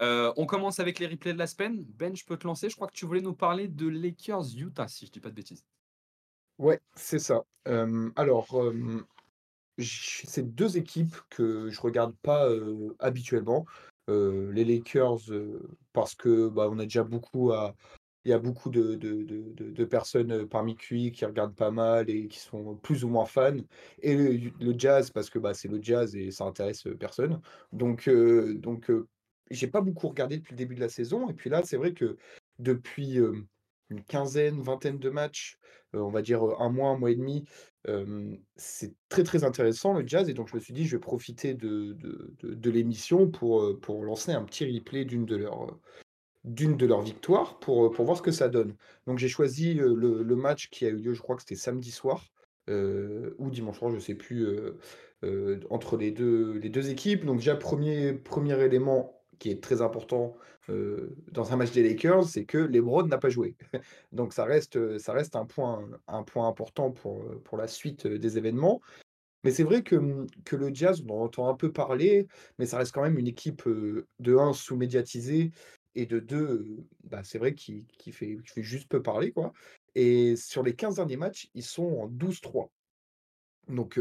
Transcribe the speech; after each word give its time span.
Heu, 0.00 0.32
on 0.36 0.46
commence 0.46 0.78
avec 0.80 0.98
les 0.98 1.06
replays 1.06 1.32
de 1.32 1.38
la 1.38 1.46
semaine. 1.46 1.84
Ben, 1.84 2.14
je 2.16 2.24
peux 2.24 2.36
te 2.36 2.46
lancer. 2.46 2.68
Je 2.70 2.76
crois 2.76 2.88
que 2.88 2.92
tu 2.94 3.06
voulais 3.06 3.20
nous 3.22 3.34
parler 3.34 3.68
de 3.68 3.86
Lakers 3.88 4.44
Utah, 4.56 4.88
si 4.88 5.06
je 5.06 5.10
dis 5.12 5.20
pas 5.20 5.30
de 5.30 5.34
bêtises. 5.34 5.64
Ouais, 6.58 6.80
c'est 6.94 7.18
ça. 7.18 7.44
Hem, 7.66 8.12
alors, 8.16 8.56
j 9.78 10.26
c'est 10.28 10.54
2 10.54 10.78
équipes 10.78 11.16
que 11.30 11.70
je 11.70 11.80
regarde 11.80 12.16
pas, 12.22 12.48
habituellement. 13.00 13.66
Les 14.08 14.64
Lakers, 14.64 15.20
parce 15.92 16.14
que, 16.14 16.48
bah, 16.48 16.68
on 16.70 16.78
a 16.78 16.84
déjà 16.84 17.04
beaucoup 17.04 17.52
à 17.52 17.74
il 18.24 18.30
y 18.30 18.32
a 18.34 18.38
beaucoup 18.40 18.70
de 18.70 18.96
de 18.96 19.24
de 19.54 19.84
personnes, 19.84 20.48
parmi 20.48 20.76
QI 20.76 21.12
qui 21.12 21.24
regardent 21.26 21.54
pas 21.56 21.70
mal 21.70 22.10
et 22.10 22.28
qui 22.28 22.38
sont 22.40 22.76
plus 22.76 23.04
ou 23.04 23.08
moins 23.08 23.26
fans 23.26 23.56
et 24.00 24.16
le 24.16 24.50
le 24.60 24.74
Jazz 24.78 25.10
parce 25.10 25.30
que, 25.30 25.38
bah, 25.38 25.54
c'est 25.54 25.68
le 25.68 25.80
Jazz 25.82 26.16
et 26.16 26.30
ça 26.32 26.44
intéresse, 26.44 26.84
personne. 27.00 27.40
Donc 27.72 28.08
donc 28.10 28.90
j'ai 29.50 29.68
pas 29.68 29.80
beaucoup 29.80 30.08
regardé 30.08 30.38
depuis 30.38 30.52
le 30.52 30.58
début 30.58 30.74
de 30.74 30.80
la 30.80 30.88
saison 30.88 31.28
et 31.28 31.34
puis 31.34 31.50
là, 31.50 31.62
c'est 31.64 31.76
vrai 31.76 31.92
que 31.92 32.16
depuis, 32.58 33.18
une 33.88 34.02
quinzaine, 34.02 34.60
vingtaine 34.62 34.98
de 34.98 35.10
matchs, 35.10 35.58
on 35.92 36.08
va 36.08 36.20
dire, 36.20 36.42
1 36.42 36.70
mois, 36.70 36.90
1 36.90 36.98
mois 36.98 37.10
et 37.12 37.14
demi, 37.14 37.44
c'est 38.56 38.94
très, 39.08 39.22
très 39.22 39.44
intéressant 39.44 39.92
le 39.92 40.04
Jazz 40.06 40.28
et 40.28 40.34
donc 40.34 40.48
je 40.48 40.56
me 40.56 40.60
suis 40.60 40.74
dit: 40.74 40.86
«Je 40.86 40.96
vais 40.96 41.00
profiter 41.00 41.54
de 41.54 41.92
de 41.92 42.34
de 42.42 42.70
l'émission 42.70 43.30
pour, 43.30 43.78
pour 43.80 44.02
lancer 44.04 44.32
un 44.32 44.42
petit 44.42 44.64
replay 44.64 45.04
d'une 45.04 45.24
de 45.24 45.36
leurs, 45.36 45.78
d'une 46.42 46.76
de 46.76 46.84
leurs 46.84 47.02
victoires 47.02 47.60
pour, 47.60 47.92
pour 47.92 48.04
voir 48.04 48.16
ce 48.16 48.22
que 48.22 48.32
ça 48.32 48.48
donne». 48.48 48.74
Donc 49.06 49.18
j'ai 49.18 49.28
choisi, 49.28 49.74
le 49.74 50.36
match 50.36 50.68
qui 50.70 50.84
a 50.84 50.88
eu 50.88 50.96
lieu, 50.96 51.14
je 51.14 51.22
crois 51.22 51.36
que 51.36 51.42
c'était 51.42 51.54
samedi 51.54 51.92
soir, 51.92 52.32
ou 52.68 53.50
dimanche 53.50 53.78
soir, 53.78 53.92
je 53.92 54.00
sais 54.00 54.16
plus, 54.16 54.48
entre 55.70 55.96
les 55.96 56.10
2 56.10 56.58
les 56.58 56.70
2 56.70 56.90
équipes. 56.90 57.24
Donc 57.24 57.36
déjà 57.38 57.54
1er 57.54 58.20
1er 58.20 58.58
élément 58.64 59.15
qui 59.38 59.50
est 59.50 59.62
très 59.62 59.82
important, 59.82 60.36
dans 60.68 61.52
un 61.52 61.56
match 61.56 61.72
des 61.72 61.82
Lakers, 61.82 62.24
c'est 62.24 62.44
que 62.44 62.58
LeBron 62.58 63.04
n'a 63.06 63.18
pas 63.18 63.28
joué. 63.28 63.56
Donc 64.12 64.32
ça 64.32 64.44
reste, 64.44 64.98
ça 64.98 65.12
reste 65.12 65.36
un 65.36 65.46
point 65.46 65.88
un 66.08 66.22
point 66.24 66.48
important 66.48 66.90
pour, 66.90 67.24
pour 67.44 67.56
la 67.58 67.68
suite, 67.68 68.06
des 68.06 68.38
événements. 68.38 68.80
Mais 69.44 69.52
c'est 69.52 69.62
vrai 69.64 69.82
que, 69.82 69.96
mmh, 69.96 70.26
que 70.44 70.56
le 70.56 70.74
Jazz, 70.74 71.02
on 71.08 71.12
en 71.20 71.24
entend 71.24 71.48
un 71.48 71.54
peu 71.54 71.72
parler, 71.72 72.26
mais 72.58 72.66
ça 72.66 72.78
reste 72.78 72.92
quand 72.92 73.02
même 73.02 73.18
une 73.18 73.28
équipe, 73.28 73.62
de 73.66 74.36
1 74.36 74.52
sous-médiatisée 74.52 75.52
et 75.94 76.06
de 76.06 76.18
2, 76.18 76.36
heu, 76.36 76.84
bah, 77.04 77.22
c'est 77.24 77.38
vrai 77.38 77.54
qui 77.54 77.86
qui 77.98 78.12
fait 78.12 78.38
fait 78.44 78.62
juste 78.62 78.88
peu 78.88 79.02
parler, 79.02 79.32
quoi 79.32 79.52
et 79.96 80.36
sur 80.36 80.62
les 80.62 80.74
15 80.76 80.96
derniers 80.96 81.16
matchs, 81.16 81.48
ils 81.54 81.64
sont 81.64 81.86
en 82.02 82.06
12-3. 82.06 82.70
Donc 83.68 83.98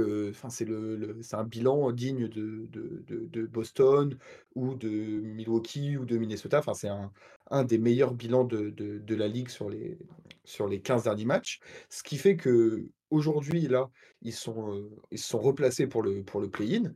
c'est 0.50 0.66
le 0.66 1.20
un 1.32 1.44
bilan 1.44 1.92
digne 1.92 2.28
de 2.28 2.68
de 2.70 3.04
de 3.08 3.46
Boston 3.48 4.16
ou 4.54 4.76
de 4.76 4.90
Milwaukee 4.90 5.98
ou 5.98 6.06
de 6.06 6.18
Minnesota. 6.18 6.62
C'est 6.76 6.88
un 6.88 7.12
un 7.50 7.64
des 7.64 7.80
meilleurs 7.80 8.14
bilans 8.14 8.44
de 8.44 8.70
de 8.70 9.00
de 9.00 9.16
la 9.16 9.28
ligue 9.28 9.50
sur 9.50 9.70
les 9.70 9.98
sur 10.44 10.68
les 10.68 10.82
15 10.82 11.04
derniers 11.04 11.26
matchs. 11.26 11.60
Ce 11.90 12.04
qui 12.04 12.18
fait 12.18 12.38
qu'aujourd'hui, 12.38 13.62
là, 13.62 13.90
ils 14.22 14.34
sont, 14.34 14.88
ils 15.10 15.18
se 15.18 15.30
sont 15.30 15.40
replacés 15.40 15.88
pour 15.88 16.04
le 16.04 16.24
pour 16.24 16.42
le 16.42 16.50
play-in, 16.50 16.94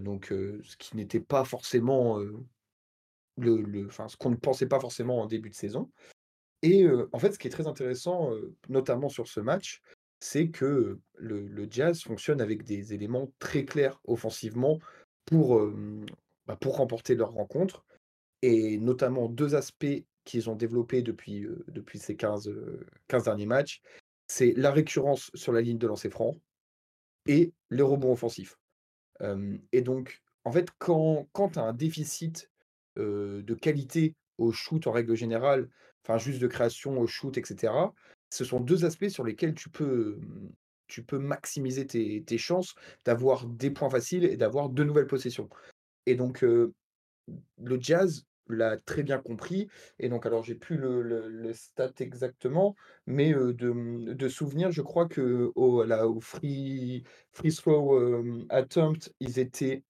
donc 0.00 0.26
ce 0.30 0.76
qui 0.76 0.96
n'était 0.96 1.20
pas 1.20 1.44
forcément, 1.44 2.18
le 2.18 3.62
le 3.62 3.88
ce 3.90 4.16
qu'on 4.16 4.30
ne 4.30 4.36
pensait 4.36 4.66
pas 4.66 4.80
forcément 4.80 5.20
en 5.20 5.26
début 5.26 5.50
de 5.50 5.54
saison 5.54 5.88
et 6.62 6.84
en 7.12 7.18
fait, 7.20 7.32
ce 7.32 7.38
qui 7.38 7.46
est 7.46 7.52
très 7.52 7.68
intéressant, 7.68 8.32
notamment 8.68 9.08
sur 9.08 9.28
ce 9.28 9.38
match, 9.38 9.80
c'est 10.20 10.48
que 10.48 10.98
le 11.14 11.68
Jazz 11.70 12.02
fonctionne 12.02 12.40
avec 12.40 12.64
des 12.64 12.94
éléments 12.94 13.30
très 13.38 13.64
clairs 13.64 14.00
offensivement 14.04 14.78
pour, 15.24 15.60
bah, 16.46 16.58
remporter 16.64 17.14
leur 17.14 17.32
rencontre 17.32 17.84
et 18.42 18.78
notamment 18.78 19.28
2 19.28 19.54
aspects 19.54 20.04
qu'ils 20.24 20.50
ont 20.50 20.56
développés 20.56 21.02
depuis, 21.02 21.46
ces 21.94 22.16
15, 22.16 22.48
heu, 22.48 22.86
15 23.08 23.24
derniers 23.24 23.46
matchs. 23.46 23.80
C'est 24.26 24.52
la 24.56 24.70
récurrence 24.70 25.30
sur 25.34 25.52
la 25.52 25.60
ligne 25.60 25.78
de 25.78 25.86
lancer 25.86 26.10
franc 26.10 26.36
et 27.26 27.52
les 27.70 27.82
rebonds 27.82 28.12
offensifs. 28.12 28.58
Et 29.72 29.82
donc 29.82 30.20
en 30.44 30.52
fait, 30.52 30.68
quand 30.78 31.28
quand 31.32 31.50
tu 31.50 31.58
as 31.58 31.62
un 31.62 31.72
déficit, 31.72 32.50
de 32.96 33.54
qualité 33.54 34.14
au 34.38 34.50
shoot 34.50 34.86
en 34.86 34.92
règle 34.92 35.14
générale, 35.14 35.68
enfin 36.04 36.18
juste 36.18 36.40
de 36.40 36.46
création 36.46 36.98
au 36.98 37.06
shoot 37.06 37.36
et 37.38 37.44
cetera, 37.44 37.94
ce 38.30 38.44
sont 38.44 38.60
2 38.60 38.84
aspects 38.84 39.08
sur 39.08 39.24
lesquels 39.24 39.54
tu 39.54 39.70
peux, 39.70 40.18
hem, 40.22 40.52
tu 40.86 41.04
peux 41.04 41.18
maximiser 41.18 41.86
tes 41.86 42.38
chances 42.38 42.74
d'avoir 43.04 43.46
des 43.46 43.70
points 43.70 43.90
faciles 43.90 44.24
et 44.24 44.36
d'avoir 44.36 44.70
de 44.70 44.84
nouvelles 44.84 45.06
possessions. 45.06 45.48
Et 46.06 46.14
donc 46.14 46.42
le 46.42 46.74
Jazz 47.80 48.24
l'a 48.48 48.78
très 48.78 49.02
bien 49.02 49.18
compris 49.18 49.68
et 49.98 50.08
donc 50.08 50.24
alors 50.24 50.42
j'ai 50.42 50.54
plus 50.54 50.78
le 50.78 51.02
le 51.02 51.52
stat 51.52 51.92
exactement, 52.00 52.74
mais 53.06 53.32
de, 53.34 53.70
mmh, 53.70 54.14
de 54.14 54.28
souvenir, 54.28 54.70
je 54.72 54.82
crois 54.82 55.06
à 55.06 55.86
la 55.86 56.08
au 56.08 56.20
free 56.20 57.04
free 57.32 57.52
throw, 57.52 57.98
attempt, 58.48 59.12
ils 59.20 59.38
étaient 59.38 59.84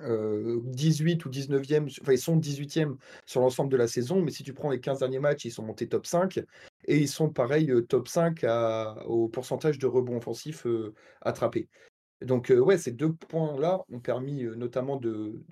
Heu, 0.00 0.60
18 0.64 1.24
ou 1.24 1.28
19e, 1.28 1.86
enfin 2.02 2.12
ils 2.12 2.18
sont 2.18 2.36
18e 2.36 2.96
sur 3.26 3.40
l'ensemble 3.40 3.70
de 3.70 3.76
la 3.76 3.88
saison, 3.88 4.22
mais 4.22 4.30
si 4.30 4.42
tu 4.44 4.54
prends 4.54 4.70
les 4.70 4.80
15 4.80 5.00
derniers 5.00 5.18
matchs, 5.18 5.44
ils 5.44 5.50
sont 5.52 5.64
montés 5.64 5.88
top 5.88 6.06
5 6.06 6.38
et 6.86 6.98
ils 6.98 7.08
sont 7.08 7.30
pareil, 7.30 7.70
heu, 7.70 7.84
top 7.86 8.08
5 8.08 8.44
à 8.44 9.04
au 9.06 9.28
pourcentage 9.28 9.78
de 9.78 9.86
rebonds 9.86 10.16
offensifs, 10.18 10.66
heu, 10.66 10.94
attrapés. 11.22 11.68
Donc 12.22 12.50
heu, 12.50 12.60
ouais, 12.60 12.78
ces 12.78 12.92
2 12.92 13.14
points-là 13.14 13.82
ont 13.90 14.00
permis, 14.00 14.44
notamment 14.44 14.96
de 14.98 15.42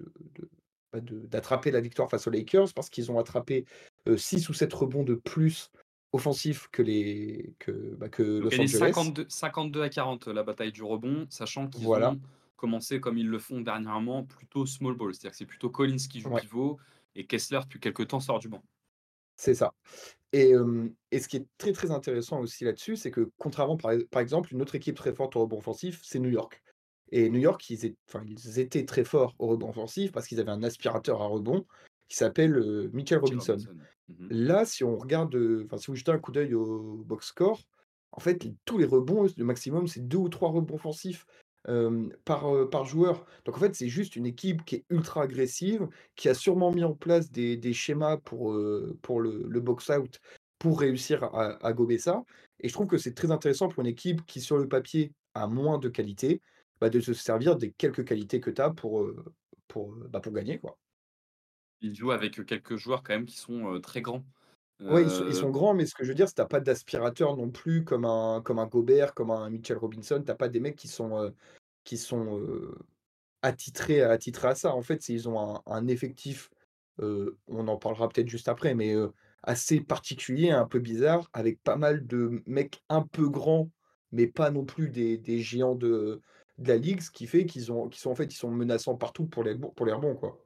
bah, 0.93 1.01
d'attraper 1.03 1.71
la 1.71 1.81
victoire 1.81 2.11
face 2.11 2.27
aux 2.27 2.31
Lakers 2.31 2.73
parce 2.75 2.91
qu'ils 2.91 3.11
ont 3.13 3.19
attrapé, 3.19 3.65
heu, 4.09 4.17
6 4.17 4.49
ou 4.49 4.55
7 4.55 4.73
rebonds 4.75 5.03
de 5.05 5.15
plus 5.15 5.71
offensifs 6.13 6.69
que 6.73 6.83
les 6.83 7.55
que, 7.59 7.73
bah, 7.97 8.09
que 8.09 8.23
Donc 8.39 8.53
Los 8.53 8.53
elle 8.53 8.61
est 8.63 8.67
Angeles. 8.69 9.13
52 9.13 9.27
52 9.29 9.83
à 9.83 9.89
40, 9.89 10.27
la 10.29 10.43
bataille 10.43 10.73
du 10.73 10.83
rebond, 10.83 11.27
sachant 11.31 11.69
qu'ils 11.69 11.89
Voilà, 11.89 12.17
ont 12.17 12.21
commencé 12.57 13.01
comme 13.01 13.19
ils 13.19 13.29
le 13.29 13.39
font 13.39 13.61
dernièrement, 13.61 14.25
plutôt 14.25 14.67
small 14.67 14.95
ball. 14.97 15.15
C'est-à-dire 15.15 15.33
que 15.33 15.37
c'est 15.37 15.47
plutôt 15.47 15.71
Collins 15.71 15.97
qui 16.11 16.21
joue 16.21 16.31
ouais, 16.31 16.41
pivot 16.41 16.79
et 17.15 17.27
Kessler 17.27 17.61
depuis 17.65 17.81
quelque 17.81 18.03
temps 18.03 18.21
sort 18.21 18.39
du 18.39 18.49
banc. 18.49 18.63
c'est 19.37 19.55
ça. 19.55 19.75
Et 20.33 20.51
hem 20.51 20.95
et 21.11 21.21
ce 21.21 21.29
qui 21.29 21.37
est 21.39 21.47
très, 21.59 21.73
très 21.73 21.91
intéressant 21.91 22.41
aussi 22.41 22.65
là-dessus, 22.65 22.97
c'est 22.97 23.11
que 23.11 23.31
contrairement 23.39 23.77
par 23.77 23.93
par 24.11 24.23
exemple, 24.23 24.53
une 24.53 24.63
autre 24.63 24.75
équipe 24.75 24.97
très 24.97 25.15
forte 25.15 25.37
au 25.37 25.43
rebond 25.43 25.59
offensif, 25.59 26.01
c'est 26.05 26.19
New 26.19 26.31
York. 26.31 26.63
Et 27.13 27.31
New 27.31 27.41
York, 27.41 27.69
ils 27.71 27.87
étaient 28.59 28.85
très 28.85 29.05
forts 29.05 29.35
au 29.39 29.49
rebond 29.49 29.71
offensif 29.71 30.13
parce 30.13 30.27
qu'ils 30.27 30.41
avaient 30.41 30.51
un 30.51 30.63
aspirateur 30.63 31.23
à 31.23 31.27
rebond 31.27 31.67
qui 32.09 32.17
s'appelle, 32.17 32.57
heu, 32.57 32.91
Mitchell 32.93 33.19
Robinson. 33.19 33.59
Mmh 34.09 34.29
Là, 34.31 34.65
si 34.65 34.85
on 34.85 34.97
regarde, 34.97 35.35
heu, 35.35 35.65
enfin, 35.67 35.79
si 35.79 35.89
vous 35.89 35.97
jetez 35.97 36.13
un 36.13 36.19
coup 36.19 36.33
d'œil 36.33 36.55
au 36.55 37.05
box 37.05 37.29
score, 37.29 37.61
en 38.13 38.21
fait, 38.21 38.47
tous 38.65 38.79
les 38.79 38.85
rebonds, 38.85 39.27
le 39.37 39.45
maximum, 39.45 39.87
c'est 39.87 40.07
2 40.07 40.19
ou 40.19 40.29
3 40.29 40.51
rebonds 40.51 40.75
offensifs, 40.75 41.27
par, 42.25 42.71
par 42.71 42.85
joueur. 42.85 43.27
Donc 43.45 43.57
en 43.57 43.61
fait, 43.61 43.75
c'est 43.75 43.89
juste 43.89 44.17
une 44.17 44.27
équipe 44.27 44.65
qui 44.65 44.77
est 44.77 44.85
ultra 44.91 45.23
agressive, 45.23 45.89
qui 46.15 46.29
a 46.29 46.35
sûrement 46.35 46.73
mis 46.73 46.85
en 46.85 46.95
place 46.95 47.31
des 47.31 47.57
des 47.57 47.73
schémas 47.73 48.19
pour, 48.19 48.57
pour 49.03 49.21
le 49.21 49.47
le 49.49 49.61
box 49.61 49.91
out, 49.91 50.21
pour 50.59 50.81
réussir 50.81 51.25
à 51.25 51.59
à 51.67 51.73
gober 51.73 51.99
ça 51.99 52.25
et 52.61 52.69
je 52.69 52.73
trouve 52.73 52.87
que 52.87 52.99
c'est 52.99 53.15
très 53.15 53.31
intéressant 53.31 53.69
pour 53.69 53.83
une 53.83 53.89
équipe 53.89 54.25
qui, 54.27 54.41
sur 54.41 54.57
le 54.57 54.69
papier, 54.69 55.13
a 55.35 55.47
moins 55.47 55.79
de 55.79 55.89
qualité, 55.89 56.41
bah, 56.81 56.89
de 56.91 57.01
se 57.01 57.13
servir 57.13 57.57
des 57.57 57.73
quelques 57.73 58.07
qualités 58.07 58.41
que 58.41 58.51
tu 58.51 58.63
as 58.63 58.71
pour, 58.71 59.11
pour, 59.69 59.93
bah, 60.09 60.21
pour 60.21 60.33
gagner, 60.33 60.59
quoi. 60.59 60.79
Il 61.83 61.95
joue 61.95 62.11
avec, 62.11 62.45
quelques 62.47 62.77
joueurs 62.77 63.03
quand 63.03 63.13
même 63.13 63.27
qui 63.27 63.37
sont, 63.37 63.81
très 63.83 64.01
grands. 64.01 64.25
Ouais, 64.89 65.05
ils 65.07 65.11
sont 65.11 65.25
ils 65.25 65.35
sont 65.35 65.51
Heu, 65.51 65.51
grands, 65.51 65.75
mais 65.75 65.85
ce 65.85 65.95
que 65.95 66.05
je 66.05 66.11
veux 66.11 66.15
dire, 66.15 66.29
c'est 66.29 66.37
tu 66.37 66.43
as 66.43 66.47
pas 66.47 66.61
d'aspirateur 66.61 67.37
non 67.37 67.51
plus 67.51 67.83
comme 67.85 68.05
un 68.05 68.41
comme 68.45 68.61
un 68.61 68.67
Gobert, 68.67 69.15
comme 69.15 69.33
un 69.33 69.51
Mitchell 69.51 69.79
Robinson. 69.79 70.23
Tu 70.25 70.31
as 70.31 70.37
pas 70.37 70.49
des 70.49 70.61
mecs 70.61 70.77
qui 70.77 70.87
sont, 70.87 71.19
heu, 71.21 71.35
qui 71.85 71.99
sont, 71.99 72.39
heu, 72.39 72.77
attitrés 73.43 74.03
attitrés 74.03 74.49
à 74.49 74.55
ça. 74.57 74.75
En 74.75 74.83
fait, 74.83 75.09
ils 75.11 75.29
ont 75.29 75.41
un 75.41 75.63
un 75.67 75.89
effectif, 75.89 76.51
on 77.01 77.69
en 77.69 77.77
parlera 77.79 78.09
peut-être 78.09 78.29
juste 78.29 78.49
après, 78.49 78.75
mais, 78.75 78.95
assez 79.45 79.81
particulier, 79.81 80.51
un 80.51 80.67
peu 80.67 80.81
bizarre, 80.81 81.31
avec 81.35 81.63
pas 81.63 81.77
mal 81.77 82.07
de 82.07 82.43
mecs 82.47 82.83
un 82.89 83.03
peu 83.03 83.29
grands, 83.31 83.71
mais 84.13 84.27
pas 84.29 84.51
non 84.51 84.65
plus 84.65 84.91
des 84.91 85.19
des 85.19 85.41
géants 85.41 85.75
de 85.77 86.23
de 86.59 86.69
la 86.69 86.77
ligue, 86.79 87.01
ce 87.03 87.11
qui 87.13 87.27
fait 87.27 87.47
qu'ils 87.47 87.73
ont 87.73 87.89
qu'ils 87.89 88.01
sont 88.01 88.11
en 88.11 88.15
fait, 88.17 88.27
ils 88.33 88.37
sont 88.37 88.51
menaçants 88.53 88.97
partout 88.97 89.27
pour 89.27 89.45
les 89.45 89.53
rebonds 89.55 89.71
pour 89.73 89.87
les 89.87 89.93
rebonds, 89.95 90.17
quoi. 90.17 90.46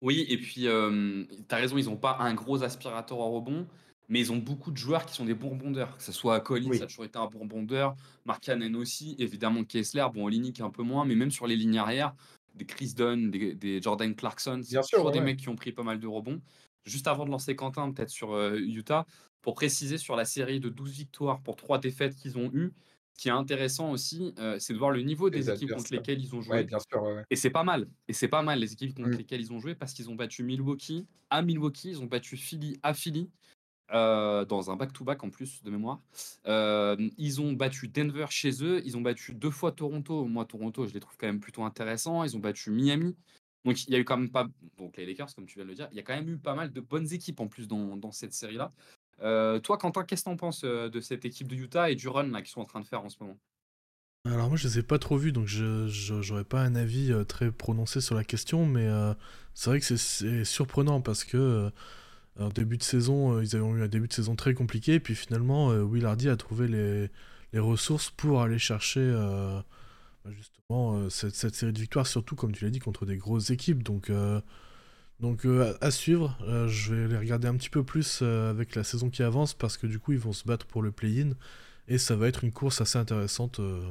Oui 0.00 0.24
et 0.28 0.38
puis, 0.38 0.66
hem, 0.66 1.26
tu 1.48 1.54
as 1.54 1.58
raison, 1.58 1.76
ils 1.78 1.88
ont 1.90 1.96
pas 1.96 2.16
un 2.20 2.34
gros 2.34 2.62
aspirateur 2.62 3.18
en 3.20 3.30
rebond, 3.32 3.66
mais 4.08 4.20
ils 4.20 4.32
ont 4.32 4.36
beaucoup 4.36 4.70
de 4.70 4.76
joueurs 4.76 5.04
qui 5.06 5.14
sont 5.14 5.24
des 5.24 5.34
bons 5.34 5.50
rebondeurs. 5.50 5.96
Que 5.96 6.02
ce 6.02 6.12
soit 6.12 6.40
Collins, 6.40 6.72
ça 6.72 6.84
a 6.84 6.86
toujours 6.86 7.04
été 7.04 7.18
un 7.18 7.26
bon 7.26 7.40
rebondeur, 7.40 7.96
Markkanen 8.24 8.76
aussi, 8.76 9.16
évidemment 9.18 9.64
Kessler, 9.64 10.06
bon 10.12 10.24
Olynyk 10.26 10.60
un 10.60 10.70
peu 10.70 10.82
moins, 10.82 11.04
mais 11.04 11.14
même 11.16 11.30
sur 11.30 11.46
les 11.46 11.56
lignes 11.56 11.78
arrière, 11.78 12.14
des 12.54 12.64
Chris 12.66 12.94
Dunn, 12.96 13.30
des 13.30 13.54
des 13.54 13.82
Jordan 13.82 14.14
Clarkson, 14.14 14.60
c'est 14.64 14.80
toujours 14.90 15.06
ouais, 15.06 15.12
des 15.12 15.20
mecs 15.20 15.38
qui 15.38 15.48
ont 15.48 15.56
pris 15.56 15.72
pas 15.72 15.82
mal 15.82 15.98
de 16.00 16.06
rebonds. 16.06 16.40
Juste 16.84 17.06
avant 17.08 17.24
de 17.26 17.30
lancer 17.30 17.54
Quentin, 17.56 17.92
peut-être 17.92 18.10
sur, 18.10 18.34
heu, 18.34 18.58
Utah, 18.60 19.04
pour 19.42 19.54
préciser 19.54 19.98
sur 19.98 20.16
la 20.16 20.24
série 20.24 20.60
de 20.60 20.68
12 20.68 20.92
victoires 20.92 21.42
pour 21.42 21.56
3 21.56 21.78
défaites 21.78 22.14
qu'ils 22.16 22.38
ont 22.38 22.50
eues, 22.54 22.72
qui 23.18 23.28
est 23.30 23.32
intéressant 23.32 23.92
aussi, 23.92 24.34
heu, 24.40 24.58
c'est 24.60 24.74
de 24.74 24.78
voir 24.78 24.92
le 24.92 25.02
niveau 25.02 25.30
des 25.30 25.50
équipes 25.50 25.72
contre 25.72 25.92
lesquelles 25.94 26.22
ils 26.22 26.36
ont 26.36 26.42
Ouais, 26.46 26.64
joué 26.64 26.64
bien 26.64 26.78
sûr, 26.80 27.02
ouais, 27.02 27.12
ouais. 27.14 27.24
et 27.30 27.36
c'est 27.36 27.50
pas 27.50 27.64
mal 27.64 27.90
et 28.08 28.12
c'est 28.14 28.28
pas 28.28 28.42
mal 28.42 28.60
les 28.60 28.72
équipes 28.74 28.94
contre 28.94 29.16
Mmh. 29.16 29.18
lesquelles 29.18 29.40
ils 29.42 29.52
ont 29.52 29.60
joué 29.60 29.74
parce 29.74 29.94
qu'ils 29.94 30.10
ont 30.10 30.16
battu 30.16 30.44
Milwaukee 30.44 31.08
à 31.30 31.42
Milwaukee, 31.42 31.90
ils 31.90 32.02
ont 32.02 32.06
battu 32.06 32.36
Philly 32.38 32.78
à 32.82 32.94
Philly, 32.94 33.30
heu, 33.92 34.46
dans 34.46 34.70
un 34.70 34.76
back 34.76 34.92
to 34.92 35.04
back 35.04 35.24
en 35.24 35.30
plus 35.30 35.62
de 35.62 35.70
mémoire. 35.70 36.02
Hem, 36.44 37.10
ils 37.18 37.40
ont 37.40 37.52
battu 37.54 37.88
Denver 37.88 38.26
chez 38.30 38.62
eux, 38.64 38.82
ils 38.84 38.96
ont 38.96 39.00
battu 39.02 39.34
2 39.34 39.50
fois 39.50 39.72
Toronto. 39.72 40.26
Moi, 40.26 40.44
Toronto, 40.46 40.86
je 40.86 40.94
les 40.94 41.00
trouve 41.00 41.16
quand 41.18 41.26
même 41.26 41.40
plutôt 41.40 41.64
intéressants. 41.64 42.24
Ils 42.24 42.36
ont 42.36 42.40
battu 42.40 42.70
Miami. 42.70 43.16
Donc 43.64 43.84
il 43.86 43.92
y 43.92 43.96
a 43.96 43.98
eu 43.98 44.04
quand 44.04 44.16
même 44.18 44.30
pas 44.30 44.46
donc 44.78 44.96
les 44.96 45.06
Lakers, 45.06 45.34
comme 45.34 45.46
tu 45.46 45.56
viens 45.56 45.64
de 45.64 45.68
le 45.70 45.74
dire, 45.74 45.88
il 45.92 45.96
y 45.96 46.00
a 46.00 46.02
quand 46.02 46.14
même 46.14 46.28
eu 46.28 46.38
pas 46.38 46.54
mal 46.54 46.72
de 46.72 46.80
bonnes 46.80 47.12
équipes 47.12 47.40
en 47.40 47.48
plus 47.48 47.68
dans 47.68 47.96
dans 47.96 48.12
cette 48.12 48.32
série-là. 48.32 48.72
Heu, 49.22 49.60
toi, 49.62 49.78
Quentin, 49.78 50.04
qu'est-ce 50.04 50.22
que 50.24 50.30
tu 50.30 50.32
en 50.34 50.36
penses, 50.36 50.64
heu, 50.64 50.90
de 50.90 51.00
cette 51.00 51.24
équipe 51.24 51.48
de 51.48 51.54
Utah 51.56 51.90
et 51.90 51.94
du 51.96 52.08
run 52.08 52.30
qu'ils 52.42 52.48
sont 52.48 52.60
en 52.60 52.64
train 52.64 52.80
de 52.80 52.86
faire 52.86 53.04
en 53.04 53.08
ce 53.10 53.16
moment? 53.20 53.38
Alors 54.24 54.48
moi 54.48 54.56
je 54.58 54.68
les 54.68 54.78
ai 54.80 54.82
pas 54.82 54.98
trop 54.98 55.16
vus 55.16 55.32
donc 55.32 55.46
je 55.46 55.86
j'aurais 55.88 56.44
pas 56.44 56.60
un 56.62 56.74
avis 56.74 57.12
euh, 57.12 57.24
très 57.24 57.50
prononcé 57.50 58.00
sur 58.02 58.14
la 58.14 58.24
question 58.24 58.66
mais 58.66 58.84
euh, 58.86 59.14
c'est 59.54 59.70
vrai 59.70 59.80
que 59.80 59.86
c'est- 59.96 60.44
surprenant 60.44 61.00
parce 61.00 61.24
que 61.24 61.70
euh, 62.40 62.50
début 62.52 62.78
de 62.78 62.82
saison 62.84 63.34
euh, 63.38 63.44
ils 63.44 63.56
avaient 63.56 63.66
eu 63.66 63.82
un 63.84 63.88
début 63.88 64.08
de 64.08 64.12
saison 64.14 64.36
très 64.36 64.54
compliqué 64.54 64.94
et 64.94 65.00
puis 65.00 65.14
finalement 65.16 65.70
euh, 65.72 65.82
Will 65.82 66.06
Hardy 66.06 66.28
a 66.30 66.36
trouvé 66.36 66.68
les, 66.68 67.10
les 67.54 67.60
ressources 67.60 68.10
pour 68.10 68.42
aller 68.42 68.58
chercher 68.58 69.00
euh, 69.00 69.60
bah, 70.24 70.32
justement 70.32 70.96
euh, 70.98 71.10
cette, 71.10 71.34
cette 71.36 71.54
série 71.56 71.72
de 71.74 71.80
victoires 71.80 72.06
surtout 72.08 72.36
comme 72.36 72.52
tu 72.52 72.64
l'as 72.64 72.70
dit 72.72 72.80
contre 72.80 73.06
des 73.06 73.16
grosses 73.18 73.50
équipes 73.50 73.82
donc 73.84 74.10
euh, 74.10 74.40
donc 75.20 75.44
euh, 75.44 75.76
à, 75.80 75.90
suivre 75.90 76.38
Euh, 76.42 76.68
je 76.68 76.94
vais 76.94 77.08
les 77.08 77.18
regarder 77.18 77.48
un 77.48 77.56
petit 77.56 77.70
peu 77.70 77.84
plus 77.84 78.20
euh, 78.22 78.50
avec 78.50 78.74
la 78.74 78.84
saison 78.84 79.10
qui 79.10 79.22
avance 79.22 79.54
parce 79.54 79.76
que 79.76 79.86
du 79.86 79.98
coup 79.98 80.12
ils 80.12 80.18
vont 80.18 80.32
se 80.32 80.44
battre 80.44 80.66
pour 80.66 80.82
le 80.82 80.92
play-in 80.92 81.30
et 81.88 81.98
ça 81.98 82.16
va 82.16 82.28
être 82.28 82.44
une 82.44 82.52
course 82.52 82.80
assez 82.80 82.98
intéressante 82.98 83.60
euh, 83.60 83.82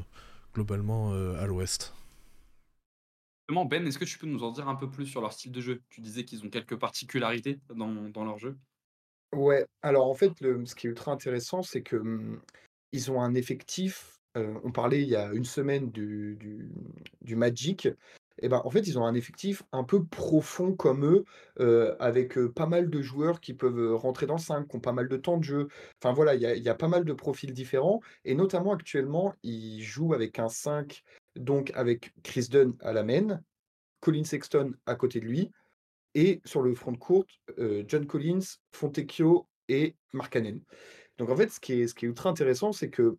globalement 0.53 1.13
euh, 1.13 1.41
à 1.41 1.45
l'ouest. 1.45 1.94
Ben, 3.50 3.88
est-ce 3.88 3.97
que 3.97 4.06
tu 4.06 4.18
peux 4.18 4.27
nous 4.27 4.44
en 4.44 4.51
dire 4.51 4.68
un 4.68 4.75
peu 4.75 4.89
plus 4.89 5.06
sur 5.06 5.21
leur 5.21 5.31
style 5.31 5.51
de 5.51 5.62
jeu? 5.62 5.81
Tu 5.89 6.01
disais 6.01 6.25
qu'ils 6.25 6.45
ont 6.45 6.50
quelques 6.50 6.77
particularités 6.77 7.59
dans 7.73 8.09
dans 8.09 8.25
leur 8.25 8.38
jeu. 8.38 8.57
Ouais, 9.33 9.65
alors 9.81 10.09
en 10.09 10.13
fait, 10.13 10.39
le 10.41 10.65
ce 10.65 10.75
qui 10.75 10.88
est 10.88 10.89
ultra 10.89 11.12
intéressant, 11.13 11.62
c'est 11.62 11.81
que, 11.81 11.95
mmh, 11.95 12.41
ils 12.91 13.12
ont 13.12 13.21
un 13.21 13.35
effectif, 13.35 14.19
on 14.35 14.71
parlait 14.71 15.01
il 15.01 15.07
y 15.09 15.15
a 15.15 15.31
une 15.33 15.45
semaine 15.45 15.89
du 15.91 16.35
du 16.39 16.69
du 17.21 17.35
Magic 17.35 17.88
et 18.39 18.50
ben, 18.50 18.62
en 18.63 18.69
fait, 18.69 18.88
ils 18.88 19.00
ont 19.00 19.06
un 19.06 19.13
effectif 19.13 19.63
un 19.72 19.84
peu 19.84 20.06
profond 20.06 20.74
comme 20.74 21.06
eux, 21.06 21.25
avec, 22.00 22.38
pas 22.56 22.68
mal 22.68 22.89
de 22.89 23.01
joueurs 23.01 23.39
qui 23.39 23.54
peuvent, 23.54 23.95
rentrer 23.95 24.25
dans 24.25 24.36
le 24.36 24.42
5, 24.42 24.68
qui 24.68 24.75
ont 24.75 24.80
pas 24.80 24.94
mal 24.94 25.07
de 25.07 25.18
temps 25.18 25.38
de 25.38 25.44
jeu. 25.44 25.68
Enfin 26.01 26.13
voilà, 26.13 26.36
il 26.36 26.42
y 26.42 26.45
a 26.45 26.56
il 26.56 26.75
pas 26.78 26.88
mal 26.88 27.06
de 27.06 27.13
profils 27.13 27.54
différents 27.54 28.01
et 28.25 28.36
notamment 28.36 28.74
actuellement, 28.74 29.34
ils 29.44 29.81
jouent 29.81 30.13
avec 30.13 30.38
un 30.39 30.50
5, 30.50 31.04
donc 31.36 31.72
avec 31.75 32.13
Chris 32.24 32.48
Dunn 32.50 32.74
à 32.81 32.94
la 32.94 33.04
main, 33.04 33.42
Colin 34.00 34.24
Sexton 34.24 34.74
à 34.86 34.95
côté 34.95 35.19
de 35.19 35.25
lui 35.25 35.51
et 36.13 36.42
sur 36.45 36.62
le 36.62 36.75
front 36.75 36.92
de 36.92 36.98
courte, 36.98 37.30
John 37.88 38.06
Collins, 38.06 38.57
Fontecchio 38.72 39.48
et 39.69 39.95
Markkanen. 40.13 40.62
Donc 41.18 41.30
en 41.30 41.36
fait, 41.36 41.50
ce 41.50 41.60
qui 41.60 41.81
est 41.81 41.88
ce 41.88 41.95
qui 41.95 42.06
est 42.06 42.10
ultra 42.10 42.30
intéressant, 42.30 42.72
c'est 42.72 42.90
qu'il 42.90 43.16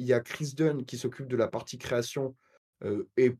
y 0.00 0.12
a 0.12 0.20
Chris 0.20 0.54
Dunn 0.56 0.84
qui 0.84 0.98
s'occupe 0.98 1.28
de 1.28 1.36
la 1.36 1.48
partie 1.48 1.78
création, 1.78 2.34
et 3.16 3.34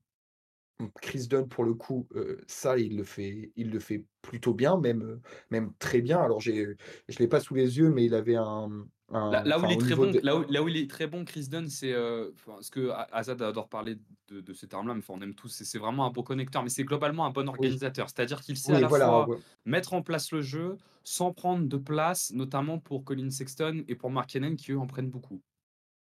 Chris 1.00 1.26
Dunn 1.28 1.48
pour 1.48 1.64
le 1.64 1.74
coup, 1.74 2.08
ça 2.46 2.78
il 2.78 2.96
le 2.96 3.04
fait 3.04 3.52
il 3.56 3.70
le 3.70 3.80
fait 3.80 4.04
plutôt 4.22 4.54
bien, 4.54 4.78
même, 4.78 5.20
même 5.50 5.72
très 5.78 6.00
bien. 6.00 6.20
Alors 6.20 6.40
je 6.40 6.74
l'ai 7.18 7.28
pas 7.28 7.40
sous 7.40 7.54
les 7.54 7.78
yeux, 7.78 7.90
mais 7.90 8.04
il 8.04 8.14
avait 8.14 8.36
un, 8.36 8.68
mmh, 8.68 8.86
Là 9.10 9.58
où 9.58 9.64
il 9.64 9.72
est 9.72 9.78
très 9.78 9.94
bon 9.94 10.10
de 10.10 10.20
là 10.22 10.36
où 10.36 10.44
là 10.50 10.62
où 10.62 10.68
il 10.68 10.76
est 10.76 10.90
très 10.90 11.06
bon, 11.06 11.24
Chris 11.24 11.48
Dunn, 11.48 11.68
c'est, 11.68 11.94
enfin, 11.96 12.58
ce 12.60 12.70
que 12.70 12.90
A 12.90 13.08
Azad 13.12 13.40
adore 13.40 13.68
parler 13.68 13.96
de 14.28 14.40
de 14.40 14.52
ces 14.52 14.68
termes-là, 14.68 14.94
mais 14.94 15.02
on 15.08 15.20
aime 15.22 15.34
tous, 15.34 15.48
c'est 15.48 15.78
vraiment 15.78 16.04
un 16.06 16.10
bon 16.10 16.22
connecteur, 16.22 16.62
mais 16.62 16.68
c'est 16.68 16.84
globalement 16.84 17.24
un 17.24 17.30
bon 17.30 17.42
oui, 17.42 17.48
organisateur. 17.48 18.08
C'est-à-dire 18.08 18.42
qu'il 18.42 18.58
sait 18.58 18.74
à 18.74 18.80
la 18.80 18.88
voilà, 18.88 19.06
fois 19.06 19.28
ouais. 19.30 19.38
mettre 19.64 19.94
en 19.94 20.02
place 20.02 20.30
le 20.32 20.42
jeu, 20.42 20.76
sans 21.04 21.32
prendre 21.32 21.66
de 21.66 21.76
place, 21.78 22.32
notamment 22.34 22.78
pour 22.78 23.04
Colin 23.04 23.30
Sexton 23.30 23.82
et 23.88 23.94
pour 23.94 24.10
Mark 24.10 24.34
Markkanen 24.34 24.56
qui, 24.56 24.72
eux, 24.72 24.78
en 24.78 24.86
prennent 24.86 25.10
beaucoup. 25.10 25.40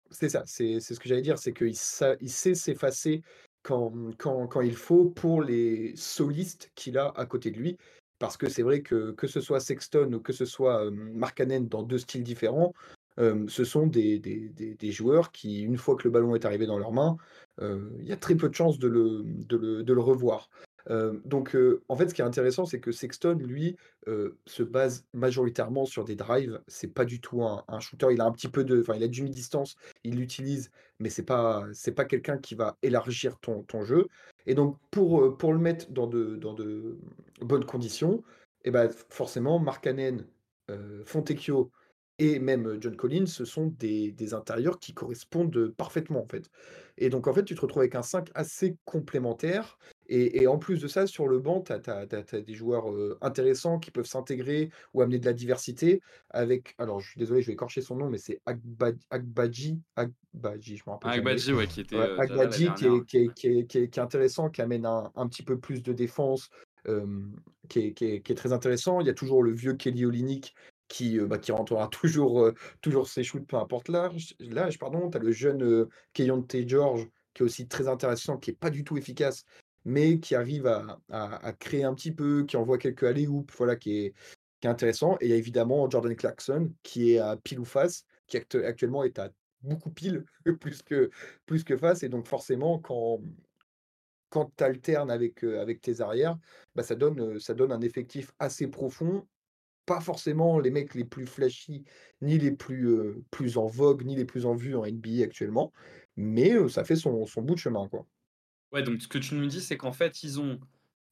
C'est 0.09 0.29
ça, 0.29 0.43
c'est 0.45 0.79
c'est 0.79 0.95
ce 0.95 0.99
que 0.99 1.07
j'allais 1.07 1.21
dire, 1.21 1.37
c'est 1.37 1.53
qu'il 1.53 1.75
sa 1.75 2.15
il 2.19 2.31
sait 2.31 2.55
s'effacer 2.55 3.21
quand, 3.67 4.61
il 4.61 4.75
faut 4.75 5.05
pour 5.05 5.41
les 5.41 5.95
solistes 5.95 6.71
qu'il 6.75 6.97
a 6.97 7.11
à 7.15 7.25
côté 7.25 7.51
de 7.51 7.57
lui. 7.57 7.77
Parce 8.19 8.37
que 8.37 8.49
c'est 8.49 8.63
vrai 8.63 8.81
que, 8.81 9.11
que 9.11 9.27
ce 9.27 9.41
soit 9.41 9.59
Sexton 9.59 10.11
ou 10.13 10.19
que 10.19 10.33
ce 10.33 10.45
soit, 10.45 10.85
hem, 10.85 11.13
Markkanen 11.13 11.67
dans 11.67 11.83
2 11.83 11.99
styles 11.99 12.23
différents, 12.23 12.73
hem, 13.17 13.47
ce 13.49 13.63
sont 13.63 13.85
des 13.87 14.11
joueurs 14.91 15.31
qui, 15.31 15.61
une 15.61 15.77
fois 15.77 15.95
que 15.95 16.05
le 16.05 16.11
ballon 16.11 16.33
est 16.35 16.45
arrivé 16.45 16.65
dans 16.65 16.79
leurs 16.79 16.93
mains, 16.93 17.17
heu, 17.61 17.95
il 17.99 18.07
y 18.07 18.11
a 18.13 18.17
très 18.17 18.35
peu 18.35 18.49
de 18.49 18.55
chances 18.55 18.79
de 18.79 18.87
le 18.87 20.01
revoir. 20.01 20.49
Donc 21.25 21.57
en 21.89 21.95
fait, 21.95 22.09
ce 22.09 22.13
qui 22.13 22.21
est 22.21 22.25
intéressant, 22.25 22.65
c'est 22.65 22.79
que 22.79 22.91
Sexton, 22.91 23.37
lui, 23.39 23.75
se 24.45 24.63
base 24.63 25.05
majoritairement 25.13 25.85
sur 25.85 26.05
des 26.05 26.15
drives. 26.15 26.61
C'est 26.67 26.93
pas 26.93 27.05
du 27.05 27.19
tout 27.19 27.43
un 27.43 27.79
shooter. 27.79 28.07
Il 28.11 28.21
a 28.21 28.25
un 28.25 28.31
petit 28.31 28.47
peu 28.47 28.63
de 28.63 28.79
enfin, 28.79 28.95
il 28.95 29.03
a 29.03 29.07
du 29.07 29.23
mi-distance, 29.23 29.75
il 30.03 30.15
l'utilise, 30.15 30.71
mais 30.99 31.09
c'est 31.09 31.23
pas 31.23 31.65
c'est 31.73 31.91
pas 31.91 32.05
quelqu'un 32.05 32.37
qui 32.37 32.55
va 32.55 32.77
élargir 32.81 33.37
ton 33.39 33.63
ton 33.63 33.83
jeu 33.83 34.07
et 34.45 34.55
donc 34.55 34.77
pour, 34.91 35.37
pour 35.37 35.53
le 35.53 35.59
mettre 35.59 35.91
dans 35.91 36.07
de 36.07 36.35
dans 36.37 36.53
de 36.53 36.97
bonnes 37.41 37.65
conditions 37.65 38.23
et 38.63 38.71
bah, 38.71 38.89
forcément 39.09 39.59
Markkanen, 39.59 40.25
heu, 40.71 41.03
Fontecchio 41.05 41.71
et 42.19 42.39
même, 42.39 42.77
John 42.81 42.95
Collins, 42.95 43.27
ce 43.27 43.45
sont 43.45 43.67
des 43.67 44.11
des 44.11 44.33
intérieurs 44.33 44.79
qui 44.79 44.93
correspondent, 44.93 45.69
parfaitement, 45.77 46.23
en 46.23 46.27
fait 46.27 46.49
et 46.97 47.09
donc 47.09 47.27
en 47.27 47.33
fait, 47.33 47.43
tu 47.43 47.55
te 47.55 47.61
retrouves 47.61 47.81
avec 47.81 47.95
un 47.95 48.01
5 48.01 48.29
assez 48.33 48.77
complémentaire 48.85 49.77
et 50.09 50.41
et 50.41 50.47
en 50.47 50.57
plus 50.57 50.81
de 50.81 50.87
ça, 50.87 51.07
sur 51.07 51.27
le 51.27 51.39
banc, 51.39 51.61
tu 51.61 51.73
as 51.73 52.41
des 52.41 52.53
joueurs, 52.53 52.85
intéressants 53.21 53.79
qui 53.79 53.91
peuvent 53.91 54.05
s'intégrer 54.05 54.69
ou 54.93 55.01
amener 55.01 55.19
de 55.19 55.25
la 55.25 55.33
diversité 55.33 56.01
avec 56.29 56.75
alors 56.77 56.99
je 56.99 57.09
suis 57.09 57.19
désolé, 57.19 57.41
je 57.41 57.47
vais 57.47 57.53
écorcher 57.53 57.81
son 57.81 57.95
nom, 57.95 58.09
mais 58.09 58.17
c'est 58.17 58.41
Agba 58.45 58.91
Agbaji 59.09 59.79
Agbaji, 59.95 60.77
je 60.77 60.83
me 60.87 60.91
rappelle. 60.91 61.21
Badji, 61.21 61.53
ouais, 61.53 61.67
qui 61.67 61.81
était, 61.81 61.97
l'année 61.97 62.19
Agbaji 62.19 62.69
qui 62.75 62.85
est 62.85 63.05
qui 63.05 63.17
est 63.17 63.33
qui 63.33 63.47
est 63.47 63.65
qui 63.65 63.77
est 63.79 63.89
qui 63.89 63.99
est 63.99 64.03
intéressant, 64.03 64.49
qui 64.49 64.61
amène 64.61 64.85
un 64.85 65.11
un 65.15 65.27
petit 65.27 65.43
peu 65.43 65.57
plus 65.57 65.83
de 65.83 65.93
défense, 65.93 66.49
qui 67.69 67.93
est 67.99 68.37
très 68.37 68.53
intéressant. 68.53 69.01
Il 69.01 69.07
y 69.07 69.09
a 69.11 69.13
toujours 69.13 69.43
le 69.43 69.51
vieux 69.51 69.73
Kelly 69.73 70.05
Olynyk 70.05 70.53
qui, 70.87 71.19
bah, 71.19 71.37
qui 71.37 71.51
rentrera 71.51 71.87
toujours, 71.91 72.49
toujours 72.81 73.09
ses 73.09 73.23
shoots, 73.23 73.45
peu 73.45 73.57
importe 73.57 73.89
l'âge 73.89 74.79
pardon. 74.79 75.09
Tu 75.09 75.17
as 75.17 75.21
le 75.21 75.31
jeune, 75.31 75.87
Keyonte 76.13 76.55
George 76.65 77.07
qui 77.37 77.43
est 77.43 77.45
aussi 77.45 77.67
très 77.67 77.87
intéressant, 77.87 78.37
qui 78.37 78.49
est 78.49 78.59
pas 78.59 78.71
du 78.71 78.83
tout 78.83 78.97
efficace, 78.97 79.45
mais 79.87 80.19
qui 80.19 80.35
arrive 80.35 80.67
à 80.67 81.53
créer 81.59 81.85
un 81.85 81.93
petit 81.95 82.11
peu, 82.11 82.43
qui 82.45 82.57
envoie 82.57 82.77
quelques 82.77 83.03
alley-oops, 83.03 83.53
voilà, 83.57 83.77
qui 83.77 83.97
est 83.97 84.13
intéressant 84.65 85.15
et 85.21 85.27
il 85.27 85.29
y 85.29 85.33
a 85.33 85.37
évidemment 85.37 85.89
Jordan 85.89 86.15
Clarkson 86.15 86.73
qui 86.83 87.13
est 87.13 87.19
à 87.19 87.37
pile 87.37 87.59
ou 87.59 87.65
face, 87.65 88.03
qui 88.27 88.37
actuellement 88.37 89.03
est 89.05 89.17
à 89.17 89.31
beaucoup 89.61 89.91
pile 89.91 90.25
plus 90.59 91.63
que 91.63 91.77
face 91.77 92.03
et 92.03 92.09
donc 92.09 92.27
forcément 92.27 92.79
quand 92.79 93.21
quand 94.29 94.51
tu 94.57 94.63
alternes 94.63 95.11
avec, 95.11 95.43
avec 95.43 95.81
tes 95.81 96.01
arrières, 96.01 96.37
bah, 96.75 96.83
ça 96.83 96.95
donne, 96.95 97.19
heu, 97.21 97.39
ça 97.39 97.53
donne 97.53 97.71
un 97.71 97.81
effectif 97.81 98.31
assez 98.39 98.67
profond. 98.67 99.27
Pas 99.85 100.01
forcément 100.01 100.59
les 100.59 100.71
mecs 100.71 100.95
les 100.95 101.05
plus 101.05 101.25
flashy, 101.27 101.85
ni 102.21 102.39
les 102.39 102.51
plus, 102.51 103.23
plus 103.31 103.57
en 103.57 103.67
vogue, 103.67 104.05
ni 104.05 104.15
les 104.15 104.25
plus 104.25 104.45
en 104.45 104.55
vue 104.55 104.75
en 104.75 104.85
NBA 104.85 105.23
actuellement, 105.25 105.73
mais 106.17 106.69
ça 106.69 106.83
fait 106.85 106.95
son 106.97 107.25
son 107.25 107.41
bout 107.43 107.55
de 107.55 107.59
chemin, 107.59 107.87
quoi. 107.89 108.07
Ouais, 108.77 108.83
donc 108.83 109.01
ce 109.01 109.07
que 109.07 109.17
tu 109.17 109.35
nous 109.35 109.47
dis, 109.47 109.61
c'est 109.61 109.77
qu'en 109.77 109.91
fait, 109.91 110.23
ils 110.23 110.39
ont 110.39 110.59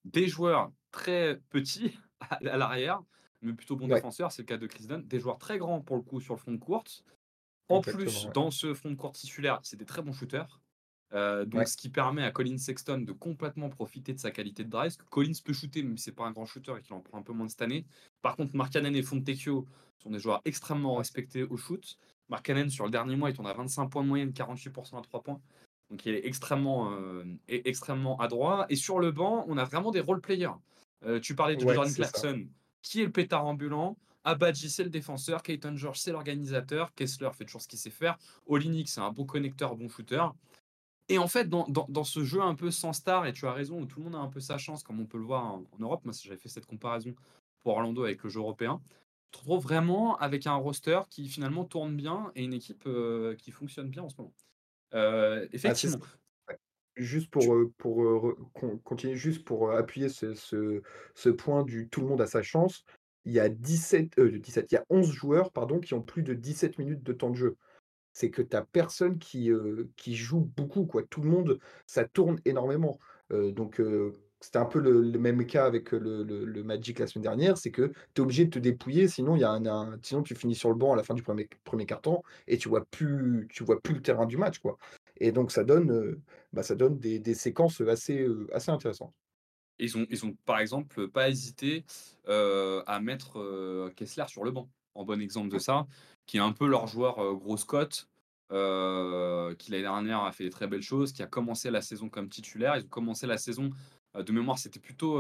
des 0.04 0.28
joueurs 0.28 0.72
très 0.92 1.40
petits 1.50 1.98
à 2.20 2.36
à 2.36 2.58
l'arrière, 2.58 3.04
mais 3.42 3.54
plutôt 3.54 3.76
bons 3.76 3.88
Ouais, 3.88 3.90
défenseurs, 3.90 4.32
c'est 4.32 4.44
le 4.44 4.48
cas 4.48 4.58
de 4.58 4.68
Chris 4.68 4.88
Dunn. 4.88 5.04
Des 5.08 5.20
joueurs 5.20 5.38
très 5.40 5.58
grands 5.58 5.82
pour 5.82 5.96
le 5.98 6.04
coup 6.04 6.20
sur 6.22 6.36
le 6.36 6.40
front 6.40 6.52
de 6.52 6.58
courte. 6.58 7.04
En 7.70 7.82
exactement, 7.82 7.84
plus, 7.84 8.28
ouais. 8.28 8.34
dans 8.34 8.52
ce 8.52 8.74
front 8.74 8.92
de 8.92 8.96
courte 8.96 9.16
titulaire, 9.16 9.60
c'est 9.64 9.78
des 9.78 9.86
très 9.86 10.02
bons 10.04 10.14
shooters. 10.14 10.62
Heu, 11.14 11.46
donc 11.46 11.68
Ouais, 11.68 11.70
ce 11.70 11.78
qui 11.78 11.90
permet 11.90 12.24
à 12.24 12.32
Colin 12.32 12.58
Sexton 12.58 13.00
de 13.00 13.14
complètement 13.14 13.70
profiter 13.70 14.14
de 14.14 14.20
sa 14.20 14.32
qualité 14.32 14.64
de 14.66 14.70
drive. 14.72 14.98
Collins 15.12 15.34
peut 15.44 15.54
shooter, 15.54 15.82
si 15.84 16.04
c'est 16.04 16.14
pas 16.14 16.26
un 16.26 16.32
grand 16.32 16.46
shooter 16.46 16.74
et 16.80 16.84
qu'il 16.84 16.94
en 16.96 17.02
prend 17.02 17.20
un 17.20 17.24
peu 17.24 17.34
moins 17.34 17.48
cette 17.50 17.62
année. 17.64 17.86
Par 18.24 18.36
contre, 18.38 18.56
Markkanen 18.56 18.96
et 18.96 19.04
Fontecchio 19.04 19.68
sont 20.00 20.12
des 20.12 20.20
joueurs 20.20 20.42
extrêmement 20.46 20.96
respectés 20.96 21.44
au 21.44 21.58
shoot. 21.58 21.98
Markkanen, 22.30 22.70
sur 22.70 22.86
le 22.86 22.92
dernier 22.92 23.16
mois, 23.18 23.30
il 23.32 23.36
tourne 23.36 23.48
à 23.48 23.54
25 23.54 23.88
points 23.90 24.04
de 24.04 24.08
moyenne, 24.10 24.34
48% 24.34 24.98
à 25.00 25.02
3 25.02 25.24
points. 25.24 25.42
Donc 25.90 26.06
il 26.06 26.16
est 26.16 26.26
extrêmement, 26.26 26.92
heu, 26.92 27.24
e 27.50 27.62
extrêmement 27.66 28.18
adroit 28.20 28.66
et 28.70 28.76
sur 28.76 29.00
le 29.00 29.12
banc, 29.12 29.46
on 29.48 29.58
a 29.58 29.64
vraiment 29.66 29.92
des 29.92 30.00
role 30.02 30.22
players. 30.22 30.50
Heu, 31.06 31.22
tu 31.22 31.36
parlais 31.36 31.56
de 31.56 31.62
ouais, 31.64 31.74
Jordan. 31.74 31.94
Clarkson, 31.94 32.48
qui 32.82 33.02
est 33.02 33.06
le 33.06 33.12
pétard 33.12 33.46
ambulant? 33.46 33.98
Abadji, 34.24 34.70
c'est 34.72 34.84
le 34.84 34.90
défenseur. 34.90 35.44
Keaton 35.44 35.76
George, 35.78 36.00
c'est 36.00 36.12
l'organisateur. 36.12 36.94
Kessler 36.96 37.30
fait 37.34 37.46
toujours 37.46 37.62
ce 37.62 37.68
qu'il 37.68 37.78
sait 37.80 37.92
faire. 37.92 38.18
Olynyk, 38.48 38.90
c'est 38.90 39.02
un 39.02 39.12
bon 39.12 39.26
connecteur, 39.26 39.76
bon 39.76 39.88
shooter. 39.88 40.24
Et 41.10 41.18
en 41.20 41.28
fait, 41.28 41.48
dans 41.50 41.68
dans 41.68 41.86
dans 41.90 42.04
ce 42.04 42.24
jeu 42.24 42.42
un 42.42 42.56
peu 42.56 42.72
sans 42.72 42.94
star 42.94 43.26
et 43.28 43.34
tu 43.34 43.46
as 43.48 43.54
raison, 43.54 43.82
où 43.82 43.86
tout 43.86 44.00
le 44.00 44.06
monde 44.06 44.16
a 44.16 44.20
un 44.20 44.30
peu 44.30 44.40
sa 44.40 44.58
chance, 44.58 44.84
comme 44.84 45.00
on 45.00 45.06
peut 45.06 45.18
le 45.20 45.24
voir 45.26 45.46
en 45.46 45.64
en 45.72 45.78
Europe, 45.80 46.04
moi, 46.06 46.14
si 46.14 46.28
j'avais 46.28 46.40
fait 46.40 46.50
cette 46.50 46.66
comparaison 46.66 47.14
pour 47.64 47.74
Orlando 47.74 48.04
avec 48.04 48.24
le 48.24 48.30
jeu 48.30 48.40
européen. 48.40 48.82
Tu 49.32 49.40
te 49.40 49.46
retrouves 49.46 49.64
vraiment 49.64 50.18
avec 50.18 50.48
un 50.48 50.56
roster 50.56 51.02
qui 51.10 51.28
finalement 51.30 51.66
tourne 51.66 51.96
bien 51.96 52.32
et 52.36 52.44
une 52.44 52.54
équipe, 52.54 52.86
heu, 52.88 53.36
qui 53.40 53.52
fonctionne 53.52 53.90
bien 53.90 54.04
en 54.04 54.10
ce 54.10 54.16
moment. 54.18 54.34
Euh, 54.96 55.48
effectivement. 55.52 56.00
Juste 56.96 57.30
pour, 57.30 57.54
pour 57.78 58.34
continuer, 58.86 59.16
juste 59.16 59.44
pour 59.44 59.72
appuyer 59.72 60.08
ce, 60.08 60.34
ce, 60.34 61.30
point 61.30 61.64
du 61.64 61.90
tout 61.90 62.00
le 62.00 62.08
monde 62.08 62.22
a 62.22 62.28
sa 62.28 62.42
chance, 62.42 62.86
il 63.26 63.34
y 63.34 63.40
a 63.42 63.50
17, 63.50 64.18
17, 64.18 64.72
il 64.72 64.76
y 64.76 64.78
a 64.78 64.86
11 64.90 65.12
joueurs 65.12 65.52
pardon, 65.52 65.82
qui 65.82 65.94
ont 65.94 66.02
plus 66.02 66.24
de 66.24 66.34
17 66.34 66.80
minutes 66.80 67.04
de 67.04 67.12
temps 67.12 67.32
de 67.32 67.36
jeu. 67.36 67.58
C'est 68.14 68.30
que 68.30 68.42
tu 68.42 68.56
as 68.56 68.62
personne 68.62 69.20
qui, 69.20 69.52
qui 69.98 70.16
joue 70.16 70.50
beaucoup. 70.56 70.86
Quoi. 70.86 71.04
Tout 71.04 71.22
le 71.22 71.30
monde, 71.30 71.60
ça 71.86 72.06
tourne 72.06 72.40
énormément. 72.46 72.98
donc, 73.30 73.82
c'était 74.46 74.60
un 74.60 74.66
peu 74.66 74.80
le, 74.80 75.18
même 75.18 75.44
cas 75.48 75.66
avec 75.66 75.92
le, 75.92 76.64
Magic 76.64 77.00
la 77.00 77.08
semaine 77.08 77.24
dernière, 77.24 77.58
c'est 77.58 77.72
que 77.72 77.92
tu 78.14 78.18
es 78.18 78.20
obligé 78.22 78.46
de 78.46 78.52
te 78.52 78.60
dépouiller, 78.60 79.08
sinon, 79.08 79.36
y 79.36 79.44
a 79.44 79.50
un, 79.52 79.98
sinon 80.04 80.22
tu 80.22 80.36
finis 80.36 80.54
sur 80.54 80.70
le 80.70 80.76
banc 80.76 80.94
à 80.94 80.96
la 80.96 81.02
fin 81.02 81.16
du 81.16 81.24
premier, 81.24 81.50
premier 81.64 81.88
carton 81.88 82.22
et 82.48 82.60
tu 82.60 82.70
vois 82.70 82.86
plus, 82.86 83.48
tu 83.52 83.64
vois 83.64 83.82
plus 83.82 83.96
le 83.96 84.02
terrain 84.04 84.28
du 84.28 84.38
match. 84.38 84.60
Quoi. 84.60 84.78
Et 85.18 85.32
donc 85.32 85.52
ça 85.52 85.64
donne, 85.64 86.22
bah, 86.54 86.62
ça 86.62 86.76
donne 86.76 87.00
des, 87.00 87.34
séquences 87.34 87.82
assez, 87.82 88.28
assez 88.54 88.70
intéressantes. 88.70 89.14
Ils 89.80 89.98
ont, 89.98 90.06
ils 90.12 90.24
ont 90.26 90.38
par 90.46 90.60
exemple 90.60 91.08
pas 91.08 91.28
hésité 91.28 91.84
à 92.28 93.00
mettre 93.02 93.92
Kessler 93.96 94.26
sur 94.28 94.44
le 94.44 94.52
banc, 94.52 94.70
en 94.94 95.06
bon 95.06 95.20
exemple 95.20 95.50
de 95.50 95.58
ça, 95.58 95.88
qui 96.28 96.38
est 96.38 96.42
un 96.42 96.54
peu 96.54 96.68
leur 96.68 96.86
joueur 96.86 97.16
grosse 97.34 97.64
cote, 97.64 98.08
qui 98.50 99.72
l'année 99.72 99.82
dernière 99.82 100.22
a 100.22 100.32
fait 100.32 100.44
des 100.44 100.52
très 100.52 100.68
belles 100.68 100.84
choses, 100.84 101.14
qui 101.14 101.24
a 101.24 101.28
commencé 101.28 101.72
la 101.72 101.82
saison 101.82 102.10
comme 102.10 102.30
titulaire. 102.30 102.78
Ils 102.78 102.86
ont 102.86 102.90
commencé 102.90 103.26
la 103.26 103.40
saison, 103.40 103.72
de 104.24 104.32
mémoire, 104.32 104.58
c'était 104.58 104.80
plutôt 104.80 105.20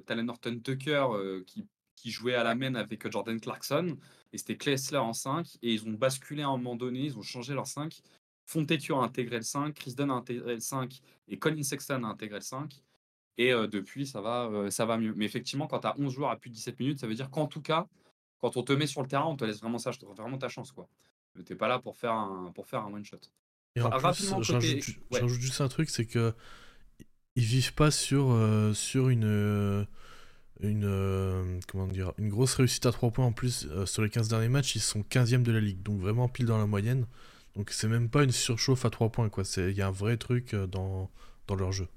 Talen 0.00 0.26
Norton 0.26 0.60
Tucker 0.62 1.06
qui, 1.46 1.66
qui 1.96 2.10
jouait 2.10 2.34
à 2.34 2.42
la 2.42 2.54
main 2.54 2.74
avec 2.74 3.10
Jordan 3.10 3.40
Clarkson, 3.40 3.96
et 4.32 4.38
c'était 4.38 4.56
Kessler 4.56 4.98
en 4.98 5.12
5, 5.12 5.46
et 5.62 5.72
ils 5.72 5.86
ont 5.86 5.92
basculé 5.92 6.42
à 6.42 6.48
un 6.48 6.56
moment 6.56 6.76
donné, 6.76 7.00
ils 7.00 7.18
ont 7.18 7.22
changé 7.22 7.54
leur 7.54 7.66
5, 7.66 8.02
Fontecchio 8.44 8.96
a 8.96 9.04
intégré 9.04 9.36
le 9.36 9.42
5, 9.42 9.74
Chris 9.74 9.94
Dunn 9.94 10.10
a 10.10 10.14
intégré 10.14 10.54
le 10.54 10.60
5 10.60 11.00
et 11.28 11.38
Colin 11.38 11.62
Sexton 11.62 12.04
a 12.04 12.08
intégré 12.08 12.38
le 12.38 12.44
5. 12.44 12.82
Et 13.38 13.52
depuis, 13.52 14.06
ça 14.06 14.20
va, 14.20 14.70
ça 14.70 14.84
va 14.84 14.98
mieux. 14.98 15.14
Mais 15.16 15.24
effectivement, 15.24 15.66
quand 15.66 15.80
tu 15.80 15.86
as 15.86 15.98
11 15.98 16.12
joueurs 16.12 16.30
à 16.30 16.36
plus 16.36 16.50
de 16.50 16.54
17 16.54 16.78
minutes, 16.78 17.00
ça 17.00 17.06
veut 17.06 17.14
dire 17.14 17.30
qu'en 17.30 17.46
tout 17.46 17.62
cas, 17.62 17.86
quand 18.38 18.56
on 18.56 18.62
te 18.62 18.72
met 18.72 18.86
sur 18.86 19.02
le 19.02 19.08
terrain, 19.08 19.26
on 19.26 19.36
te 19.36 19.44
laisse 19.44 19.60
vraiment, 19.60 19.78
ça, 19.78 19.90
vraiment 20.14 20.36
ta 20.36 20.48
chance. 20.48 20.74
Tu 21.34 21.52
n'es 21.52 21.56
pas 21.56 21.68
là 21.68 21.78
pour 21.78 21.96
faire 21.96 22.12
un, 22.12 22.52
pour 22.54 22.66
faire 22.66 22.82
un 22.82 22.92
one-shot. 22.92 23.20
Et 23.74 23.80
en 23.80 23.90
plus, 23.90 24.34
j'ajoute 25.10 25.40
juste 25.40 25.60
un 25.62 25.68
truc, 25.68 25.88
c'est 25.88 26.04
que 26.04 26.34
ils 27.36 27.44
vivent 27.44 27.74
pas 27.74 27.90
sur, 27.90 28.36
sur 28.74 29.08
une, 29.08 29.86
une, 30.60 31.60
comment 31.68 31.86
dire, 31.86 32.12
une 32.18 32.28
grosse 32.28 32.54
réussite 32.54 32.86
à 32.86 32.92
3 32.92 33.10
points 33.10 33.26
en 33.26 33.32
plus. 33.32 33.68
sur 33.86 34.02
les 34.02 34.10
15 34.10 34.28
derniers 34.28 34.48
matchs, 34.48 34.76
ils 34.76 34.80
sont 34.80 35.02
15e 35.02 35.42
de 35.42 35.52
la 35.52 35.60
ligue, 35.60 35.82
donc 35.82 36.00
vraiment 36.00 36.28
pile 36.28 36.46
dans 36.46 36.58
la 36.58 36.66
moyenne. 36.66 37.06
Donc 37.56 37.70
c'est 37.70 37.88
même 37.88 38.08
pas 38.08 38.24
une 38.24 38.32
surchauffe 38.32 38.84
à 38.84 38.90
3 38.90 39.10
points, 39.10 39.28
quoi. 39.28 39.44
Il 39.56 39.72
y 39.72 39.82
a 39.82 39.88
un 39.88 39.92
vrai 39.92 40.16
truc 40.16 40.54
dans, 40.54 41.10
dans 41.46 41.56
leur 41.56 41.72
jeu. 41.72 41.88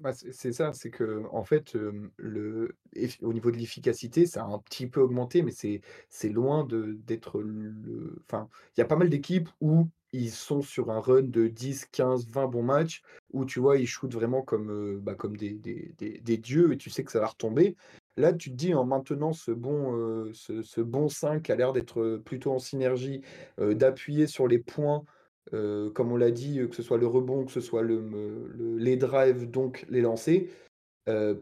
Bah, 0.00 0.12
c'est 0.12 0.52
ça, 0.52 0.72
c'est 0.72 0.90
que 0.90 1.24
en 1.30 1.44
fait, 1.44 1.76
le 2.16 2.76
au 3.22 3.32
niveau 3.32 3.52
de 3.52 3.56
l'efficacité, 3.56 4.26
ça 4.26 4.42
a 4.42 4.46
un 4.46 4.58
petit 4.58 4.88
peu 4.88 5.00
augmenté, 5.00 5.42
mais 5.42 5.52
c'est 5.52 6.28
loin 6.28 6.66
d'être 6.68 7.40
le 7.40 8.20
enfin, 8.26 8.48
il 8.76 8.80
y 8.80 8.82
a 8.82 8.86
pas 8.86 8.96
mal 8.96 9.08
d'équipes 9.08 9.48
où 9.60 9.88
ils 10.12 10.30
sont 10.30 10.62
sur 10.62 10.90
un 10.90 11.00
run 11.00 11.22
de 11.22 11.48
10, 11.48 11.86
15, 11.86 12.28
20 12.28 12.46
bons 12.46 12.62
matchs, 12.62 13.02
où 13.32 13.44
tu 13.44 13.60
vois, 13.60 13.78
ils 13.78 13.86
shootent 13.86 14.14
vraiment 14.14 14.42
comme, 14.42 15.00
bah, 15.00 15.14
comme 15.14 15.36
des 15.36 15.54
des 15.54 16.36
dieux 16.38 16.72
et 16.72 16.76
tu 16.76 16.90
sais 16.90 17.04
que 17.04 17.12
ça 17.12 17.20
va 17.20 17.26
retomber. 17.26 17.76
Là, 18.18 18.32
tu 18.32 18.50
te 18.50 18.56
dis 18.56 18.74
en 18.74 18.84
maintenant 18.84 19.32
ce 19.32 19.50
bon, 19.50 20.30
ce 20.34 20.62
ce 20.62 20.80
bon 20.80 21.08
5 21.08 21.42
qui 21.42 21.52
a 21.52 21.56
l'air 21.56 21.72
d'être, 21.72 22.20
plutôt 22.24 22.52
en 22.52 22.58
synergie, 22.58 23.22
d'appuyer 23.58 24.26
sur 24.26 24.46
les 24.48 24.58
points 24.58 25.02
comme 25.50 26.12
on 26.12 26.16
l'a 26.16 26.30
dit, 26.30 26.60
que 26.68 26.76
ce 26.76 26.82
soit 26.82 26.98
le 26.98 27.06
rebond, 27.06 27.44
que 27.44 27.52
ce 27.52 27.60
soit 27.60 27.82
le, 27.82 28.52
les 28.78 28.96
drives, 28.96 29.50
donc 29.50 29.84
les 29.88 30.00
lancers, 30.00 30.42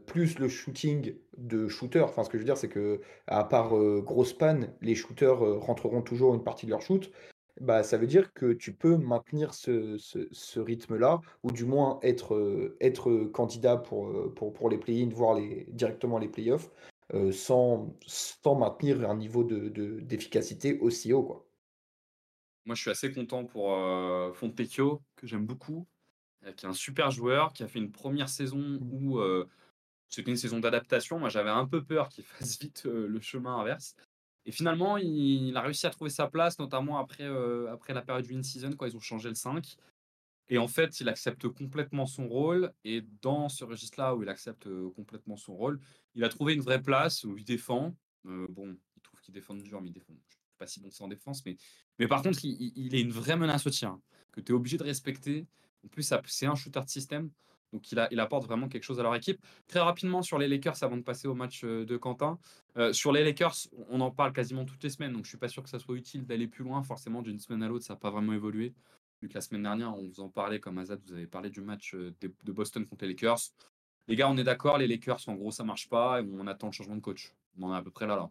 plus 0.06 0.38
le 0.38 0.48
shooting 0.48 1.14
de 1.36 1.68
shooter. 1.68 2.00
Enfin, 2.00 2.24
ce 2.24 2.30
que 2.30 2.38
je 2.38 2.42
veux 2.42 2.46
dire, 2.46 2.56
c'est 2.56 2.68
que 2.68 3.00
à 3.26 3.44
part 3.44 3.74
grosse 4.00 4.32
panne, 4.32 4.72
les 4.80 4.94
shooters 4.94 5.38
rentreront 5.60 6.02
toujours 6.02 6.34
une 6.34 6.42
partie 6.42 6.66
de 6.66 6.70
leur 6.70 6.82
shoot. 6.82 7.10
Bah, 7.60 7.82
ça 7.82 7.98
veut 7.98 8.06
dire 8.06 8.32
que 8.32 8.52
tu 8.52 8.72
peux 8.72 8.96
maintenir 8.96 9.54
ce, 9.54 10.58
rythme-là, 10.58 11.20
ou 11.42 11.52
du 11.52 11.64
moins 11.64 11.98
être, 12.02 12.74
être 12.80 13.24
candidat 13.26 13.76
pour, 13.76 14.34
pour, 14.34 14.52
pour 14.52 14.70
les 14.70 14.78
play-in, 14.78 15.08
voire 15.10 15.34
les, 15.34 15.66
directement 15.70 16.18
les 16.18 16.28
playoffs, 16.28 16.70
sans, 17.32 17.94
sans 18.06 18.54
maintenir 18.54 19.08
un 19.08 19.16
niveau 19.16 19.44
d'efficacité 19.44 20.74
de, 20.74 20.80
aussi 20.80 21.12
haut. 21.12 21.22
Quoi. 21.22 21.50
Moi, 22.66 22.74
je 22.74 22.82
suis 22.82 22.90
assez 22.90 23.10
content 23.10 23.44
pour 23.44 23.74
euh, 23.74 24.32
Fontecchio, 24.32 25.02
que 25.16 25.26
j'aime 25.26 25.46
beaucoup, 25.46 25.88
euh, 26.44 26.52
qui 26.52 26.66
est 26.66 26.68
un 26.68 26.74
super 26.74 27.10
joueur, 27.10 27.52
qui 27.52 27.62
a 27.62 27.68
fait 27.68 27.78
une 27.78 27.90
première 27.90 28.28
saison 28.28 28.58
mmh. 28.58 28.92
où 28.92 29.18
euh, 29.18 29.48
c'était 30.08 30.30
une 30.30 30.36
saison 30.36 30.60
d'adaptation. 30.60 31.18
Moi, 31.18 31.30
j'avais 31.30 31.50
un 31.50 31.66
peu 31.66 31.82
peur 31.82 32.08
qu'il 32.08 32.24
fasse 32.24 32.58
vite 32.60 32.84
le 32.84 33.20
chemin 33.20 33.56
inverse. 33.58 33.96
Et 34.46 34.52
finalement, 34.52 34.96
il, 34.96 35.56
a 35.56 35.60
réussi 35.60 35.86
à 35.86 35.90
trouver 35.90 36.10
sa 36.10 36.28
place, 36.28 36.58
notamment 36.58 36.98
après, 36.98 37.26
après 37.68 37.92
la 37.94 38.02
période 38.02 38.24
du 38.24 38.34
in-season, 38.34 38.72
quand 38.72 38.86
ils 38.86 38.96
ont 38.96 39.00
changé 39.00 39.28
le 39.28 39.34
5. 39.34 39.76
Et 40.48 40.58
en 40.58 40.66
fait, 40.66 41.00
il 41.00 41.08
accepte 41.08 41.46
complètement 41.48 42.06
son 42.06 42.26
rôle. 42.26 42.72
Et 42.84 43.02
dans 43.22 43.48
ce 43.48 43.64
registre-là 43.64 44.16
où 44.16 44.22
il 44.22 44.28
accepte 44.28 44.68
complètement 44.96 45.36
son 45.36 45.54
rôle, 45.54 45.78
il 46.14 46.24
a 46.24 46.28
trouvé 46.28 46.54
une 46.54 46.62
vraie 46.62 46.82
place 46.82 47.24
où 47.24 47.36
il 47.36 47.44
défend. 47.44 47.94
bon, 48.24 48.76
il 48.96 49.02
trouve 49.02 49.20
qu'il 49.20 49.34
défend 49.34 49.54
dur, 49.54 49.80
mais 49.80 49.88
il 49.88 49.92
défend 49.92 50.14
pas 50.60 50.66
si 50.66 50.78
bon 50.78 50.90
c'est 50.90 51.02
en 51.02 51.08
défense, 51.08 51.44
mais, 51.44 51.56
mais 51.98 52.06
par 52.06 52.22
contre, 52.22 52.44
il, 52.44 52.94
est 52.94 53.00
une 53.00 53.10
vraie 53.10 53.36
menace 53.36 53.66
au 53.66 53.70
tir, 53.70 53.88
hein, 53.88 54.02
que 54.30 54.40
tu 54.40 54.52
es 54.52 54.54
obligé 54.54 54.76
de 54.76 54.84
respecter. 54.84 55.46
En 55.84 55.88
plus, 55.88 56.12
c'est 56.26 56.46
un 56.46 56.54
shooter 56.54 56.82
de 56.82 56.90
système, 56.90 57.30
donc 57.72 57.90
il, 57.92 57.98
a, 57.98 58.08
il, 58.10 58.18
apporte 58.18 58.46
vraiment 58.46 58.68
quelque 58.68 58.82
chose 58.82 58.98
à 58.98 59.02
leur 59.02 59.14
équipe. 59.14 59.40
Très 59.68 59.80
rapidement 59.80 60.22
sur 60.22 60.38
les 60.38 60.48
Lakers, 60.48 60.82
avant 60.82 60.96
de 60.96 61.02
passer 61.02 61.28
au 61.28 61.34
match 61.34 61.62
euh, 61.64 61.84
de 61.84 61.96
Quentin. 61.96 62.38
Euh, 62.76 62.92
sur 62.92 63.12
les 63.12 63.22
Lakers, 63.22 63.54
on 63.88 64.00
en 64.00 64.10
parle 64.10 64.32
quasiment 64.32 64.64
toutes 64.64 64.82
les 64.82 64.90
semaines, 64.90 65.12
donc 65.12 65.24
je 65.24 65.30
suis 65.30 65.38
pas 65.38 65.48
sûr 65.48 65.62
que 65.62 65.68
ça 65.68 65.78
soit 65.78 65.94
utile 65.94 66.26
d'aller 66.26 66.48
plus 66.48 66.64
loin. 66.64 66.82
Forcément, 66.82 67.22
d'une 67.22 67.38
semaine 67.38 67.62
à 67.62 67.68
l'autre, 67.68 67.84
ça 67.84 67.94
n'a 67.94 68.00
pas 68.00 68.10
vraiment 68.10 68.32
évolué. 68.32 68.74
Vu 69.22 69.28
que 69.28 69.34
la 69.34 69.40
semaine 69.40 69.62
dernière, 69.62 69.96
on 69.96 70.08
vous 70.08 70.20
en 70.20 70.28
parlait, 70.28 70.60
comme 70.60 70.78
Azad, 70.78 71.00
vous 71.06 71.12
avez 71.12 71.26
parlé 71.26 71.50
du 71.50 71.60
match 71.60 71.94
euh, 71.94 72.12
de, 72.20 72.52
Boston 72.52 72.86
contre 72.86 73.04
les 73.04 73.10
Lakers. 73.10 73.38
Les 74.08 74.16
gars, 74.16 74.28
on 74.28 74.36
est 74.36 74.44
d'accord, 74.44 74.78
les 74.78 74.88
Lakers, 74.88 75.20
en 75.28 75.34
gros, 75.34 75.52
ça 75.52 75.62
marche 75.62 75.88
pas, 75.88 76.20
et 76.20 76.26
on 76.32 76.46
attend 76.46 76.68
le 76.68 76.72
changement 76.72 76.96
de 76.96 77.00
coach. 77.00 77.34
On 77.58 77.64
en 77.64 77.74
est 77.74 77.78
à 77.78 77.82
peu 77.82 77.90
près 77.90 78.06
là, 78.06 78.16
là. 78.16 78.30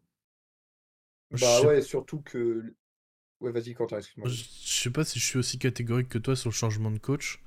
Bah 1.40 1.62
ouais, 1.62 1.82
surtout 1.82 2.22
que. 2.22 2.74
Ouais, 3.40 3.52
vas-y, 3.52 3.74
Quentin, 3.74 3.98
excuse-moi. 4.00 4.28
Je 4.30 4.44
sais 4.44 4.90
pas 4.90 5.06
si 5.06 5.20
je 5.20 5.26
suis 5.26 5.38
aussi 5.38 5.60
catégorique 5.60 6.10
que 6.10 6.18
toi 6.18 6.36
sur 6.36 6.50
le 6.50 6.56
changement 6.56 6.92
de 6.92 6.98
coach. 6.98 7.42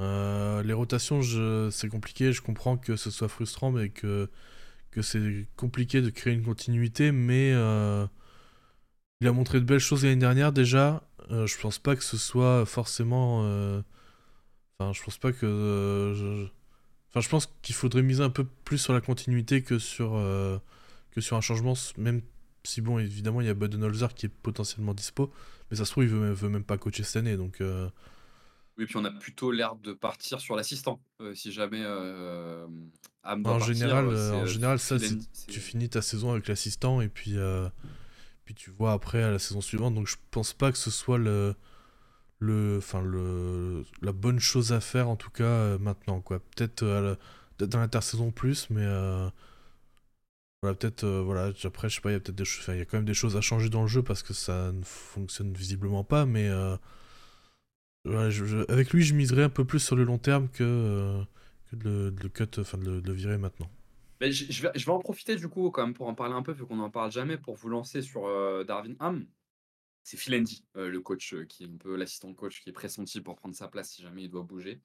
Euh, 0.00 0.62
les 0.62 0.72
rotations, 0.72 1.20
c'est 1.70 1.88
compliqué. 1.88 2.32
Je 2.32 2.42
comprends 2.42 2.76
que 2.76 2.96
ce 2.96 3.10
soit 3.10 3.28
frustrant, 3.28 3.70
mais 3.70 3.90
que, 3.90 4.28
que 4.90 5.02
c'est 5.02 5.46
compliqué 5.56 6.00
de 6.00 6.10
créer 6.10 6.32
une 6.34 6.44
continuité. 6.44 7.12
Mais 7.12 7.52
euh, 7.54 8.06
il 9.20 9.28
a 9.28 9.32
montré 9.32 9.60
de 9.60 9.64
belles 9.64 9.78
choses 9.80 10.04
l'année 10.04 10.16
dernière 10.16 10.52
déjà. 10.52 11.02
Euh, 11.30 11.46
je 11.46 11.58
pense 11.58 11.78
pas 11.78 11.96
que 11.96 12.04
ce 12.04 12.16
soit 12.16 12.66
forcément. 12.66 13.40
Enfin, 14.78 14.92
je 14.92 15.02
pense 15.02 15.18
pas 15.18 15.32
que. 15.32 16.48
Enfin, 17.10 17.20
je 17.20 17.28
pense 17.28 17.54
qu'il 17.62 17.74
faudrait 17.74 18.02
miser 18.02 18.22
un 18.22 18.30
peu 18.30 18.44
plus 18.64 18.78
sur 18.78 18.94
la 18.94 19.00
continuité 19.00 19.62
que 19.62 19.78
sur, 19.78 20.12
que 21.10 21.20
sur 21.20 21.36
un 21.36 21.42
changement, 21.42 21.74
même 21.98 22.22
si 22.64 22.80
bon, 22.80 22.98
évidemment, 22.98 23.40
il 23.40 23.46
y 23.46 23.50
a 23.50 23.54
Budenholzer 23.54 24.14
qui 24.14 24.26
est 24.26 24.30
potentiellement 24.30 24.94
dispo, 24.94 25.32
mais 25.70 25.76
ça 25.76 25.84
se 25.84 25.90
trouve, 25.90 26.04
il 26.04 26.10
veut, 26.10 26.32
veut 26.32 26.48
même 26.48 26.64
pas 26.64 26.78
coacher 26.78 27.02
cette 27.02 27.16
année, 27.16 27.36
donc... 27.36 27.60
Euh... 28.78 28.80
Oui, 28.80 28.86
puis 28.86 28.96
on 28.96 29.04
a 29.04 29.10
plutôt 29.10 29.50
l'air 29.50 29.76
de 29.76 29.92
partir 29.92 30.40
sur 30.40 30.56
l'assistant, 30.56 31.02
euh, 31.20 31.34
si 31.34 31.52
jamais 31.52 31.82
euh, 31.82 32.66
en 33.24 33.58
général, 33.58 34.08
en 34.08 34.46
général, 34.46 34.78
ça, 34.78 34.96
tu 35.48 35.60
finis 35.60 35.88
ta 35.88 36.02
saison 36.02 36.32
avec 36.32 36.48
l'assistant, 36.48 37.00
et 37.00 37.08
puis, 37.08 37.36
euh, 37.36 37.68
puis 38.44 38.54
tu 38.54 38.70
vois 38.70 38.92
après 38.92 39.22
à 39.22 39.30
la 39.30 39.38
saison 39.38 39.60
suivante, 39.60 39.94
donc 39.94 40.06
je 40.08 40.16
pense 40.30 40.52
pas 40.52 40.72
que 40.72 40.78
ce 40.78 40.90
soit 40.90 41.18
le... 41.18 41.54
Le, 42.44 42.78
enfin 42.78 43.00
le, 43.00 43.84
la 44.00 44.10
bonne 44.10 44.40
chose 44.40 44.72
à 44.72 44.80
faire 44.80 45.08
en 45.08 45.14
tout 45.14 45.30
cas 45.30 45.78
maintenant 45.78 46.20
quoi. 46.20 46.40
Peut-être 46.40 46.82
dans 47.60 47.78
l'intersaison 47.78 48.32
plus 48.32 48.68
mais 48.68 48.84
voilà, 50.62 50.76
peut-être, 50.76 51.02
euh, 51.02 51.22
voilà, 51.22 51.52
après, 51.64 51.88
je 51.88 51.96
sais 51.96 52.00
pas, 52.00 52.10
il 52.10 52.12
y 52.12 52.16
a 52.16 52.20
peut-être 52.20 52.36
des 52.36 52.44
choses, 52.44 52.64
il 52.68 52.78
y 52.78 52.80
a 52.80 52.84
quand 52.84 52.96
même 52.96 53.04
des 53.04 53.14
choses 53.14 53.36
à 53.36 53.40
changer 53.40 53.68
dans 53.68 53.82
le 53.82 53.88
jeu 53.88 54.02
parce 54.02 54.22
que 54.22 54.32
ça 54.32 54.70
ne 54.70 54.84
fonctionne 54.84 55.52
visiblement 55.52 56.04
pas, 56.04 56.24
mais 56.24 56.48
euh, 56.48 56.76
avec 58.68 58.92
lui, 58.92 59.02
je 59.02 59.14
miserais 59.14 59.44
un 59.44 59.48
peu 59.48 59.64
plus 59.64 59.80
sur 59.80 59.96
le 59.96 60.04
long 60.04 60.18
terme 60.18 60.48
que, 60.48 60.62
euh, 60.62 61.22
de, 61.72 62.14
le, 62.22 62.28
cut, 62.28 62.48
enfin 62.58 62.78
de, 62.78 63.02
le 63.04 63.12
virer 63.12 63.38
maintenant. 63.38 63.70
Mais 64.20 64.30
je, 64.30 64.62
vais, 64.62 64.70
je, 64.74 64.86
vais, 64.86 64.92
en 64.92 65.00
profiter 65.00 65.36
du 65.36 65.48
coup, 65.48 65.70
quand 65.70 65.84
même, 65.84 65.94
pour 65.94 66.08
en 66.08 66.14
parler 66.14 66.34
un 66.34 66.42
peu, 66.42 66.52
vu 66.52 66.64
qu'on 66.64 66.76
n'en 66.76 66.90
parle 66.90 67.10
jamais, 67.10 67.36
pour 67.36 67.56
vous 67.56 67.68
lancer 67.68 68.02
sur 68.02 68.22
Darwin 68.64 68.96
Ham. 69.00 69.26
C'est 70.04 70.16
Phil 70.16 70.34
Andy, 70.34 70.64
le 70.74 70.98
coach, 70.98 71.34
qui 71.48 71.64
est 71.64 71.66
un 71.66 71.76
peu 71.76 71.96
l'assistant 71.96 72.32
coach, 72.34 72.60
qui 72.60 72.70
est 72.70 72.72
pressenti 72.72 73.20
pour 73.20 73.36
prendre 73.36 73.54
sa 73.54 73.68
place 73.68 73.90
si 73.90 74.02
jamais 74.02 74.24
il 74.24 74.28
doit 74.28 74.42
bouger. 74.42 74.80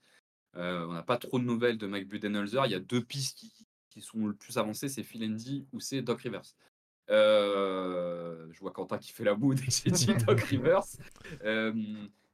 on 0.53 0.93
n'a 0.93 1.03
pas 1.03 1.17
trop 1.17 1.39
de 1.39 1.43
nouvelles 1.43 1.77
de 1.77 1.87
Mike 1.87 2.07
Budenholzer. 2.07 2.65
Il 2.65 2.71
y 2.71 2.75
a 2.75 2.79
deux 2.79 3.03
pistes 3.03 3.37
qui, 3.37 3.51
qui 3.89 4.01
sont 4.01 4.27
le 4.27 4.33
plus 4.33 4.57
avancés, 4.57 4.89
c'est 4.89 5.03
Phil 5.03 5.23
Andy 5.23 5.65
ou 5.71 5.79
c'est 5.79 6.01
Doc 6.01 6.21
Rivers. 6.21 6.53
Euh, 7.09 8.47
je 8.51 8.59
vois 8.59 8.71
Quentin 8.71 8.97
qui 8.97 9.11
fait 9.11 9.23
la 9.23 9.35
dès 9.35 9.55
que 9.65 9.71
j'ai 9.71 9.91
dit 9.91 10.13
Doc 10.25 10.39
Rivers. 10.41 10.85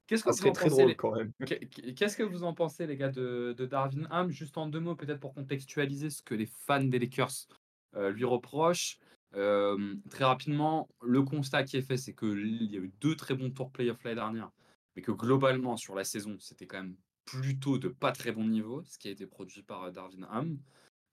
Qu'est-ce 0.07 0.23
que 0.23 0.31
Ça 0.31 0.43
vous 0.43 0.49
en 0.49 0.53
serait 0.53 0.53
très 0.53 0.69
pensez, 0.69 0.75
drôle 0.81 0.89
les... 0.89 0.95
quand 0.95 1.15
même. 1.15 1.31
qu'est- 1.45 1.93
Qu'est-ce 1.95 2.17
que 2.17 2.23
vous 2.23 2.43
en 2.43 2.53
pensez, 2.53 2.85
les 2.87 2.97
gars, 2.97 3.09
de, 3.09 3.53
de 3.57 3.65
Darvin 3.65 4.05
Ham 4.09 4.29
Juste 4.29 4.57
en 4.57 4.67
deux 4.67 4.79
mots, 4.79 4.95
peut-être 4.95 5.19
pour 5.19 5.33
contextualiser 5.33 6.09
ce 6.09 6.21
que 6.21 6.35
les 6.35 6.45
fans 6.45 6.83
des 6.83 6.99
Lakers 6.99 7.47
euh, 7.95 8.11
lui 8.11 8.25
reprochent. 8.25 8.97
Euh, 9.35 9.95
très 10.09 10.25
rapidement, 10.25 10.89
le 11.01 11.23
constat 11.23 11.63
qui 11.63 11.77
est 11.77 11.81
fait, 11.81 11.97
c'est 11.97 12.13
qu'il 12.13 12.71
y 12.71 12.75
a 12.77 12.79
eu 12.79 12.91
deux 12.99 13.15
très 13.15 13.33
bons 13.33 13.49
tours 13.49 13.71
playoff 13.71 14.03
l'année 14.03 14.15
dernière, 14.15 14.51
mais 14.95 15.01
que 15.01 15.11
globalement, 15.11 15.77
sur 15.77 15.95
la 15.95 16.03
saison, 16.03 16.37
c'était 16.39 16.67
quand 16.67 16.77
même 16.83 16.95
plutôt 17.25 17.77
de 17.77 17.87
pas 17.87 18.11
très 18.11 18.31
bon 18.33 18.45
niveau, 18.45 18.83
ce 18.83 18.97
qui 18.97 19.07
a 19.07 19.11
été 19.11 19.25
produit 19.25 19.63
par 19.63 19.83
euh, 19.83 19.91
Darvin 19.91 20.27
Ham. 20.29 20.57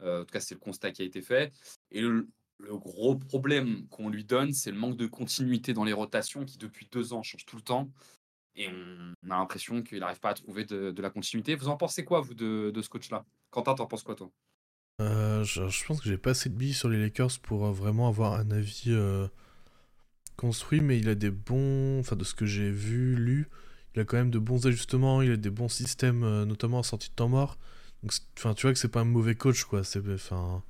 Euh, 0.03 0.23
en 0.23 0.25
tout 0.25 0.33
cas, 0.33 0.41
c'est 0.41 0.55
le 0.55 0.61
constat 0.61 0.91
qui 0.91 1.03
a 1.03 1.05
été 1.05 1.23
fait. 1.23 1.53
Et 1.93 2.01
le, 2.01 2.27
le 2.59 2.77
gros 2.77 3.15
problème 3.17 3.87
qu'on 3.89 4.09
lui 4.09 4.25
donne, 4.25 4.53
c'est 4.53 4.71
le 4.73 4.79
manque 4.79 4.97
de 4.97 5.07
continuité 5.07 5.73
dans 5.75 5.85
les 5.85 5.93
rotations 5.93 6.45
qui, 6.45 6.59
depuis 6.59 6.89
deux 6.91 7.13
ans, 7.13 7.23
change 7.23 7.47
tout 7.47 7.57
le 7.57 7.63
temps. 7.63 7.89
Et 8.57 8.69
on, 8.69 9.31
a 9.31 9.39
l'impression 9.39 9.83
qu'il 9.83 10.01
n'arrive 10.01 10.21
pas 10.21 10.31
à 10.31 10.35
trouver 10.35 10.65
de, 10.65 11.01
la 11.01 11.11
continuité. 11.11 11.55
Vous 11.55 11.69
en 11.69 11.77
pensez 11.77 12.05
quoi, 12.05 12.21
vous, 12.21 12.35
de, 12.35 12.73
ce 12.81 12.89
coach-là? 12.89 13.25
Quentin, 13.51 13.75
t'en 13.75 13.87
penses 13.87 14.03
quoi, 14.03 14.15
toi? 14.15 14.31
Euh, 15.01 15.45
je, 15.45 15.87
pense 15.87 16.01
que 16.01 16.09
j'ai 16.09 16.19
pas 16.19 16.31
assez 16.31 16.51
de 16.51 16.55
billes 16.55 16.75
sur 16.75 16.89
les 16.89 17.01
Lakers 17.01 17.39
pour 17.43 17.67
euh, 17.67 17.73
vraiment 17.73 18.07
avoir 18.07 18.35
un 18.35 18.51
avis 18.51 18.85
euh, 18.89 19.29
construit, 20.37 20.81
mais 20.81 20.99
il 20.99 21.09
a 21.09 21.15
des 21.15 21.31
bons. 21.31 22.01
Enfin, 22.01 22.17
de 22.17 22.25
ce 22.25 22.35
que 22.35 22.45
j'ai 22.45 22.71
vu, 22.71 23.17
lu, 23.17 23.49
il 23.95 24.01
a 24.01 24.05
quand 24.05 24.19
même 24.19 24.31
de 24.31 24.39
bons 24.39 24.67
ajustements, 24.67 25.23
il 25.23 25.33
a 25.33 25.37
des 25.37 25.51
bons 25.51 25.69
systèmes, 25.69 26.45
notamment 26.45 26.81
en 26.81 26.83
sortie 26.83 27.09
de 27.09 27.15
temps 27.15 27.29
mort. 27.29 27.59
Donc, 28.03 28.13
enfin, 28.39 28.55
tu 28.55 28.63
vois 28.63 28.73
que 28.73 28.79
c'est 28.79 28.89
pas 28.89 29.01
un 29.01 29.05
mauvais 29.05 29.35
coach, 29.35 29.65
quoi. 29.65 29.81
Enfin, 29.81 30.63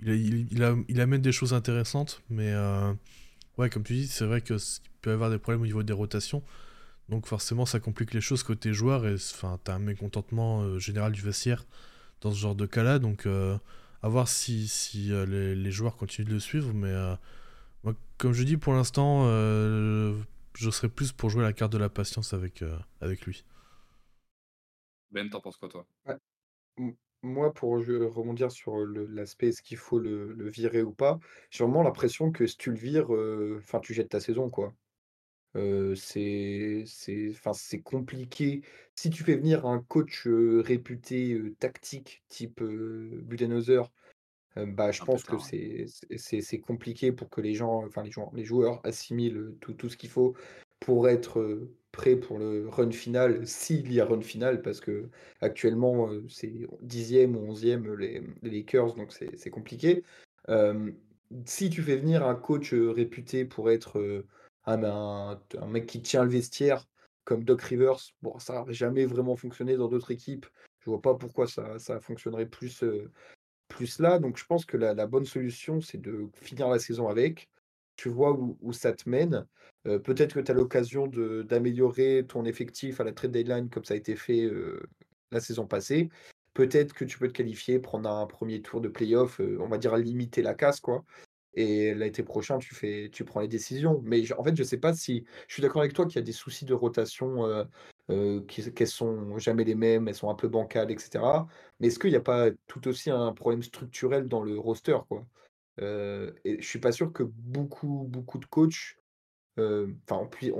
il, 0.00 1.00
amène 1.00 1.22
des 1.22 1.32
choses 1.32 1.54
intéressantes, 1.54 2.22
mais 2.28 2.54
ouais, 3.56 3.70
comme 3.70 3.84
tu 3.84 3.94
dis, 3.94 4.08
c'est 4.08 4.26
vrai 4.26 4.40
qu'il 4.40 4.58
peut 5.00 5.10
y 5.10 5.14
avoir 5.14 5.30
des 5.30 5.38
problèmes 5.38 5.62
au 5.62 5.66
niveau 5.66 5.82
des 5.82 5.92
rotations. 5.92 6.42
Donc, 7.08 7.26
forcément, 7.26 7.66
ça 7.66 7.80
complique 7.80 8.14
les 8.14 8.20
choses 8.20 8.42
côté 8.42 8.72
joueur, 8.72 9.06
et 9.06 9.14
enfin, 9.14 9.58
t'as 9.64 9.74
un 9.74 9.78
mécontentement 9.78 10.62
euh, 10.62 10.78
général 10.78 11.12
du 11.12 11.22
vestiaire 11.22 11.64
dans 12.22 12.32
ce 12.32 12.38
genre 12.38 12.54
de 12.56 12.66
cas-là. 12.66 12.98
Donc, 13.00 13.26
euh, 13.26 13.58
à 14.02 14.08
voir 14.08 14.28
si, 14.28 14.68
si 14.68 15.12
euh, 15.12 15.26
les, 15.26 15.54
les 15.56 15.72
joueurs 15.72 15.96
continuent 15.96 16.28
de 16.28 16.34
le 16.34 16.40
suivre. 16.40 16.72
Mais 16.74 16.90
euh, 16.90 17.14
moi, 17.84 17.94
comme 18.18 18.32
je 18.34 18.44
dis, 18.44 18.56
pour 18.58 18.74
l'instant, 18.74 19.24
euh, 19.26 20.14
je 20.56 20.70
serais 20.70 20.88
plus 20.90 21.12
pour 21.12 21.30
jouer 21.30 21.42
la 21.44 21.52
carte 21.54 21.72
de 21.72 21.78
la 21.78 21.88
patience 21.90 22.34
avec, 22.34 22.62
euh, 22.62 22.76
avec 23.02 23.26
lui. 23.26 23.44
Ben, 25.10 25.28
t'en 25.28 25.40
penses 25.40 25.56
quoi, 25.56 25.68
toi? 25.68 25.84
Moi, 27.22 27.52
pour 27.52 27.82
je- 27.82 28.04
rebondir 28.04 28.50
sur 28.50 28.74
l'aspect 28.86 29.48
est-ce 29.48 29.60
qu'il 29.62 29.76
faut 29.76 29.98
le, 29.98 30.32
le 30.32 30.48
virer 30.48 30.82
ou 30.82 30.92
pas, 30.92 31.18
j'ai 31.50 31.62
vraiment 31.64 31.82
l'impression 31.82 32.30
que 32.32 32.46
si 32.46 32.56
tu 32.56 32.70
le 32.70 32.76
vires, 32.78 33.14
euh, 33.14 33.58
enfin, 33.62 33.80
tu 33.80 33.92
jettes 33.94 34.08
ta 34.10 34.20
saison, 34.20 34.48
quoi. 34.50 34.72
Euh, 35.56 35.94
c'est, 35.96 36.84
c'est, 36.86 37.30
enfin, 37.30 37.52
c'est 37.54 37.80
compliqué. 37.82 38.62
Si 38.94 39.10
tu 39.10 39.24
fais 39.24 39.36
venir 39.36 39.66
un 39.66 39.80
coach 39.82 40.26
euh, 40.26 40.60
réputé 40.60 41.32
euh, 41.34 41.56
tactique, 41.58 42.24
type 42.28 42.62
euh, 42.62 43.20
Budenholzer, 43.24 43.90
euh, 44.58 44.66
bah, 44.66 44.92
je 44.92 45.02
Un 45.02 45.06
peu 45.06 45.16
pense 45.16 45.24
que 45.24 45.38
ouais. 45.38 45.38
c'est, 45.38 45.86
c'est, 45.88 46.18
c'est- 46.18 46.40
c'est 46.42 46.60
compliqué 46.60 47.12
pour 47.12 47.30
que 47.30 47.40
les 47.42 47.54
gens, 47.54 47.84
enfin, 47.86 48.02
les 48.04 48.10
joueurs, 48.12 48.30
les 48.34 48.44
joueurs 48.44 48.80
assimilent 48.86 49.36
euh, 49.38 49.58
tout, 49.60 49.74
tout 49.74 49.88
ce 49.90 49.96
qu'il 49.96 50.10
faut 50.10 50.36
pour 50.80 51.08
être 51.08 51.40
euh, 51.40 51.76
prêt 51.92 52.16
pour 52.16 52.38
le 52.38 52.68
run 52.68 52.90
final, 52.92 53.46
s'il 53.46 53.92
y 53.92 54.00
a 54.00 54.04
run 54.06 54.20
final, 54.22 54.62
parce 54.62 54.80
que 54.80 55.10
actuellement, 55.40 56.10
euh, 56.10 56.26
c'est 56.28 56.66
dixième 56.82 57.36
ou 57.36 57.40
onzième 57.50 57.94
les, 57.96 58.22
les 58.42 58.50
Lakers, 58.50 58.94
donc 58.96 59.12
c'est 59.12 59.36
c'est 59.38 59.50
compliqué. 59.50 60.04
Euh, 60.48 60.92
si 61.46 61.70
tu 61.70 61.82
fais 61.82 61.96
venir 61.96 62.26
un 62.26 62.34
coach 62.34 62.72
euh, 62.74 62.90
réputé 62.90 63.44
pour 63.44 63.70
être 63.70 63.98
euh, 63.98 64.26
un, 64.66 64.82
un- 64.84 65.40
un 65.60 65.66
mec 65.66 65.86
qui 65.86 66.02
tient 66.02 66.24
le 66.24 66.30
vestiaire, 66.30 66.86
comme 67.24 67.44
Doc 67.44 67.62
Rivers, 67.62 67.98
bon, 68.22 68.38
ça 68.38 68.64
n'a 68.64 68.72
jamais 68.72 69.04
vraiment 69.04 69.36
fonctionné 69.36 69.76
dans 69.76 69.88
d'autres 69.88 70.12
équipes. 70.12 70.46
Je 70.80 70.90
vois 70.90 71.02
pas 71.02 71.14
pourquoi 71.14 71.48
ça, 71.48 71.78
ça 71.78 72.00
fonctionnerait 72.00 72.46
plus, 72.46 72.84
euh, 72.84 73.10
plus 73.68 73.98
là. 73.98 74.18
Donc 74.18 74.38
je 74.38 74.46
pense 74.46 74.64
que 74.64 74.76
la, 74.76 74.94
bonne 75.06 75.24
solution, 75.24 75.80
c'est 75.80 76.00
de 76.00 76.28
finir 76.40 76.68
la 76.68 76.78
saison 76.78 77.08
avec. 77.08 77.48
Tu 77.96 78.08
vois 78.08 78.32
où, 78.32 78.56
où 78.60 78.72
ça 78.72 78.92
te 78.92 79.08
mène. 79.08 79.46
Euh, 79.86 79.98
peut-être 79.98 80.34
que 80.34 80.40
tu 80.40 80.52
as 80.52 80.54
l'occasion 80.54 81.08
d'améliorer 81.08 82.24
ton 82.28 82.44
effectif 82.44 83.00
à 83.00 83.04
la 83.04 83.12
trade 83.12 83.32
deadline 83.32 83.70
comme 83.70 83.84
ça 83.84 83.94
a 83.94 83.96
été 83.96 84.14
fait 84.14 84.44
euh, 84.44 84.80
la 85.32 85.40
saison 85.40 85.66
passée. 85.66 86.08
Peut-être 86.54 86.94
que 86.94 87.04
tu 87.04 87.18
peux 87.18 87.28
te 87.28 87.32
qualifier, 87.32 87.80
prendre 87.80 88.08
un 88.08 88.26
premier 88.26 88.62
tour 88.62 88.80
de 88.80 88.88
playoff, 88.88 89.40
on 89.40 89.66
va 89.68 89.78
dire 89.78 89.96
limiter 89.96 90.42
la 90.42 90.54
casse, 90.54 90.80
quoi. 90.80 91.04
Et 91.56 91.94
l'été 91.94 92.22
prochain, 92.22 92.58
tu 92.58 92.74
fais, 92.74 93.08
tu 93.12 93.24
prends 93.24 93.40
les 93.40 93.48
décisions. 93.48 94.00
Mais 94.04 94.30
en 94.32 94.44
fait, 94.44 94.54
je 94.56 94.62
sais 94.62 94.76
pas 94.78 94.94
si. 94.94 95.24
Je 95.48 95.54
suis 95.54 95.62
d'accord 95.62 95.80
avec 95.82 95.94
toi 95.94 96.06
qu'il 96.06 96.16
y 96.16 96.18
a 96.18 96.22
des 96.22 96.32
soucis 96.32 96.64
de 96.66 96.74
rotation, 96.74 97.46
euh, 97.46 97.64
euh, 98.10 98.40
sont 98.86 99.38
jamais 99.38 99.64
les 99.64 99.74
mêmes, 99.74 100.08
elles 100.08 100.14
sont 100.14 100.30
un 100.30 100.34
peu 100.34 100.48
bancales, 100.48 100.90
etc. 100.90 101.48
Mais 101.80 101.88
est-ce 101.88 101.98
qu'il 101.98 102.10
n'y 102.10 102.16
a 102.16 102.20
pas 102.20 102.50
tout 102.66 102.86
aussi 102.88 103.10
un 103.10 103.32
problème 103.32 103.62
structurel 103.62 104.28
dans 104.28 104.42
le 104.42 104.58
roster, 104.58 104.98
quoi? 105.08 105.26
Euh, 105.80 106.32
je 106.44 106.66
suis 106.66 106.78
pas 106.80 106.92
sûr 106.92 107.12
que 107.12 107.22
beaucoup, 107.22 108.06
beaucoup 108.08 108.38
de 108.38 108.46
coachs, 108.46 108.96
euh, 109.58 109.88
enfin, 110.08 110.22
on, 110.22 110.28
puis- 110.28 110.52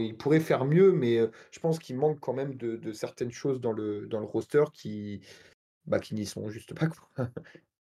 ils 0.00 0.16
pourraient 0.16 0.40
faire 0.40 0.64
mieux, 0.64 0.92
mais 0.92 1.18
euh, 1.18 1.28
je 1.52 1.60
pense 1.60 1.78
qu'il 1.78 1.96
manque 1.96 2.20
quand 2.20 2.34
même 2.34 2.54
de, 2.56 2.76
de 2.76 2.92
certaines 2.92 3.32
choses 3.32 3.60
dans 3.60 3.72
le, 3.72 4.06
dans 4.06 4.20
le 4.20 4.26
roster 4.26 4.64
qui, 4.74 5.20
bah, 5.86 6.00
qui 6.00 6.14
n'y 6.14 6.26
sont 6.26 6.48
juste 6.50 6.74
pas, 6.74 6.88
quoi. 6.88 7.08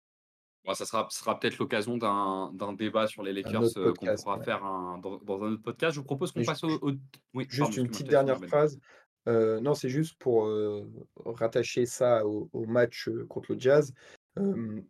Bon, 0.64 0.74
ça 0.76 0.86
sera, 0.86 1.40
peut-être 1.40 1.58
l'occasion 1.58 1.98
d'un 1.98 2.74
débat 2.74 3.08
sur 3.08 3.24
les 3.24 3.34
Lakers 3.34 3.78
euh, 3.78 3.94
qu'on 3.94 4.16
pourra 4.16 4.38
ouais. 4.38 4.44
faire 4.44 4.64
un- 4.64 5.00
dans, 5.00 5.18
dans 5.18 5.44
un 5.44 5.54
autre 5.54 5.64
podcast. 5.64 5.96
Je 5.96 6.00
vous 6.00 6.06
propose 6.06 6.32
qu'on 6.32 6.44
passe 6.44 6.64
au, 6.64 6.78
au- 6.82 6.92
Oui, 7.34 7.46
Juste 7.50 7.62
pardon, 7.62 7.82
une 7.82 7.88
petite 7.88 8.08
dernière 8.10 8.40
phrase. 8.46 8.80
Euh, 9.28 9.60
non, 9.60 9.74
c'est 9.74 9.90
juste 9.90 10.18
pour 10.20 10.46
euh, 10.46 10.88
rattacher 11.26 11.86
ça 11.86 12.26
au, 12.26 12.50
au 12.54 12.66
match 12.66 13.10
contre 13.30 13.54
le 13.54 13.60
Jazz. 13.60 13.94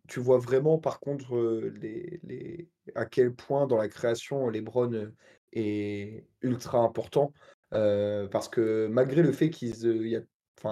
Tu 0.08 0.20
vois 0.20 0.38
vraiment, 0.38 0.78
par 0.78 1.00
contre, 1.00 1.72
les, 1.82 2.20
les, 2.24 2.70
à 2.96 3.06
quel 3.06 3.34
point 3.34 3.66
dans 3.66 3.78
la 3.78 3.88
création, 3.88 4.50
LeBron 4.50 5.12
est 5.54 6.26
ultra 6.42 6.80
important. 6.80 7.34
Parce 7.70 8.50
que 8.50 8.88
malgré 8.88 9.24
le 9.24 9.32
fait 9.32 9.50
qu'ils, 9.50 9.88
euh, 9.88 10.08
y 10.08 10.18
a, 10.18 10.22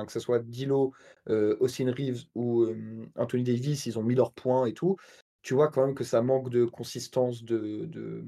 que 0.05 0.11
ce 0.11 0.19
soit 0.19 0.39
Dilo, 0.39 0.93
euh, 1.29 1.57
Austin 1.59 1.91
Reeves 1.91 2.25
ou 2.35 2.67
Anthony 3.15 3.43
Davis, 3.43 3.85
ils 3.85 3.97
ont 3.99 4.03
mis 4.03 4.15
leurs 4.15 4.33
points 4.33 4.65
et 4.65 4.73
tout, 4.73 4.97
tu 5.41 5.53
vois 5.53 5.69
quand 5.69 5.85
même 5.85 5.95
que 5.95 6.03
ça 6.03 6.21
manque 6.21 6.49
de 6.49 6.65
consistance, 6.65 7.43
de, 7.43 8.23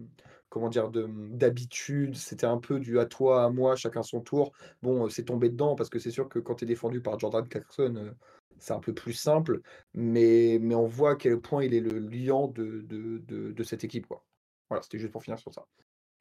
comment 0.49 0.69
dire, 0.69 0.89
de, 0.89 1.07
d'habitude. 1.29 2.15
C'était 2.15 2.45
un 2.45 2.57
peu 2.57 2.79
du 2.79 2.99
à 2.99 3.05
toi, 3.05 3.45
à 3.45 3.49
moi, 3.49 3.75
chacun 3.75 4.03
son 4.03 4.21
tour. 4.21 4.51
Bon, 4.81 5.09
c'est 5.09 5.25
tombé 5.25 5.49
dedans 5.49 5.75
parce 5.75 5.89
que 5.89 5.99
c'est 5.99 6.11
sûr 6.11 6.29
que 6.29 6.39
quand 6.39 6.55
tu 6.55 6.65
es 6.65 6.67
défendu 6.67 7.01
par 7.01 7.19
Jordan 7.19 7.47
Clarkson, 7.47 8.13
c'est 8.57 8.73
un 8.73 8.79
peu 8.79 8.93
plus 8.93 9.13
simple, 9.13 9.61
mais, 9.93 10.59
mais 10.61 10.75
on 10.75 10.85
voit 10.85 11.11
à 11.11 11.15
quel 11.15 11.39
point 11.41 11.63
il 11.63 11.73
est 11.73 11.79
le 11.79 11.99
liant 11.99 12.47
de, 12.47 12.81
de, 12.81 13.17
de, 13.27 13.51
de 13.51 13.63
cette 13.63 13.83
équipe. 13.83 14.07
Quoi. 14.07 14.23
Voilà, 14.69 14.83
c'était 14.83 14.99
juste 14.99 15.11
pour 15.11 15.23
finir 15.23 15.39
sur 15.39 15.53
ça. 15.53 15.65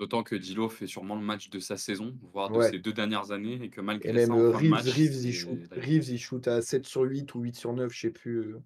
D'autant 0.00 0.22
que 0.22 0.34
Dilo 0.34 0.68
fait 0.70 0.86
sûrement 0.86 1.14
le 1.14 1.20
match 1.20 1.50
de 1.50 1.60
sa 1.60 1.76
saison, 1.76 2.16
voire 2.32 2.50
de 2.50 2.56
Ouais. 2.56 2.70
ses 2.70 2.78
deux 2.78 2.92
dernières 2.94 3.30
années, 3.32 3.60
et 3.62 3.68
que 3.68 3.80
Et 3.80 3.84
malgré 3.84 4.12
même 4.14 4.28
ça, 4.28 4.34
euh, 4.34 4.54
en 4.54 4.56
Reeves, 4.58 4.70
match, 4.70 4.86
Reeves, 4.86 5.24
il 5.26 5.32
shoot, 5.34 5.58
Reeves, 5.72 6.08
il 6.08 6.18
shoot 6.18 6.48
à 6.48 6.62
7 6.62 6.86
sur 6.86 7.02
8 7.02 7.34
ou 7.34 7.40
8 7.42 7.54
sur 7.54 7.72
9, 7.74 7.92
je 7.92 8.00
sais 8.00 8.10
plus. 8.10 8.38
euh. 8.38 8.58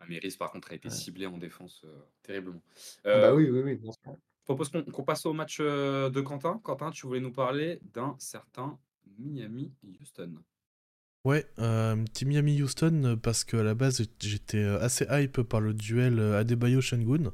Ah, 0.00 0.06
mais 0.08 0.18
Reeves, 0.18 0.36
par 0.36 0.50
contre, 0.50 0.72
a 0.72 0.74
été 0.74 0.88
Ouais. 0.88 0.94
ciblé 0.94 1.26
en 1.26 1.38
défense 1.38 1.82
euh, 1.84 1.88
terriblement. 2.24 2.60
Ah 3.04 3.16
bah 3.20 3.32
oui, 3.34 3.48
oui, 3.48 3.60
oui, 3.60 3.76
bien 3.76 3.92
sûr. 3.92 4.16
Je 4.40 4.44
propose 4.44 4.70
qu'on 4.70 5.04
passe 5.04 5.24
au 5.24 5.32
match 5.32 5.58
euh, 5.60 6.10
de 6.10 6.20
Quentin. 6.20 6.60
Quentin, 6.64 6.90
tu 6.90 7.06
voulais 7.06 7.20
nous 7.20 7.30
parler 7.32 7.78
d'un 7.94 8.16
certain 8.18 8.76
Miami-Houston. 9.20 10.34
Ouais, 11.24 11.46
euh, 11.60 11.94
petit 12.06 12.24
Miami-Houston, 12.24 13.20
parce 13.22 13.44
qu'à 13.44 13.62
la 13.62 13.74
base, 13.74 14.02
j'étais 14.20 14.64
assez 14.64 15.06
hype 15.08 15.42
par 15.42 15.60
le 15.60 15.72
duel 15.74 16.18
euh, 16.18 16.40
Adebayo-Shengun. 16.40 17.30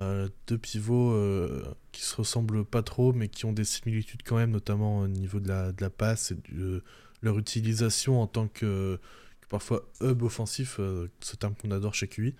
Euh, 0.00 0.28
deux 0.46 0.58
pivots 0.58 1.12
euh, 1.12 1.64
qui 1.90 2.02
se 2.02 2.14
ressemblent 2.16 2.64
pas 2.64 2.82
trop, 2.82 3.12
mais 3.12 3.28
qui 3.28 3.46
ont 3.46 3.52
des 3.52 3.64
similitudes 3.64 4.22
quand 4.24 4.36
même, 4.36 4.52
notamment 4.52 5.00
au 5.00 5.08
niveau 5.08 5.40
de 5.40 5.48
la, 5.48 5.72
de 5.72 5.82
la 5.82 5.90
passe 5.90 6.30
et 6.30 6.36
de 6.52 6.82
leur 7.22 7.38
utilisation 7.38 8.22
en 8.22 8.26
tant 8.26 8.46
que, 8.48 9.00
parfois 9.48 9.88
hub 10.00 10.22
offensif, 10.22 10.76
euh, 10.78 11.08
ce 11.20 11.36
terme 11.36 11.54
qu'on 11.54 11.70
adore 11.70 11.94
chez 11.94 12.08
QI. 12.08 12.34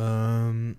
Euh, 0.00 0.72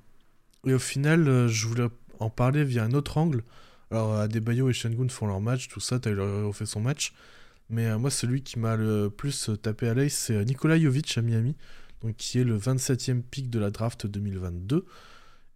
et 0.65 0.73
au 0.73 0.79
final, 0.79 1.27
euh, 1.27 1.47
je 1.47 1.67
voulais 1.67 1.87
en 2.19 2.29
parler 2.29 2.63
via 2.63 2.83
un 2.83 2.93
autre 2.93 3.17
angle. 3.17 3.43
Alors, 3.91 4.15
Adebayo 4.15 4.69
et 4.69 4.73
Shengun 4.73 5.09
font 5.09 5.27
leur 5.27 5.41
match, 5.41 5.67
tout 5.67 5.79
ça, 5.79 5.99
Tyler 5.99 6.23
Hero 6.23 6.53
fait 6.53 6.65
son 6.65 6.81
match. 6.81 7.13
Mais 7.69 7.87
euh, 7.87 7.97
moi, 7.97 8.09
celui 8.09 8.41
qui 8.43 8.59
m'a 8.59 8.75
le 8.75 9.09
plus 9.09 9.51
tapé 9.61 9.87
à 9.87 9.93
l'œil, 9.93 10.09
c'est 10.09 10.35
euh, 10.35 10.43
Nikola 10.43 10.79
Jovic 10.79 11.17
à 11.17 11.21
Miami, 11.21 11.55
donc 12.01 12.15
qui 12.15 12.39
est 12.39 12.43
le 12.43 12.57
27e 12.57 13.21
pick 13.21 13.49
de 13.49 13.59
la 13.59 13.69
draft 13.69 14.07
2022 14.07 14.85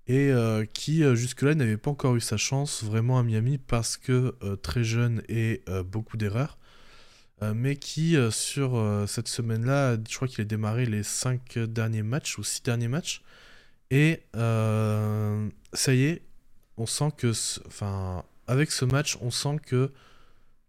et 0.07 0.31
euh, 0.31 0.65
qui 0.65 1.03
euh, 1.03 1.15
jusque-là 1.15 1.53
n'avait 1.53 1.77
pas 1.77 1.91
encore 1.91 2.15
eu 2.15 2.21
sa 2.21 2.37
chance 2.37 2.83
vraiment 2.83 3.19
à 3.19 3.23
Miami 3.23 3.57
parce 3.57 3.97
que 3.97 4.35
euh, 4.41 4.55
très 4.55 4.83
jeune 4.83 5.21
et 5.27 5.63
beaucoup 5.85 6.17
d'erreurs. 6.17 6.57
Mais 7.53 7.75
qui 7.75 8.15
sur 8.31 9.05
cette 9.07 9.27
semaine-là, 9.27 9.95
je 10.09 10.15
crois 10.15 10.27
qu'il 10.27 10.41
a 10.41 10.45
démarré 10.45 10.87
les 10.87 11.03
5 11.03 11.59
derniers 11.59 12.01
matchs 12.01 12.39
ou 12.39 12.43
6 12.43 12.63
derniers 12.63 12.87
matchs. 12.87 13.21
Et 13.91 14.23
ça 14.33 15.93
y 15.93 16.05
est, 16.05 16.23
on 16.77 16.87
sent 16.87 17.09
que, 17.15 17.31
enfin, 17.67 18.23
avec 18.47 18.71
ce 18.71 18.85
match, 18.85 19.19
on 19.21 19.29
sent 19.29 19.57
que, 19.63 19.91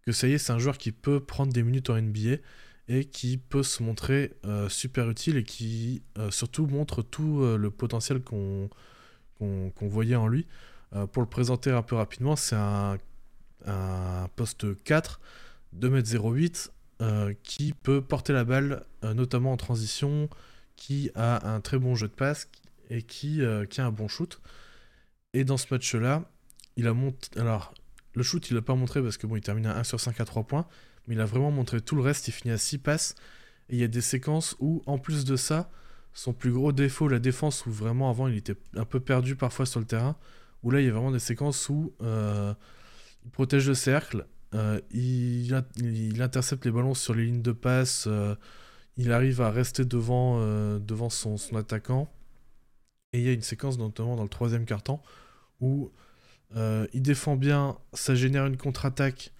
que 0.05 0.11
ça 0.11 0.27
y 0.27 0.33
est, 0.33 0.37
c'est 0.37 0.53
un 0.53 0.59
joueur 0.59 0.77
qui 0.77 0.91
peut 0.91 1.19
prendre 1.19 1.51
des 1.51 1.63
minutes 1.63 1.89
en 1.89 1.99
NBA 1.99 2.35
et 2.87 3.05
qui 3.05 3.37
peut 3.37 3.63
se 3.63 3.81
montrer 3.81 4.33
super 4.67 5.09
utile 5.09 5.37
et 5.37 5.43
qui 5.43 6.03
surtout 6.29 6.67
montre 6.67 7.01
tout 7.01 7.41
le 7.57 7.71
potentiel 7.71 8.21
qu'on 8.21 8.69
qu'on 9.39 9.87
voyait 9.87 10.15
en 10.15 10.27
lui. 10.27 10.45
pour 11.11 11.23
le 11.23 11.29
présenter 11.29 11.71
un 11.71 11.81
peu 11.81 11.95
rapidement, 11.95 12.35
c'est 12.35 12.55
un, 12.55 12.97
poste 14.35 14.83
4, 14.83 15.19
2m08, 15.77 16.69
qui 17.43 17.73
peut 17.73 18.01
porter 18.01 18.33
la 18.33 18.43
balle, 18.43 18.85
notamment 19.03 19.51
en 19.53 19.57
transition, 19.57 20.29
qui 20.75 21.09
a 21.15 21.47
un 21.49 21.61
très 21.61 21.79
bon 21.79 21.95
jeu 21.95 22.07
de 22.07 22.13
passe 22.13 22.49
et 22.89 23.01
qui, 23.01 23.41
qui 23.69 23.81
a 23.81 23.85
un 23.85 23.91
bon 23.91 24.07
shoot. 24.07 24.39
Et 25.33 25.43
dans 25.43 25.57
ce 25.57 25.67
match-là, 25.71 26.23
il 26.75 26.87
a 26.87 26.93
monté. 26.93 27.39
Alors, 27.39 27.73
le 28.15 28.23
shoot, 28.23 28.49
il 28.49 28.55
l'a 28.55 28.61
pas 28.61 28.75
montré 28.75 29.01
parce 29.01 29.17
que 29.17 29.27
bon, 29.27 29.35
il 29.35 29.41
termine 29.41 29.67
à 29.67 29.77
1 29.77 29.83
sur 29.83 29.99
5 29.99 30.19
à 30.19 30.25
3 30.25 30.43
points, 30.43 30.67
mais 31.07 31.15
il 31.15 31.21
a 31.21 31.25
vraiment 31.25 31.51
montré 31.51 31.81
tout 31.81 31.95
le 31.95 32.01
reste. 32.01 32.27
Il 32.27 32.31
finit 32.31 32.53
à 32.53 32.57
6 32.57 32.79
passes. 32.79 33.15
Et 33.69 33.75
il 33.75 33.79
y 33.79 33.83
a 33.83 33.87
des 33.87 34.01
séquences 34.01 34.55
où, 34.59 34.81
en 34.87 34.97
plus 34.97 35.25
de 35.25 35.35
ça, 35.35 35.69
son 36.13 36.33
plus 36.33 36.51
gros 36.51 36.71
défaut, 36.71 37.07
la 37.07 37.19
défense, 37.19 37.65
où 37.65 37.71
vraiment 37.71 38.09
avant 38.09 38.27
il 38.27 38.37
était 38.37 38.55
un 38.75 38.85
peu 38.85 38.99
perdu 38.99 39.35
parfois 39.35 39.65
sur 39.65 39.79
le 39.79 39.85
terrain, 39.85 40.15
où 40.63 40.71
là 40.71 40.81
il 40.81 40.85
y 40.85 40.89
a 40.89 40.91
vraiment 40.91 41.11
des 41.11 41.19
séquences 41.19 41.69
où 41.69 41.93
euh, 42.01 42.53
il 43.25 43.31
protège 43.31 43.67
le 43.67 43.73
cercle, 43.73 44.25
euh, 44.55 44.81
il, 44.91 45.53
intercepte 46.21 46.65
les 46.65 46.71
ballons 46.71 46.93
sur 46.93 47.13
les 47.13 47.25
lignes 47.25 47.41
de 47.41 47.51
passe, 47.51 48.05
euh, 48.07 48.35
il 48.97 49.11
arrive 49.11 49.41
à 49.41 49.51
rester 49.51 49.85
devant, 49.85 50.39
devant 50.79 51.09
son, 51.09 51.37
attaquant. 51.55 52.11
Et 53.13 53.19
il 53.19 53.25
y 53.25 53.29
a 53.29 53.31
une 53.31 53.41
séquence, 53.41 53.77
notamment 53.77 54.17
dans 54.17 54.23
le 54.23 54.29
troisième 54.29 54.65
quart-temps, 54.65 55.01
où 55.61 55.89
il 56.55 57.01
défend 57.01 57.37
bien, 57.37 57.77
ça 57.93 58.13
génère 58.13 58.45
une 58.45 58.57
contre-attaque 58.57 59.31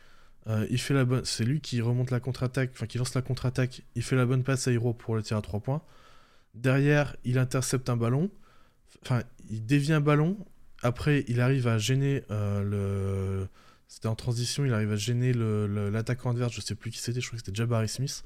il 0.69 0.79
fait 0.79 0.93
la 0.93 1.05
bonne, 1.05 1.25
c'est 1.25 1.43
lui 1.43 1.59
qui 1.61 1.81
remonte 1.81 2.09
la 2.09 2.19
contre-attaque, 2.19 2.71
enfin 2.73 2.87
qui 2.87 2.97
lance 2.97 3.13
la 3.13 3.21
contre-attaque. 3.21 3.83
Il 3.95 4.01
fait 4.01 4.15
la 4.15 4.25
bonne 4.25 4.43
passe 4.43 4.67
à 4.67 4.71
Hiro 4.71 4.93
pour 4.93 5.15
le 5.15 5.21
tir 5.21 5.37
à 5.37 5.41
3 5.41 5.59
points. 5.59 5.81
Derrière, 6.53 7.15
il 7.23 7.37
intercepte 7.37 7.89
un 7.89 7.97
ballon. 7.97 8.29
Enfin, 9.03 9.23
il 9.49 9.65
dévie 9.65 9.93
un 9.93 10.01
ballon. 10.01 10.37
Après, 10.81 11.25
il 11.27 11.41
arrive 11.41 11.67
à 11.67 11.77
gêner 11.77 12.23
euh, 12.31 12.63
le. 12.63 13.47
C'était 13.87 14.07
en 14.07 14.15
transition, 14.15 14.65
il 14.65 14.73
arrive 14.73 14.91
à 14.91 14.95
gêner 14.95 15.33
l'attaquant 15.33 16.31
adverse. 16.31 16.53
Je 16.53 16.61
sais 16.61 16.75
plus 16.75 16.91
qui 16.91 16.99
c'était, 16.99 17.21
je 17.21 17.27
crois 17.27 17.39
que 17.39 17.45
c'était 17.45 17.57
Jabari 17.57 17.89
Smith. 17.89 18.23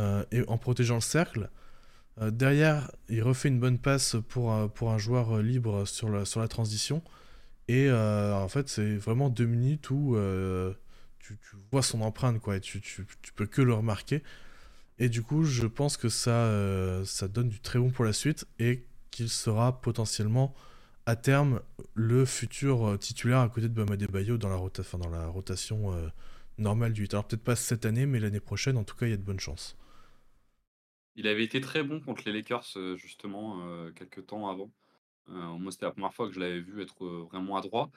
Euh, 0.00 0.24
et 0.32 0.42
en 0.48 0.58
protégeant 0.58 0.96
le 0.96 1.00
cercle. 1.00 1.48
derrière, 2.20 2.90
il 3.08 3.22
refait 3.22 3.48
une 3.48 3.60
bonne 3.60 3.78
passe 3.78 4.16
pour, 4.28 4.50
un 4.52 4.98
joueur 4.98 5.38
libre 5.38 5.86
sur 5.86 6.08
la, 6.08 6.24
sur 6.24 6.40
la 6.40 6.48
transition. 6.48 7.02
Et 7.68 7.90
en 7.90 8.48
fait, 8.48 8.68
c'est 8.68 8.96
vraiment 8.96 9.30
deux 9.30 9.46
minutes 9.46 9.90
où 9.90 10.16
tu, 11.24 11.56
vois 11.70 11.82
son 11.82 12.00
empreinte, 12.02 12.40
quoi, 12.40 12.56
et 12.56 12.60
tu, 12.60 12.80
tu, 12.80 13.06
peux 13.34 13.46
que 13.46 13.62
le 13.62 13.74
remarquer. 13.74 14.22
Et 14.98 15.08
du 15.08 15.22
coup, 15.22 15.44
je 15.44 15.66
pense 15.66 15.96
que 15.96 16.08
ça, 16.08 16.46
euh, 16.46 17.04
ça 17.04 17.28
donne 17.28 17.48
du 17.48 17.60
très 17.60 17.78
bon 17.78 17.90
pour 17.90 18.04
la 18.04 18.12
suite 18.12 18.46
et 18.58 18.84
qu'il 19.10 19.28
sera 19.28 19.80
potentiellement 19.80 20.54
à 21.06 21.16
terme 21.16 21.60
le 21.94 22.24
futur 22.24 22.88
euh, 22.88 22.96
titulaire 22.96 23.40
à 23.40 23.48
côté 23.48 23.68
de 23.68 23.74
Bama 23.74 23.96
Bayo 23.96 24.38
dans 24.38 24.48
la, 24.48 25.26
rotation 25.26 25.92
euh, 25.92 26.08
normale 26.58 26.92
du 26.92 27.02
8. 27.02 27.14
Alors 27.14 27.26
peut-être 27.26 27.42
pas 27.42 27.56
cette 27.56 27.84
année, 27.84 28.06
mais 28.06 28.20
l'année 28.20 28.40
prochaine, 28.40 28.76
en 28.76 28.84
tout 28.84 28.96
cas, 28.96 29.06
il 29.06 29.10
y 29.10 29.14
a 29.14 29.18
de 29.18 29.22
bonnes 29.22 29.40
chances. 29.40 29.76
Il 31.16 31.28
avait 31.28 31.44
été 31.44 31.60
très 31.60 31.82
bon 31.82 32.00
contre 32.00 32.22
les 32.26 32.32
Lakers, 32.32 32.96
justement, 32.96 33.62
quelques 33.94 34.26
temps 34.26 34.48
avant. 34.48 34.68
moi, 35.28 35.70
c'était 35.70 35.86
la 35.86 35.92
première 35.92 36.12
fois 36.12 36.26
que 36.26 36.34
je 36.34 36.40
l'avais 36.40 36.58
vu 36.58 36.82
être 36.82 37.06
vraiment 37.30 37.56
adroit. 37.56 37.88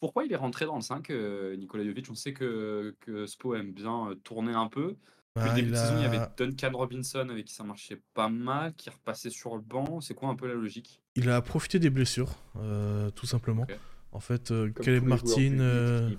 Pourquoi 0.00 0.24
il 0.24 0.32
est 0.32 0.36
rentré 0.36 0.64
dans 0.64 0.76
le 0.76 0.80
5, 0.80 1.10
euh, 1.10 1.56
Nikola 1.56 1.84
Jovic? 1.84 2.10
On 2.10 2.14
sait 2.14 2.32
que, 2.32 2.94
Spo 3.26 3.54
aime 3.54 3.72
bien 3.72 4.14
tourner 4.24 4.54
un 4.54 4.66
peu. 4.66 4.96
Au 5.36 5.40
bah, 5.40 5.54
début 5.54 5.70
de 5.70 5.76
saison, 5.76 5.94
il 5.98 6.02
y 6.02 6.06
avait 6.06 6.26
Duncan 6.36 6.72
Robinson 6.72 7.28
avec 7.30 7.46
qui 7.46 7.54
ça 7.54 7.62
marchait 7.62 8.00
pas 8.14 8.28
mal, 8.28 8.74
qui 8.74 8.90
repassait 8.90 9.30
sur 9.30 9.54
le 9.54 9.62
banc. 9.62 10.00
C'est 10.00 10.14
quoi 10.14 10.28
un 10.28 10.34
peu 10.34 10.48
la 10.48 10.54
logique? 10.54 11.00
Il 11.14 11.30
a 11.30 11.40
profité 11.40 11.78
des 11.78 11.90
blessures, 11.90 12.34
euh, 12.56 13.10
tout 13.10 13.26
simplement. 13.26 13.66
En 14.12 14.18
fait, 14.18 14.52
Caleb 14.82 15.04
Martin, 15.04 16.10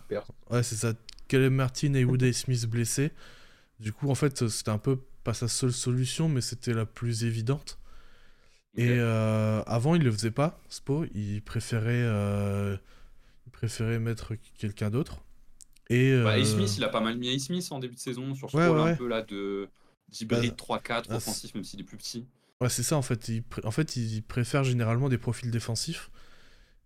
ouais, 0.50 0.63
c'est 0.63 0.76
ça. 0.76 0.93
Caleb 1.28 1.52
Martin 1.52 1.93
et 1.93 2.06
Woody 2.06 2.34
Smith 2.34 2.65
blessés. 2.65 3.12
Du 3.80 3.91
coup, 3.91 4.10
en 4.10 4.15
fait, 4.15 4.47
c'était 4.47 4.71
un 4.71 4.78
peu 4.78 5.00
pas 5.24 5.34
sa 5.34 5.47
seule 5.47 5.74
solution, 5.74 6.30
mais 6.30 6.41
c'était 6.41 6.74
la 6.74 6.86
plus 6.86 7.26
évidente. 7.26 7.80
Et 8.76 8.97
avant, 8.97 9.95
il 9.95 10.04
le 10.04 10.12
faisait 10.12 10.32
pas, 10.32 10.58
Spo. 10.69 11.06
Il 11.13 11.41
préférait 11.41 12.08
préféré 13.52 14.00
mettre 14.00 14.36
quelqu'un 14.58 14.89
d'autre. 14.89 15.21
Et 15.91 16.23
bah, 16.23 16.43
Smith, 16.43 16.73
il 16.77 16.84
a 16.84 16.89
pas 16.89 17.01
mal 17.01 17.17
mis 17.17 17.39
Smith 17.39 17.67
en 17.71 17.80
début 17.80 17.95
de 17.95 17.99
saison 17.99 18.34
sur 18.34 18.49
ce 18.49 18.58
rôle 18.58 18.80
un 18.80 18.95
peu 18.95 19.08
là 19.08 19.21
de 19.21 19.67
d'hybride 20.10 20.54
3-4 20.54 20.88
bah, 20.88 21.01
bah, 21.10 21.15
offensif, 21.17 21.54
même 21.54 21.63
s'il 21.63 21.80
est 21.80 21.84
plus 21.84 21.97
petit. 21.97 22.25
Ouais, 22.62 22.69
c'est 22.69 22.84
ça 22.84 22.95
en 22.95 23.01
fait. 23.01 23.27
Il 23.27 23.43
en 23.63 23.71
fait, 23.71 23.95
il 23.95 24.21
préfère 24.23 24.63
généralement 24.63 25.10
des 25.10 25.17
profils 25.17 25.51
défensifs. 25.51 26.10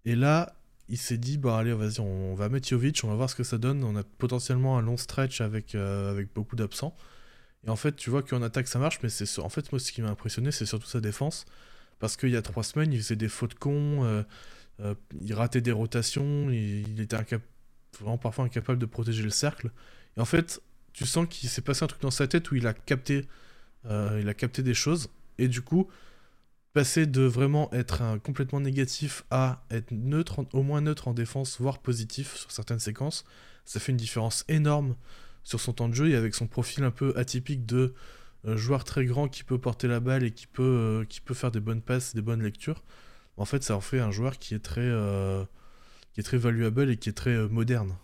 Et 0.06 0.16
là, 0.16 0.56
il 0.90 0.98
s'est 0.98 1.18
dit 1.18 1.38
bah 1.38 1.58
allez, 1.58 1.74
vas-y, 1.74 2.00
on 2.00 2.36
va 2.36 2.50
mettre 2.50 2.68
Jovic, 2.68 3.02
on 3.04 3.08
va 3.08 3.16
voir 3.16 3.30
ce 3.30 3.36
que 3.36 3.44
ça 3.44 3.58
donne. 3.58 3.84
On 3.84 3.96
a 3.96 4.04
potentiellement 4.04 4.78
un 4.78 4.82
long 4.82 4.98
stretch 4.98 5.42
avec, 5.42 5.76
euh, 5.76 6.12
avec 6.12 6.34
beaucoup 6.34 6.56
d'absents. 6.56 6.96
Et 7.66 7.70
en 7.70 7.76
fait, 7.76 7.96
tu 7.96 8.10
vois 8.10 8.24
qu'en 8.24 8.42
attaque 8.42 8.68
ça 8.68 8.80
marche, 8.80 9.00
mais 9.04 9.10
c'est 9.10 9.40
en 9.40 9.50
fait 9.50 9.72
moi 9.72 9.80
ce 9.80 9.92
qui 9.92 10.02
m'a 10.02 10.10
impressionné, 10.10 10.52
c'est 10.52 10.66
surtout 10.66 10.88
sa 10.88 11.02
défense, 11.02 11.46
parce 12.00 12.16
qu'il 12.18 12.30
y 12.30 12.38
a 12.38 12.42
trois 12.42 12.64
semaines, 12.64 12.94
il 12.94 13.02
faisait 13.02 13.16
des 13.16 13.30
fautes 13.30 13.56
cons. 13.56 14.04
Euh, 14.04 14.24
euh, 14.82 14.94
il 15.22 15.34
ratait 15.34 15.62
des 15.62 15.72
rotations, 15.72 16.50
il, 16.50 17.00
était 17.00 17.16
vraiment 18.02 18.18
parfois 18.18 18.46
incapable 18.46 18.80
de 18.80 18.86
protéger 18.86 19.24
le 19.24 19.30
cercle. 19.30 19.72
Et 20.18 20.22
en 20.22 20.26
fait, 20.26 20.62
tu 20.94 21.06
sens 21.06 21.28
qu'il 21.30 21.50
s'est 21.50 21.62
passé 21.62 21.84
un 21.84 21.88
truc 21.88 22.02
dans 22.02 22.12
sa 22.12 22.28
tête 22.28 22.52
où 22.52 22.56
il 22.56 22.68
a 22.68 22.74
capté, 22.74 23.28
euh, 23.86 24.20
il 24.22 24.30
a 24.30 24.34
capté 24.34 24.64
des 24.64 24.74
choses. 24.74 25.10
Et 25.38 25.48
du 25.48 25.62
coup, 25.62 25.88
passer 26.74 27.06
de 27.06 27.22
vraiment 27.22 27.72
être 27.74 28.20
complètement 28.24 28.60
négatif 28.60 29.24
à 29.32 29.64
être 29.72 29.92
neutre, 29.92 30.46
au 30.54 30.64
moins 30.64 30.82
neutre 30.82 31.08
en 31.08 31.14
défense, 31.14 31.60
voire 31.60 31.80
positif 31.80 32.36
sur 32.36 32.52
certaines 32.52 32.80
séquences, 32.80 33.26
ça 33.66 33.80
fait 33.80 33.92
une 33.92 33.98
différence 33.98 34.46
énorme 34.48 34.96
sur 35.44 35.60
son 35.60 35.74
temps 35.74 35.90
de 35.90 35.94
jeu 35.94 36.10
et 36.10 36.16
avec 36.16 36.36
son 36.36 36.48
profil 36.48 36.84
un 36.84 36.92
peu 36.92 37.14
atypique 37.18 37.66
de 37.66 37.94
euh, 38.46 38.58
joueur 38.58 38.84
très 38.84 39.06
grand 39.06 39.28
qui 39.28 39.44
peut 39.44 39.58
porter 39.58 39.88
la 39.88 40.00
balle 40.00 40.24
et 40.24 40.32
qui 40.32 40.48
peut, 40.48 41.06
qui 41.10 41.22
peut 41.22 41.34
faire 41.34 41.52
des 41.52 41.60
bonnes 41.60 41.82
passes, 41.82 42.14
des 42.16 42.22
bonnes 42.22 42.44
lectures 42.44 42.84
en 43.38 43.46
fait, 43.46 43.64
ça 43.64 43.76
en 43.76 43.82
fait 43.82 44.00
un 44.00 44.12
joueur 44.12 44.38
qui 44.40 44.54
est 44.54 44.60
très, 44.60 44.82
euh, 44.82 45.44
qui 46.16 46.22
est 46.22 46.24
très 46.24 46.38
valuable 46.38 46.90
et 46.90 46.98
qui 46.98 47.10
est 47.10 47.14
très 47.14 47.36
euh, 47.36 47.50
moderne. 47.50 47.98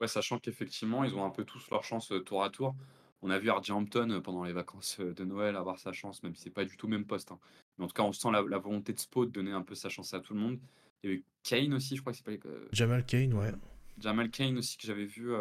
Ouais, 0.00 0.08
sachant 0.08 0.38
qu'effectivement, 0.38 1.04
ils 1.04 1.14
ont 1.14 1.26
un 1.26 1.30
peu 1.30 1.44
tous 1.44 1.70
leur 1.70 1.84
chance 1.84 2.10
euh, 2.10 2.20
tour 2.20 2.42
à 2.42 2.48
tour. 2.48 2.74
On 3.20 3.28
a 3.28 3.38
vu 3.38 3.50
Ardy 3.50 3.70
Hampton 3.70 4.22
pendant 4.24 4.44
les 4.44 4.54
vacances 4.54 4.98
de 4.98 5.24
Noël 5.24 5.56
avoir 5.56 5.78
sa 5.78 5.92
chance, 5.92 6.22
même 6.22 6.34
si 6.34 6.44
c'est 6.44 6.50
pas 6.50 6.64
du 6.64 6.78
tout 6.78 6.86
le 6.86 6.96
même 6.96 7.04
poste. 7.04 7.32
Hein. 7.32 7.38
Mais 7.76 7.84
en 7.84 7.88
tout 7.88 7.92
cas, 7.92 8.02
on 8.02 8.14
sent 8.14 8.30
la, 8.32 8.58
volonté 8.58 8.94
de 8.94 8.98
Spo 8.98 9.26
de 9.26 9.30
donner 9.30 9.52
un 9.52 9.60
peu 9.60 9.74
sa 9.74 9.90
chance 9.90 10.14
à 10.14 10.20
tout 10.20 10.32
le 10.32 10.40
monde. 10.40 10.58
Il 11.02 11.10
y 11.10 11.12
a 11.12 11.16
eu 11.16 11.24
Kane 11.42 11.74
aussi, 11.74 11.96
je 11.96 12.00
crois 12.00 12.14
que 12.14 12.18
c'est 12.18 12.24
pas. 12.24 12.48
Jamal 12.72 13.04
Kane, 13.04 13.34
ouais. 13.34 13.52
Jamal 13.98 14.30
Kane 14.30 14.56
aussi, 14.56 14.78
que 14.78 14.86
j'avais 14.86 15.04
vu 15.04 15.32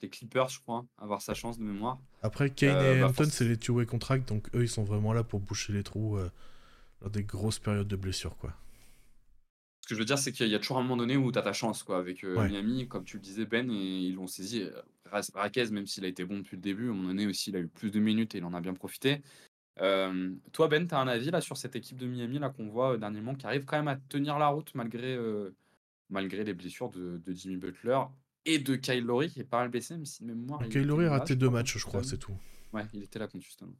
des 0.00 0.08
Clippers, 0.08 0.48
je 0.48 0.58
crois, 0.58 0.84
avoir 0.98 1.22
sa 1.22 1.34
chance 1.34 1.58
de 1.58 1.62
mémoire. 1.62 2.00
Après, 2.22 2.50
Kane 2.50 2.84
et 2.84 3.00
bah, 3.00 3.06
Hampton, 3.06 3.28
c'est 3.30 3.44
les 3.44 3.56
two-way 3.56 3.86
contracts, 3.86 4.26
donc 4.28 4.48
eux, 4.56 4.62
ils 4.62 4.68
sont 4.68 4.82
vraiment 4.82 5.12
là 5.12 5.22
pour 5.22 5.38
boucher 5.38 5.72
les 5.72 5.84
trous 5.84 6.18
dans 7.02 7.08
des 7.08 7.22
grosses 7.22 7.60
périodes 7.60 7.88
de 7.88 7.96
blessures, 7.96 8.36
quoi. 8.36 8.52
Ce 9.80 9.88
que 9.88 9.94
je 9.94 9.98
veux 9.98 10.04
dire, 10.04 10.18
c'est 10.18 10.32
qu'il 10.32 10.48
y 10.48 10.54
a 10.54 10.58
toujours 10.58 10.78
un 10.78 10.82
moment 10.82 10.96
donné 10.96 11.16
où 11.16 11.32
tu 11.32 11.38
as 11.38 11.42
ta 11.42 11.52
chance, 11.52 11.82
quoi, 11.82 11.98
avec 11.98 12.22
euh, 12.22 12.48
Miami, 12.48 12.86
comme 12.86 13.04
tu 13.04 13.16
le 13.16 13.22
disais, 13.22 13.46
Ben, 13.46 13.70
et 13.70 13.74
ils 13.74 14.14
l'ont 14.14 14.26
saisi. 14.26 14.62
Euh, 14.62 15.22
Raquez, 15.34 15.70
même 15.70 15.86
s'il 15.86 16.04
a 16.04 16.08
été 16.08 16.24
bon 16.24 16.38
depuis 16.38 16.56
le 16.56 16.62
début, 16.62 16.88
à 16.88 16.90
un 16.90 16.94
moment 16.94 17.08
donné 17.08 17.26
aussi, 17.26 17.50
il 17.50 17.56
a 17.56 17.60
eu 17.60 17.66
plus 17.66 17.90
de 17.90 17.98
minutes 17.98 18.34
et 18.34 18.38
il 18.38 18.44
en 18.44 18.54
a 18.54 18.60
bien 18.60 18.74
profité. 18.74 19.22
Euh, 19.80 20.30
toi, 20.52 20.68
Ben, 20.68 20.86
tu 20.86 20.94
as 20.94 21.00
un 21.00 21.08
avis 21.08 21.30
là 21.30 21.40
sur 21.40 21.56
cette 21.56 21.74
équipe 21.74 21.96
de 21.96 22.06
Miami 22.06 22.38
là 22.38 22.50
qu'on 22.50 22.68
voit 22.68 22.98
dernièrement 22.98 23.34
qui 23.34 23.46
arrive 23.46 23.64
quand 23.64 23.78
même 23.78 23.88
à 23.88 23.96
tenir 23.96 24.38
la 24.38 24.48
route 24.48 24.70
malgré, 24.74 25.18
malgré 26.10 26.44
les 26.44 26.52
blessures 26.52 26.90
de, 26.90 27.20
Jimmy 27.28 27.56
Butler 27.56 27.98
et 28.44 28.58
de 28.58 28.76
Kyle 28.76 29.04
Lowry 29.04 29.30
qui 29.30 29.40
est 29.40 29.44
pas 29.44 29.60
mal 29.60 29.70
blessé, 29.70 29.94
même 29.94 30.04
si 30.04 30.22
de 30.22 30.28
mémoire. 30.28 30.60
Kyle 30.68 30.86
Lowry 30.86 31.06
a 31.06 31.10
raté 31.10 31.34
deux 31.34 31.50
matchs, 31.50 31.78
je 31.78 31.84
crois, 31.84 32.04
c'est 32.04 32.18
tout. 32.18 32.36
Ouais, 32.72 32.84
il 32.92 33.02
était 33.02 33.18
là 33.18 33.26
contre 33.26 33.46
Houston. 33.46 33.72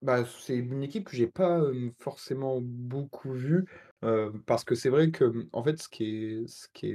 Bah, 0.00 0.24
c'est 0.24 0.56
une 0.56 0.84
équipe 0.84 1.08
que 1.08 1.16
j'ai 1.16 1.26
pas, 1.26 1.60
forcément 1.98 2.60
beaucoup 2.62 3.32
vue, 3.32 3.64
parce 4.46 4.62
que 4.64 4.74
c'est 4.76 4.90
vrai 4.90 5.10
que, 5.10 5.48
en 5.52 5.64
fait, 5.64 5.82
ce 5.82 5.88
qui 5.88 6.04
est 6.04 6.46
ce 6.46 6.68
qui 6.72 6.94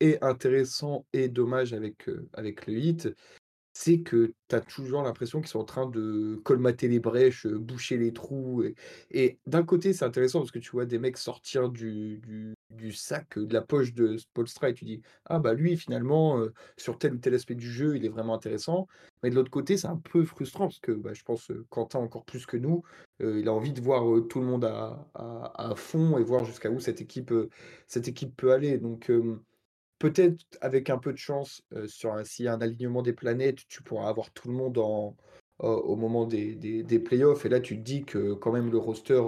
est, 0.00 0.22
intéressant 0.22 1.06
et 1.12 1.28
dommage 1.28 1.72
avec, 1.72 2.08
avec 2.32 2.66
le 2.66 2.74
Heat, 2.74 3.08
c'est 3.74 4.02
que 4.02 4.34
tu 4.48 4.56
as 4.56 4.60
toujours 4.60 5.02
l'impression 5.02 5.40
qu'ils 5.40 5.50
sont 5.50 5.60
en 5.60 5.64
train 5.64 5.88
de 5.88 6.40
colmater 6.44 6.88
les 6.88 7.00
brèches, 7.00 7.46
boucher 7.46 7.98
les 7.98 8.12
trous 8.12 8.62
et 8.64 8.76
et 9.10 9.40
d'un 9.46 9.64
côté, 9.64 9.92
c'est 9.92 10.04
intéressant 10.04 10.40
parce 10.40 10.52
que 10.52 10.60
tu 10.60 10.70
vois 10.72 10.86
des 10.86 10.98
mecs 10.98 11.18
sortir 11.18 11.70
du 11.70 12.20
du 12.70 12.92
sac, 12.92 13.38
de 13.38 13.52
la 13.54 13.62
poche 13.62 13.92
de 13.94 14.16
Spoelstra 14.16 14.70
et 14.70 14.74
tu 14.74 14.84
dis: 14.84 15.02
«Ah 15.26 15.38
bah 15.38 15.54
lui 15.54 15.76
finalement, 15.76 16.44
sur 16.76 16.98
tel 16.98 17.14
ou 17.14 17.18
tel 17.18 17.34
aspect 17.34 17.54
du 17.54 17.70
jeu, 17.70 17.96
il 17.96 18.04
est 18.04 18.08
vraiment 18.08 18.34
intéressant». 18.34 18.86
Mais 19.22 19.30
de 19.30 19.34
l'autre 19.34 19.50
côté, 19.50 19.76
c'est 19.76 19.86
un 19.88 19.96
peu 19.98 20.24
frustrant 20.24 20.66
parce 20.66 20.80
que, 20.80 20.92
bah, 20.92 21.12
je 21.14 21.22
pense, 21.22 21.50
Quentin 21.70 21.98
encore 22.00 22.24
plus 22.24 22.46
que 22.46 22.56
nous, 22.56 22.82
il 23.20 23.46
a 23.48 23.52
envie 23.52 23.72
de 23.72 23.80
voir, 23.80 24.04
tout 24.28 24.40
le 24.40 24.46
monde 24.46 24.64
à 24.64 25.10
à 25.14 25.74
fond 25.76 26.18
et 26.18 26.22
voir 26.24 26.44
jusqu'à 26.44 26.70
où 26.70 26.80
cette 26.80 27.00
équipe, 27.02 27.32
cette 27.86 28.08
équipe 28.08 28.34
peut 28.36 28.52
aller. 28.52 28.78
Donc, 28.78 29.10
peut-être 29.98 30.44
avec 30.62 30.90
un 30.90 30.98
peu 30.98 31.12
de 31.12 31.18
chance, 31.18 31.62
sur 31.86 32.12
un 32.14 32.22
y 32.40 32.48
a 32.48 32.54
un 32.54 32.60
alignement 32.62 33.02
des 33.02 33.12
planètes, 33.14 33.60
tu 33.68 33.82
pourras 33.82 34.08
avoir 34.08 34.32
tout 34.32 34.48
le 34.48 34.54
monde 34.54 34.78
au 35.58 35.96
moment 35.96 36.26
des 36.26 36.54
des 36.56 36.82
des 36.82 36.98
playoffs 37.00 37.44
et 37.46 37.50
là 37.50 37.60
tu 37.60 37.76
te 37.76 37.82
dis 37.82 38.04
que 38.04 38.34
quand 38.34 38.52
même 38.52 38.70
le 38.70 38.78
roster, 38.78 39.22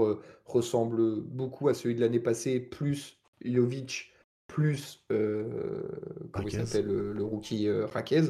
ressemble 0.46 1.20
beaucoup 1.22 1.68
à 1.68 1.74
celui 1.74 1.94
de 1.94 2.00
l'année 2.00 2.20
passée, 2.20 2.60
plus 2.60 3.18
Jovic, 3.44 4.12
plus, 4.46 5.02
comment 5.08 6.46
il 6.46 6.52
s'appelle, 6.52 6.86
le 6.86 7.24
rookie, 7.24 7.68
euh, 7.68 7.86
Raquez. 7.86 8.22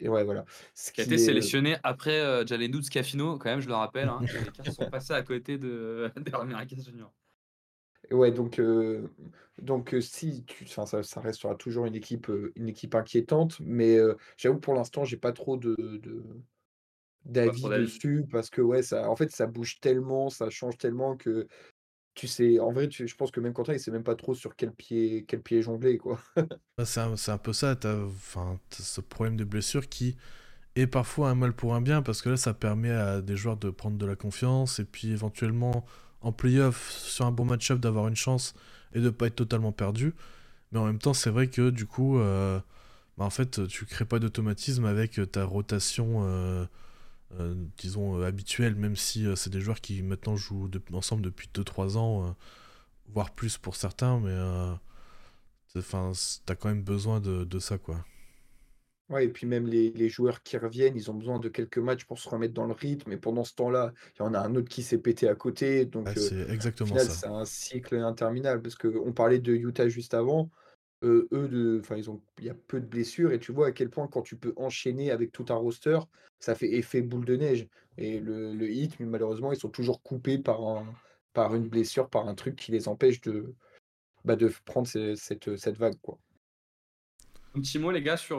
Et 0.00 0.08
ouais, 0.08 0.24
voilà. 0.24 0.44
Ce 0.74 0.90
qui 0.90 1.00
a 1.00 1.04
été 1.04 1.16
sélectionné 1.16 1.76
après 1.84 2.20
euh, 2.20 2.44
Jalen 2.44 2.82
Scafino, 2.82 3.38
quand 3.38 3.50
même, 3.50 3.60
je 3.60 3.68
le 3.68 3.74
rappelle. 3.74 4.08
Hein, 4.08 4.20
les 4.32 4.44
Lakers 4.44 4.74
sont 4.74 4.90
passés 4.90 5.12
à 5.12 5.22
côté 5.22 5.58
de, 5.58 6.10
de 6.16 6.54
Raquez 6.54 6.80
Junior. 6.80 7.12
Ouais, 8.10 8.32
donc, 8.32 8.60
donc 9.58 9.94
si 10.00 10.44
tu, 10.44 10.66
ça, 10.66 10.84
ça 10.86 11.20
restera 11.20 11.54
toujours 11.54 11.86
une 11.86 11.94
équipe, 11.94 12.30
une 12.56 12.68
équipe 12.68 12.96
inquiétante, 12.96 13.60
mais 13.60 13.96
j'avoue 14.36 14.58
pour 14.58 14.74
l'instant, 14.74 15.04
j'ai 15.04 15.16
pas 15.16 15.32
trop 15.32 15.56
de, 15.56 15.76
de 15.78 16.24
d'avis 17.24 17.62
dessus 17.62 18.24
parce 18.30 18.50
que 18.50 18.60
ouais, 18.60 18.82
ça, 18.82 19.08
en 19.08 19.16
fait, 19.16 19.30
ça 19.30 19.46
bouge 19.46 19.78
tellement, 19.80 20.28
ça 20.30 20.50
change 20.50 20.76
tellement 20.76 21.16
que 21.16 21.46
tu 22.14 22.28
sais, 22.28 22.58
en 22.60 22.72
vrai, 22.72 22.88
tu 22.88 23.08
je 23.08 23.16
pense 23.16 23.30
que 23.30 23.40
même 23.40 23.52
Quentin, 23.54 23.72
il 23.74 23.80
sait 23.80 23.90
même 23.90 24.04
pas 24.04 24.14
trop 24.16 24.34
sur 24.34 24.56
quel 24.56 24.72
pied 24.72 25.24
quel 25.26 25.42
pied 25.42 25.62
jongler, 25.62 25.98
quoi. 25.98 26.20
Bah, 26.78 26.84
c'est 26.86 27.00
un, 27.00 27.14
un 27.28 27.38
peu 27.38 27.52
ça, 27.52 27.76
tu 27.76 27.86
enfin, 27.86 28.58
ce 28.70 29.00
problème 29.00 29.36
de 29.36 29.44
blessure 29.44 29.88
qui 29.88 30.16
est 30.76 30.86
parfois 30.88 31.30
un 31.30 31.34
mal 31.36 31.54
pour 31.54 31.74
un 31.74 31.82
bien, 31.82 32.02
parce 32.02 32.22
que 32.22 32.30
là, 32.30 32.36
ça 32.38 32.54
permet 32.54 32.90
à 32.90 33.22
des 33.22 33.36
joueurs 33.36 33.56
de 33.58 33.70
prendre 33.70 33.98
de 33.98 34.06
la 34.06 34.16
confiance, 34.16 34.78
et 34.80 34.84
puis 34.84 35.10
éventuellement, 35.12 35.86
en 36.22 36.32
playoff, 36.32 36.90
sur 36.92 37.26
un 37.26 37.32
bon 37.32 37.44
match-up, 37.46 37.80
d'avoir 37.80 38.08
une 38.08 38.16
chance 38.16 38.54
et 38.94 39.00
de 39.00 39.10
pas 39.10 39.28
être 39.28 39.36
totalement 39.36 39.72
perdu. 39.72 40.14
Mais 40.72 40.78
en 40.80 40.86
même 40.86 40.98
temps, 41.00 41.14
c'est 41.14 41.30
vrai 41.30 41.48
que 41.48 41.70
du 41.70 41.86
coup, 41.86 42.18
euh, 42.20 42.60
bah, 43.18 43.24
en 43.26 43.30
fait, 43.30 43.66
tu 43.68 43.86
crées 43.86 44.06
pas 44.06 44.18
d'automatisme 44.20 44.86
avec 44.86 45.20
ta 45.32 45.44
rotation 45.44 46.22
euh, 46.26 46.66
euh, 47.40 47.54
disons, 47.78 48.20
euh, 48.20 48.26
habituel, 48.26 48.74
même 48.74 48.96
si 48.96 49.26
euh, 49.26 49.36
c'est 49.36 49.50
des 49.50 49.60
joueurs 49.60 49.80
qui 49.80 50.02
maintenant 50.02 50.36
jouent 50.36 50.70
ensemble 50.92 51.22
depuis 51.22 51.48
2-3 51.54 51.96
ans, 51.96 52.36
voire 53.08 53.34
plus 53.34 53.58
pour 53.58 53.76
certains, 53.76 54.20
mais 54.20 54.36
enfin, 55.76 56.12
t'as 56.44 56.54
quand 56.54 56.68
même 56.68 56.82
besoin 56.82 57.20
de, 57.20 57.44
de, 57.44 57.58
ça, 57.58 57.78
quoi. 57.78 58.04
Ouais, 59.08 59.26
et 59.26 59.28
puis 59.28 59.46
même 59.46 59.66
les, 59.66 59.90
les, 59.90 60.08
joueurs 60.08 60.42
qui 60.42 60.56
reviennent, 60.56 60.96
ils 60.96 61.10
ont 61.10 61.14
besoin 61.14 61.38
de 61.38 61.48
quelques 61.48 61.78
matchs 61.78 62.04
pour 62.04 62.18
se 62.18 62.28
remettre 62.28 62.54
dans 62.54 62.66
le 62.66 62.72
rythme. 62.72 63.12
Et 63.12 63.18
pendant 63.18 63.44
ce 63.44 63.54
temps-là, 63.54 63.92
il 64.14 64.22
y 64.22 64.22
en 64.22 64.32
a 64.32 64.38
un 64.38 64.54
autre 64.54 64.68
qui 64.68 64.82
s'est 64.82 64.98
pété 64.98 65.28
à 65.28 65.34
côté. 65.34 65.84
Donc, 65.84 66.08
c'est 66.16 66.48
exactement 66.48 66.96
ça. 66.96 67.10
C'est 67.10 67.26
un 67.26 67.44
cycle 67.44 67.96
interminable. 67.96 68.62
Parce 68.62 68.74
qu'on 68.74 69.12
parlait 69.12 69.38
de 69.38 69.52
Utah 69.52 69.88
juste 69.88 70.14
avant 70.14 70.50
eux, 71.02 71.28
de, 71.32 71.82
il 72.38 72.44
y 72.44 72.50
a 72.50 72.54
peu 72.54 72.80
de 72.80 72.86
blessures 72.86 73.32
et 73.32 73.38
tu 73.38 73.52
vois 73.52 73.68
à 73.68 73.72
quel 73.72 73.90
point 73.90 74.06
quand 74.06 74.22
tu 74.22 74.36
peux 74.36 74.52
enchaîner 74.56 75.10
avec 75.10 75.32
tout 75.32 75.46
un 75.48 75.54
roster, 75.54 75.98
ça 76.38 76.54
fait 76.54 76.72
effet 76.72 77.02
boule 77.02 77.24
de 77.24 77.36
neige. 77.36 77.68
Et 77.98 78.20
le, 78.20 78.70
hit, 78.70 78.98
malheureusement, 79.00 79.52
ils 79.52 79.58
sont 79.58 79.68
toujours 79.68 80.02
coupés 80.02 80.38
par 80.38 80.66
un, 80.66 80.86
par 81.32 81.54
une 81.54 81.68
blessure, 81.68 82.08
par 82.08 82.28
un 82.28 82.34
truc 82.34 82.56
qui 82.56 82.72
les 82.72 82.88
empêche 82.88 83.20
de, 83.20 83.54
bah, 84.24 84.36
prendre 84.64 84.86
cette, 84.86 85.76
vague, 85.76 86.00
quoi. 86.00 86.18
Un 87.54 87.60
petit 87.60 87.78
mot, 87.78 87.90
les 87.90 88.02
gars, 88.02 88.16
sur, 88.16 88.38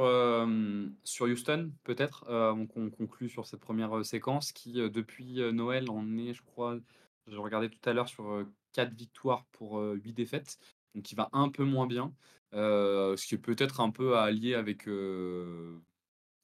sur 1.04 1.26
Houston, 1.28 1.72
peut-être. 1.84 2.26
on, 2.30 2.90
conclut 2.90 3.30
sur 3.30 3.46
cette 3.46 3.60
première 3.60 4.04
séquence 4.04 4.52
qui, 4.52 4.74
depuis 4.74 5.36
Noël, 5.54 5.90
en 5.92 6.18
est, 6.18 6.34
je 6.34 6.42
crois, 6.42 6.80
j'ai 7.28 7.38
regardé 7.38 7.70
tout 7.70 7.88
à 7.88 7.94
l'heure, 7.94 8.10
sur 8.10 8.44
4 8.72 8.94
victoires 8.94 9.46
pour 9.52 9.80
8 9.80 10.14
défaites. 10.14 10.58
Donc, 10.96 11.12
il 11.12 11.16
va 11.16 11.30
un 11.34 11.50
peu 11.50 11.64
moins 11.64 11.88
bien. 11.88 12.14
Euh, 12.54 13.18
ce 13.18 13.26
qui 13.26 13.36
est 13.36 13.40
peut-être 13.40 13.80
un 13.80 13.90
peu 13.90 14.16
à 14.16 14.24
allier 14.24 14.54
avec, 14.54 14.88
euh, 14.88 15.80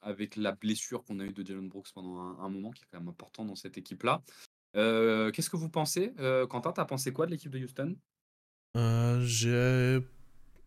avec 0.02 0.36
la 0.36 0.54
blessure 0.54 1.04
qu'on 1.04 1.20
a 1.20 1.24
eue 1.24 1.34
de 1.34 1.46
Jalen 1.46 1.70
Brooks 1.70 1.92
pendant 1.94 2.18
un, 2.40 2.50
moment, 2.50 2.72
qui 2.72 2.84
est 2.84 2.88
quand 2.92 3.00
même 3.00 3.10
important 3.10 3.46
dans 3.46 3.56
cette 3.56 3.78
équipe-là. 3.78 4.22
Euh, 4.76 5.32
qu'est-ce 5.32 5.50
que 5.50 5.58
vous 5.58 5.70
pensez 5.70 6.14
Quentin, 6.50 6.72
t'as 6.72 6.86
pensé 6.86 7.14
quoi 7.14 7.26
de 7.26 7.32
l'équipe 7.32 7.52
de 7.52 7.60
Houston? 7.60 7.96
J'ai 9.22 10.00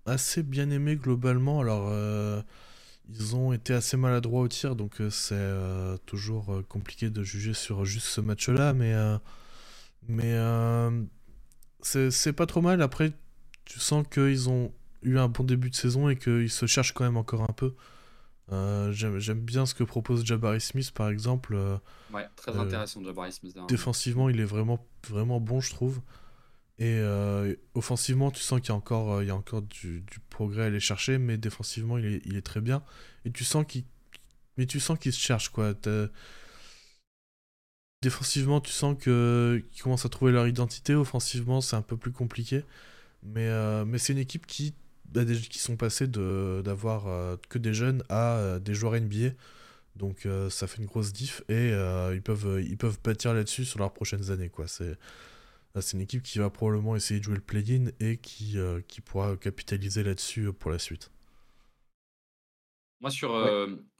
assez 0.07 0.43
bien 0.43 0.71
aimé 0.71 0.97
globalement. 0.97 1.61
Alors, 1.61 1.93
ils 3.09 3.35
ont 3.35 3.53
été 3.53 3.75
assez 3.75 3.97
maladroits 3.97 4.43
au 4.43 4.49
tir, 4.49 4.77
donc 4.77 5.01
c'est 5.11 5.55
toujours 6.07 6.63
compliqué 6.69 7.11
de 7.11 7.23
juger 7.25 7.55
sur 7.55 7.85
juste 7.85 8.07
ce 8.07 8.21
match-là, 8.21 8.75
mais, 8.75 8.95
mais 10.09 10.37
c'est 11.81 12.33
pas 12.33 12.47
trop 12.47 12.61
mal. 12.61 12.83
Après, 12.83 13.13
tu 13.73 13.81
sens 13.81 14.05
qu'ils 14.07 14.51
ont 14.51 14.71
eu 15.01 15.17
un 15.17 15.29
bon 15.29 15.45
début 15.45 15.71
de 15.71 15.75
saison 15.75 16.11
et 16.11 16.17
qu'il 16.17 16.51
se 16.51 16.67
cherche 16.67 16.93
quand 16.93 17.05
même 17.05 17.17
encore 17.17 17.41
un 17.41 17.55
peu. 17.55 17.75
Euh, 18.53 18.93
j'aime 18.93 19.41
bien 19.41 19.65
ce 19.65 19.75
que 19.75 19.83
propose 19.83 20.27
Jabari 20.27 20.61
Smith 20.61 20.91
par 20.91 21.09
exemple. 21.09 21.55
Euh, 21.55 21.79
ouais, 22.13 22.29
très 22.37 22.55
intéressant 22.55 23.03
Jabari 23.03 23.33
Smith. 23.33 23.57
Défensivement, 23.69 24.29
il 24.29 24.41
est 24.41 24.45
vraiment, 24.45 24.87
vraiment 25.09 25.41
bon, 25.41 25.63
je 25.63 25.71
trouve. 25.71 26.03
Et 26.79 26.99
euh, 26.99 27.55
offensivement, 27.73 28.31
tu 28.31 28.41
sens 28.43 28.61
qu'il 28.61 28.69
y 28.69 28.73
a 28.73 28.75
encore, 28.75 29.23
il 29.23 29.29
y 29.29 29.31
a 29.31 29.37
encore 29.37 29.63
du, 29.63 30.05
progrès 30.29 30.65
à 30.65 30.67
aller 30.67 30.81
chercher, 30.81 31.17
mais 31.17 31.39
défensivement, 31.39 31.97
il 31.97 32.05
est, 32.05 32.23
il 32.27 32.37
est 32.37 32.43
très 32.43 32.61
bien. 32.61 32.83
Et 33.25 33.31
tu 33.31 33.43
sens 33.43 33.65
qu'il, 33.67 33.85
mais 34.59 34.67
tu 34.67 34.81
sens 34.81 34.99
qu'il 34.99 35.15
se 35.15 35.21
cherche 35.21 35.49
quoi. 35.49 35.73
Défensivement, 38.03 38.61
tu 38.61 38.73
sens 38.73 38.99
que 39.01 39.65
qu'ils 39.71 39.83
commencent 39.83 40.05
à 40.05 40.11
trouver 40.11 40.33
leur 40.33 40.47
identité. 40.47 40.95
Offensivement, 40.95 41.63
c'est 41.63 41.77
un 41.77 41.83
peu 41.83 41.97
plus 41.97 42.13
compliqué. 42.13 42.65
Mais, 43.23 43.85
mais 43.85 43.99
c'est 43.99 44.13
une 44.13 44.19
équipe 44.19 44.47
qui 44.47 44.75
qui 45.13 45.59
sont 45.59 45.77
passés 45.77 46.07
d'avoir 46.07 47.07
euh, 47.07 47.37
que 47.49 47.59
des 47.59 47.75
jeunes 47.75 48.03
à 48.09 48.37
euh, 48.37 48.59
des 48.59 48.75
joueurs 48.75 48.95
NBA. 48.95 49.31
Donc 49.97 50.25
euh, 50.25 50.49
ça 50.49 50.67
fait 50.67 50.79
une 50.79 50.87
grosse 50.87 51.13
diff 51.13 51.43
et 51.49 51.71
ils, 52.15 52.23
peuvent, 52.23 52.63
ils 52.63 52.79
peuvent 52.79 52.99
bâtir 53.03 53.35
là-dessus 53.35 53.65
sur 53.65 53.79
leurs 53.79 53.93
prochaines 53.93 54.31
années. 54.31 54.49
quoi. 54.49 54.67
C'est 54.67 54.97
une 55.93 56.01
équipe 56.01 56.23
qui 56.23 56.39
va 56.39 56.51
probablement 56.51 56.97
essayer 56.97 57.21
de 57.21 57.25
jouer 57.25 57.35
le 57.35 57.41
play-in 57.41 57.87
et 58.01 58.19
qui, 58.19 58.57
qui 58.89 59.01
pourra 59.01 59.37
capitaliser 59.37 60.03
là-dessus 60.03 60.53
pour 60.53 60.71
la 60.71 60.79
suite. 60.79 61.11
Moi, 63.01 63.11
sur, 63.11 63.31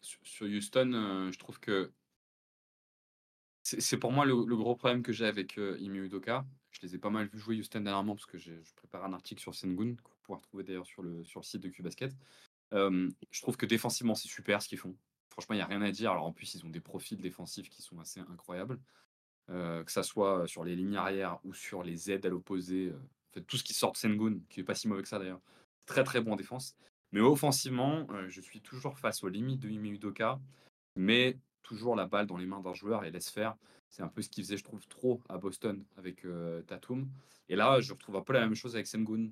sur, 0.01 0.47
Houston, 0.47 1.31
je 1.33 1.39
trouve 1.39 1.59
que 1.61 1.91
c'est 3.63 3.99
pour 3.99 4.13
moi 4.13 4.25
le, 4.25 4.35
gros 4.57 4.77
problème 4.77 5.03
que 5.03 5.13
j'ai 5.13 5.27
avec 5.27 5.57
Imi 5.57 5.99
Udoka. 5.99 6.47
Je 6.73 6.81
les 6.83 6.95
ai 6.95 6.99
pas 6.99 7.11
mal 7.11 7.29
vu 7.29 7.39
jouer 7.39 7.59
Houston 7.59 7.81
dernièrement 7.81 8.15
parce 8.15 8.27
que 8.27 8.39
je 8.39 8.53
prépare 8.77 9.05
un 9.05 9.13
article 9.13 9.41
sur 9.41 9.55
Sengun 9.55 9.95
pouvoir 10.23 10.41
trouver 10.41 10.65
d'ailleurs 10.65 10.87
sur 10.87 11.03
le, 11.03 11.25
sur 11.25 11.41
le 11.41 11.45
site 11.45 11.63
de 11.63 11.69
QBasket. 11.69 12.15
Euh, 12.73 13.11
je 13.31 13.43
trouve 13.43 13.57
que 13.57 13.67
défensivement, 13.67 14.15
c'est 14.15 14.29
super 14.29 14.63
ce 14.63 14.69
qu'ils 14.69 14.79
font. 14.79 14.97
Franchement, 15.31 15.55
il 15.55 15.59
n'y 15.59 15.63
a 15.63 15.67
rien 15.67 15.83
à 15.83 15.91
dire. 15.91 16.13
Alors 16.13 16.25
en 16.25 16.33
plus, 16.33 16.55
ils 16.55 16.65
ont 16.65 16.71
des 16.71 16.81
profils 16.81 17.21
défensifs 17.21 17.69
qui 17.69 17.83
sont 17.83 17.99
assez 18.01 18.21
incroyables. 18.21 18.79
Que 19.49 19.91
ça 19.93 20.03
soit 20.03 20.47
sur 20.47 20.65
les 20.65 20.75
lignes 20.75 20.97
arrière 20.97 21.39
ou 21.45 21.53
sur 21.53 21.83
les 21.83 22.11
aides 22.11 22.25
à 22.25 22.31
l'opposé. 22.31 22.91
En 22.91 23.33
fait, 23.35 23.43
tout 23.43 23.59
ce 23.59 23.65
qui 23.65 23.75
sort 23.75 23.93
de 23.93 23.99
Sengun, 23.99 24.39
qui 24.49 24.61
est 24.61 24.65
pas 24.65 24.75
si 24.75 24.89
mauvais 24.89 25.03
que 25.03 25.09
ça 25.09 25.19
d'ailleurs. 25.19 25.43
Très 25.85 26.05
très 26.05 26.23
bon 26.23 26.33
en 26.33 26.37
défense. 26.37 26.75
Mais 27.11 27.21
offensivement, 27.21 28.07
je 28.29 28.41
suis 28.41 28.63
toujours 28.63 28.99
face 28.99 29.23
aux 29.23 29.29
limites 29.29 29.61
de 29.61 29.69
Imi 29.69 29.91
Udoka. 29.91 30.41
Mais 30.97 31.39
toujours 31.63 31.97
la 31.97 32.07
balle 32.07 32.27
dans 32.27 32.39
les 32.39 32.47
mains 32.47 32.61
d'un 32.61 32.73
joueur 32.73 33.05
et 33.05 33.11
laisse 33.11 33.29
faire. 33.29 33.57
C'est 33.93 34.03
un 34.03 34.09
peu 34.09 34.23
ce 34.23 34.29
qu'il 34.29 34.43
faisait, 34.43 34.57
je 34.57 34.65
trouve, 34.65 34.85
trop 34.89 35.21
à 35.29 35.39
Boston 35.39 35.85
avec 35.97 36.27
Tatum. 36.67 37.09
Et 37.49 37.57
là, 37.57 37.81
je 37.81 37.93
retrouve 37.93 38.17
un 38.17 38.23
peu 38.23 38.33
la 38.33 38.41
même 38.41 38.55
chose 38.55 38.75
avec 38.75 38.87
Sengun. 38.87 39.29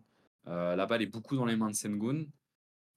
Euh, 0.47 0.77
la 0.77 0.87
balle 0.87 1.01
est 1.01 1.07
beaucoup 1.07 1.37
dans 1.37 1.47
les 1.47 1.57
mains 1.57 1.71
de 1.71 1.75
Sengun. 1.75 2.27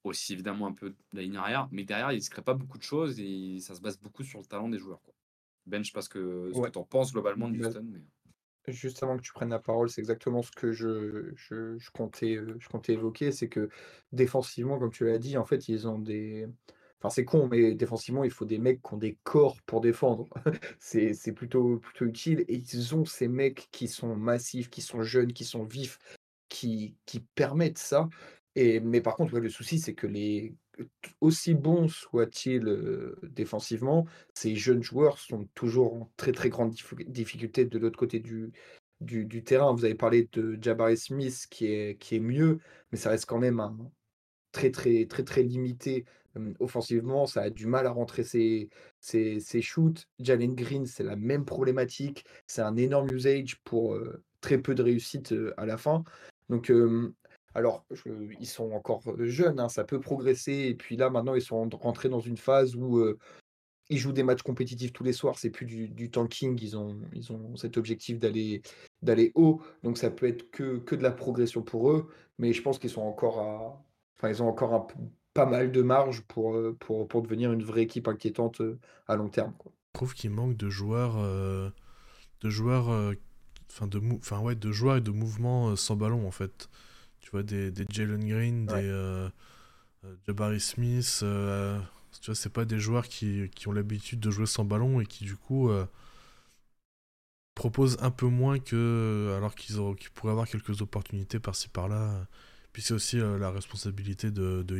Aussi 0.04 0.34
évidemment 0.34 0.66
un 0.66 0.72
peu 0.72 0.90
de 0.90 0.96
la 1.14 1.22
ligne 1.22 1.36
arrière. 1.36 1.68
Mais 1.72 1.84
derrière, 1.84 2.12
il 2.12 2.16
ne 2.16 2.20
se 2.20 2.28
crée 2.28 2.42
pas 2.42 2.54
beaucoup 2.54 2.76
de 2.76 2.82
choses 2.82 3.18
et 3.18 3.58
ça 3.60 3.74
se 3.74 3.80
base 3.80 3.98
beaucoup 3.98 4.22
sur 4.22 4.38
le 4.38 4.44
talent 4.44 4.68
des 4.68 4.78
joueurs. 4.78 5.00
Quoi. 5.02 5.14
Ben, 5.66 5.82
je 5.82 5.88
sais 5.90 5.94
pas 5.94 6.02
ce 6.02 6.10
que, 6.10 6.50
tu 6.52 6.78
en 6.78 6.84
penses 6.84 7.12
globalement 7.12 7.48
de 7.48 7.56
bah, 7.56 7.68
Houston. 7.68 7.86
Mais... 7.90 8.72
Juste 8.72 9.02
avant 9.02 9.16
que 9.16 9.22
tu 9.22 9.32
prennes 9.32 9.50
la 9.50 9.58
parole, 9.58 9.88
c'est 9.88 10.00
exactement 10.00 10.42
ce 10.42 10.50
que 10.50 10.72
je, 10.72 11.32
je, 11.36 11.78
je 11.78 11.90
comptais, 11.90 12.36
euh, 12.36 12.56
je 12.58 12.68
comptais 12.68 12.94
évoquer. 12.94 13.32
C'est 13.32 13.48
que 13.48 13.70
défensivement, 14.12 14.78
comme 14.78 14.90
tu 14.90 15.06
l'as 15.06 15.18
dit, 15.18 15.38
en 15.38 15.44
fait, 15.44 15.68
ils 15.68 15.88
ont 15.88 15.98
des. 15.98 16.46
C'est 17.10 17.24
con, 17.24 17.48
mais 17.48 17.74
défensivement, 17.74 18.24
il 18.24 18.30
faut 18.30 18.44
des 18.44 18.58
mecs 18.58 18.82
qui 18.82 18.94
ont 18.94 18.98
des 18.98 19.18
corps 19.22 19.56
pour 19.66 19.80
défendre. 19.80 20.26
c'est 20.78 21.32
plutôt, 21.34 21.78
plutôt 21.78 22.06
utile. 22.06 22.44
Et 22.48 22.56
ils 22.56 22.94
ont 22.94 23.04
ces 23.04 23.28
mecs 23.28 23.68
qui 23.72 23.88
sont 23.88 24.16
massifs, 24.16 24.70
qui 24.70 24.82
sont 24.82 25.02
jeunes, 25.02 25.32
qui 25.32 25.44
sont 25.44 25.64
vifs, 25.64 25.98
qui, 26.48 26.96
permettent 27.34 27.78
ça. 27.78 28.08
Et, 28.54 28.80
mais 28.80 29.00
par 29.00 29.16
contre, 29.16 29.38
le 29.38 29.48
souci, 29.48 29.78
c'est 29.78 29.94
que 29.94 30.06
les, 30.06 30.54
aussi 31.20 31.54
bons 31.54 31.88
soient-ils 31.88 33.14
défensivement, 33.22 34.06
ces 34.34 34.56
jeunes 34.56 34.82
joueurs 34.82 35.18
sont 35.18 35.46
toujours 35.54 35.94
en 35.94 36.12
très 36.16 36.32
très 36.32 36.48
grande 36.48 36.74
difficulté 37.06 37.64
de 37.64 37.78
l'autre 37.78 37.98
côté 37.98 38.20
du, 38.20 38.52
du, 39.00 39.24
du 39.26 39.44
terrain. 39.44 39.72
Vous 39.72 39.84
avez 39.84 39.94
parlé 39.94 40.28
de 40.32 40.58
Jabari 40.60 40.96
Smith 40.96 41.46
qui 41.50 41.66
est, 41.66 41.98
qui 42.00 42.16
est 42.16 42.20
mieux, 42.20 42.60
mais 42.92 42.98
ça 42.98 43.10
reste 43.10 43.26
quand 43.26 43.38
même 43.38 43.60
un 43.60 43.76
très 44.52 44.70
très 44.70 45.06
très 45.06 45.24
très 45.24 45.42
limité 45.42 46.04
offensivement. 46.60 47.26
Ça 47.26 47.42
a 47.42 47.50
du 47.50 47.66
mal 47.66 47.86
à 47.86 47.90
rentrer 47.90 48.24
ses, 48.24 48.70
shoots. 49.60 50.06
Jalen 50.18 50.54
Green, 50.54 50.86
c'est 50.86 51.04
la 51.04 51.16
même 51.16 51.44
problématique. 51.44 52.24
C'est 52.46 52.62
un 52.62 52.76
énorme 52.76 53.10
usage 53.12 53.60
pour 53.64 53.98
très 54.40 54.58
peu 54.58 54.74
de 54.74 54.82
réussite 54.82 55.34
à 55.56 55.66
la 55.66 55.76
fin. 55.76 56.04
Donc 56.48 56.70
alors, 57.54 57.86
ils 58.40 58.46
sont 58.46 58.72
encore 58.72 59.02
jeunes, 59.18 59.60
hein, 59.60 59.68
ça 59.68 59.84
peut 59.84 60.00
progresser. 60.00 60.52
Et 60.52 60.74
puis 60.74 60.96
là, 60.96 61.08
maintenant, 61.10 61.34
ils 61.34 61.42
sont 61.42 61.68
rentrés 61.80 62.08
dans 62.08 62.20
une 62.20 62.36
phase 62.36 62.74
où 62.74 63.00
ils 63.90 63.98
jouent 63.98 64.12
des 64.12 64.22
matchs 64.22 64.42
compétitifs 64.42 64.92
tous 64.92 65.04
les 65.04 65.12
soirs. 65.12 65.38
C'est 65.38 65.50
plus 65.50 65.66
du, 65.66 66.10
tanking. 66.10 66.58
Ils 66.60 66.76
ont, 66.76 67.00
ils 67.12 67.32
ont 67.32 67.56
cet 67.56 67.76
objectif 67.76 68.18
d'aller, 68.18 68.62
d'aller 69.02 69.32
haut. 69.34 69.62
Donc, 69.82 69.98
ça 69.98 70.10
peut 70.10 70.26
être 70.26 70.50
que, 70.50 70.78
que 70.78 70.94
de 70.94 71.02
la 71.02 71.12
progression 71.12 71.62
pour 71.62 71.90
eux. 71.90 72.08
Mais 72.38 72.52
je 72.52 72.62
pense 72.62 72.78
qu'ils 72.78 72.90
sont 72.90 73.02
encore 73.02 73.38
à. 73.40 73.84
Enfin, 74.16 74.28
ils 74.30 74.42
ont 74.42 74.48
encore 74.48 74.74
un, 74.74 74.86
pas 75.34 75.46
mal 75.46 75.72
de 75.72 75.82
marge 75.82 76.22
pour, 76.22 76.56
pour, 76.78 77.06
pour 77.08 77.22
devenir 77.22 77.52
une 77.52 77.62
vraie 77.62 77.82
équipe 77.82 78.08
inquiétante 78.08 78.62
à 79.08 79.16
long 79.16 79.28
terme. 79.28 79.52
Quoi. 79.58 79.72
Je 79.94 79.98
trouve 79.98 80.14
qu'il 80.14 80.30
manque 80.30 80.56
de 80.56 80.70
joueurs. 80.70 81.16
de 82.40 82.50
joueurs. 82.50 83.14
Enfin, 83.70 83.86
de, 83.86 84.00
enfin, 84.16 84.40
ouais, 84.40 84.54
de 84.54 84.72
joueurs 84.72 84.96
et 84.96 85.00
de 85.00 85.10
mouvements 85.10 85.74
sans 85.76 85.96
ballon, 85.96 86.26
en 86.26 86.30
fait. 86.30 86.68
Tu 87.20 87.30
vois, 87.30 87.42
des, 87.42 87.70
des 87.70 87.84
Jalen 87.90 88.24
Green, 88.24 88.66
des 88.66 89.28
Jabari 90.26 90.60
Smith. 90.60 91.24
Tu 92.20 92.26
vois, 92.26 92.34
c'est 92.34 92.52
pas 92.52 92.64
des 92.64 92.78
joueurs 92.78 93.08
qui, 93.08 93.50
qui 93.54 93.68
ont 93.68 93.72
l'habitude 93.72 94.20
de 94.20 94.30
jouer 94.30 94.46
sans 94.46 94.64
ballon 94.64 95.00
et 95.00 95.06
qui, 95.06 95.24
du 95.24 95.36
coup, 95.36 95.68
euh, 95.70 95.86
proposent 97.54 97.96
un 98.00 98.10
peu 98.10 98.26
moins 98.26 98.58
que. 98.58 99.34
alors 99.36 99.54
qu'ils 99.54 99.76
pourraient 100.14 100.32
avoir 100.32 100.48
quelques 100.48 100.80
opportunités 100.82 101.38
par-ci 101.40 101.68
par-là. 101.68 102.26
Puis 102.74 102.82
c'est 102.82 102.92
aussi 102.92 103.18
euh, 103.20 103.38
la 103.38 103.50
responsabilité 103.50 104.30
de, 104.30 104.62
de 104.62 104.74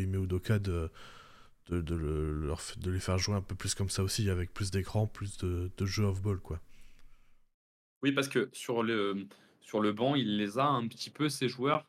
de, 1.71 2.91
les 2.91 3.01
faire 3.01 3.17
jouer 3.19 3.37
un 3.37 3.41
peu 3.41 3.55
plus 3.55 3.75
comme 3.75 3.89
ça 3.89 4.03
aussi, 4.03 4.29
avec 4.29 4.53
plus 4.53 4.71
d'écran, 4.71 5.07
plus 5.07 5.39
de, 5.39 5.71
jeux 5.87 6.05
off-ball, 6.05 6.39
quoi. 6.41 6.61
Oui, 8.03 8.13
parce 8.13 8.29
que 8.29 8.51
sur 8.53 8.83
le, 8.83 9.27
sur 9.63 9.81
banc, 9.95 10.15
il 10.17 10.37
les 10.37 10.59
a 10.59 10.67
un 10.67 10.87
petit 10.89 11.09
peu, 11.09 11.31
ces 11.31 11.49
joueurs. 11.49 11.89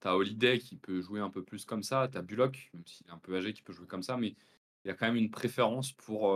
T'as 0.00 0.14
Holiday 0.14 0.58
qui 0.58 0.76
peut 0.76 1.02
jouer 1.02 1.20
un 1.20 1.28
peu 1.28 1.42
plus 1.42 1.66
comme 1.66 1.82
ça, 1.82 2.08
t'as 2.10 2.22
Bullock, 2.22 2.70
même 2.72 2.86
s'il 2.86 3.06
est 3.08 3.10
un 3.10 3.18
peu 3.18 3.36
âgé, 3.36 3.52
qui 3.52 3.62
peut 3.62 3.74
jouer 3.74 3.86
comme 3.86 4.02
ça, 4.02 4.16
mais 4.16 4.36
il 4.84 4.88
y 4.88 4.90
a 4.90 4.94
quand 4.94 5.06
même 5.06 5.16
une 5.16 5.30
préférence 5.30 5.92
pour 5.92 6.30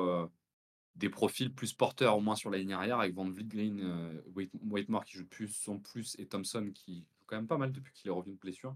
des 0.98 1.08
profils 1.08 1.54
plus 1.54 1.72
porteurs, 1.72 2.16
au 2.16 2.20
moins 2.20 2.34
sur 2.34 2.50
la 2.50 2.58
ligne 2.58 2.72
arrière, 2.72 2.98
avec 2.98 3.14
Van 3.14 3.30
Vliet, 3.30 3.44
Green, 3.44 3.80
euh, 3.80 4.20
Whitemore 4.68 5.04
qui 5.04 5.16
joue 5.16 5.26
plus 5.26 5.68
en 5.68 5.78
plus, 5.78 6.16
et 6.18 6.26
Thompson 6.26 6.70
qui 6.74 7.06
quand 7.28 7.36
même 7.36 7.46
pas 7.46 7.58
mal 7.58 7.70
depuis 7.70 7.92
qu'il 7.92 8.08
est 8.08 8.12
revenu 8.12 8.34
de 8.34 8.40
blessure. 8.40 8.74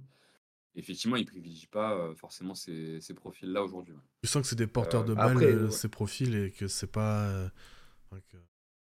effectivement, 0.74 1.16
il 1.16 1.22
ne 1.22 1.26
privilégie 1.26 1.66
pas 1.66 2.14
forcément 2.14 2.54
ces, 2.54 3.00
ces 3.00 3.14
profils-là 3.14 3.62
aujourd'hui. 3.62 3.94
Tu 4.22 4.28
sens 4.28 4.42
que 4.42 4.48
c'est 4.48 4.56
des 4.56 4.66
porteurs 4.66 5.04
de 5.04 5.14
balles, 5.14 5.72
ces 5.72 5.88
profils, 5.88 6.34
et 6.36 6.50
que 6.52 6.68
c'est 6.68 6.90
pas. 6.90 7.50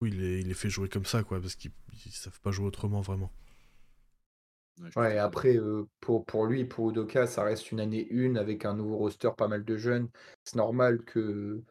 Oui, 0.00 0.10
il 0.10 0.48
les 0.48 0.54
fait 0.54 0.70
jouer 0.70 0.88
comme 0.88 1.04
ça, 1.04 1.22
quoi, 1.22 1.40
parce 1.40 1.54
qu'ils 1.54 1.72
ne 2.06 2.10
savent 2.10 2.40
pas 2.40 2.50
jouer 2.50 2.66
autrement, 2.66 3.00
vraiment. 3.00 3.32
Ouais, 4.94 5.18
après, 5.18 5.58
pour, 6.00 6.24
pour 6.24 6.46
lui, 6.46 6.64
pour 6.64 6.90
Udoka, 6.90 7.26
ça 7.26 7.42
reste 7.42 7.72
une 7.72 7.80
année 7.80 8.06
une 8.10 8.38
avec 8.38 8.64
un 8.64 8.74
nouveau 8.74 8.96
roster, 8.96 9.30
pas 9.36 9.48
mal 9.48 9.64
de 9.64 9.76
jeunes. 9.76 10.08
C'est 10.44 10.56
normal 10.56 11.02
que 11.04 11.64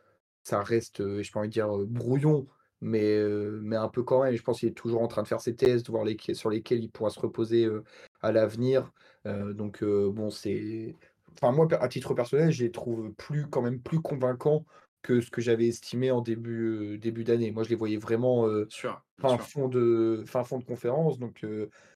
ça 0.44 0.62
reste, 0.62 0.98
je 1.22 1.32
peux 1.32 1.40
envie 1.40 1.48
de 1.48 1.54
dire, 1.54 1.70
brouillon, 1.88 2.48
mais, 2.82 3.24
mais 3.62 3.76
un 3.76 3.90
peu 3.90 4.04
quand 4.04 4.24
même. 4.24 4.36
Je 4.36 4.44
pense 4.44 4.60
qu'il 4.60 4.70
est 4.70 4.74
toujours 4.74 5.02
en 5.02 5.08
train 5.08 5.24
de 5.24 5.28
faire 5.28 5.42
ses 5.42 5.56
tests, 5.56 5.90
voir 5.90 6.04
les, 6.04 6.18
sur 6.34 6.50
lesquels 6.50 6.84
il 6.84 6.90
pourra 6.90 7.10
se 7.10 7.20
reposer 7.20 7.70
à 8.22 8.32
l'avenir. 8.32 8.92
donc, 9.26 9.84
bon, 9.84 10.30
c'est. 10.30 10.96
Enfin, 11.34 11.52
moi, 11.52 11.68
à 11.80 11.88
titre 11.88 12.14
personnel, 12.14 12.52
je 12.52 12.64
les 12.64 12.72
trouve 12.72 13.12
plus, 13.14 13.48
quand 13.48 13.62
même 13.62 13.80
plus 13.80 14.00
convaincants 14.00 14.66
que 15.04 15.22
ce 15.22 15.30
que 15.30 15.42
j'avais 15.42 15.68
estimé 15.68 16.10
en 16.12 16.22
début, 16.22 16.98
début 16.98 17.24
d'année. 17.24 17.52
Moi, 17.52 17.64
je 17.64 17.70
les 17.70 17.76
voyais 17.76 17.98
vraiment 17.98 18.48
fin, 18.70 19.38
Fond 19.38 19.68
de, 19.68 20.24
fin 20.26 20.44
fond 20.44 20.60
de 20.60 20.64
conférence. 20.64 21.20
Donc, 21.20 21.46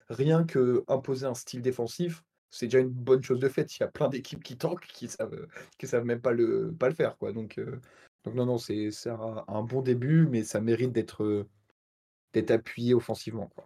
rien 0.10 0.44
que 0.44 0.84
imposer 0.88 1.26
un 1.26 1.34
style 1.34 1.62
défensif, 1.62 2.24
c'est 2.50 2.68
déjà 2.68 2.80
une 2.80 2.90
bonne 2.90 3.24
chose 3.24 3.40
de 3.40 3.50
fait. 3.50 3.76
Il 3.78 3.80
y 3.80 3.84
a 3.84 3.88
plein 3.88 4.10
d'équipes 4.10 4.44
qui 4.44 4.58
tankent, 4.58 4.86
qui 4.88 5.08
savent, 5.08 5.48
qui 5.78 5.88
savent 5.88 6.06
même 6.06 6.22
pas 6.22 6.34
le, 6.34 6.74
pas 6.78 6.90
le 6.90 6.96
faire. 6.96 7.18
Quoi. 7.18 7.32
Donc, 7.32 7.60
donc 8.24 8.36
non, 8.36 8.46
non, 8.46 8.58
c'est 8.58 8.90
un, 9.08 9.64
bon 9.64 9.82
début, 9.82 10.28
mais 10.28 10.44
ça 10.44 10.62
mérite 10.62 10.92
d'être 10.92 11.48
d'être 12.34 12.52
appuyé 12.52 12.94
offensivement. 12.94 13.48
Quoi. 13.56 13.66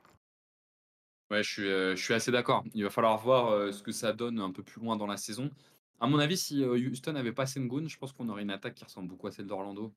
Ouais, 1.30 1.44
je 1.44 1.52
suis, 1.52 1.64
je 1.64 2.02
suis 2.02 2.14
assez 2.14 2.32
d'accord. 2.32 2.64
Il 2.74 2.84
va 2.84 2.90
falloir 2.90 3.18
voir 3.18 3.74
ce 3.74 3.84
que 3.84 3.92
ça 3.92 4.14
donne 4.14 4.40
un 4.40 4.52
peu 4.52 4.64
plus 4.64 4.82
loin 4.82 4.96
dans 4.96 5.08
la 5.08 5.18
saison. 5.18 5.52
À 6.00 6.08
mon 6.08 6.20
avis, 6.20 6.38
si 6.38 6.64
Houston 6.64 7.14
n'avait 7.14 7.32
pas 7.32 7.46
Sengun, 7.46 7.88
je 7.88 7.98
pense 7.98 8.12
qu'on 8.12 8.28
aurait 8.30 8.42
une 8.42 8.52
attaque 8.52 8.76
qui 8.76 8.84
ressemble 8.84 9.08
beaucoup 9.08 9.28
à 9.28 9.32
celle 9.32 9.46
d'Orlando. 9.46 9.94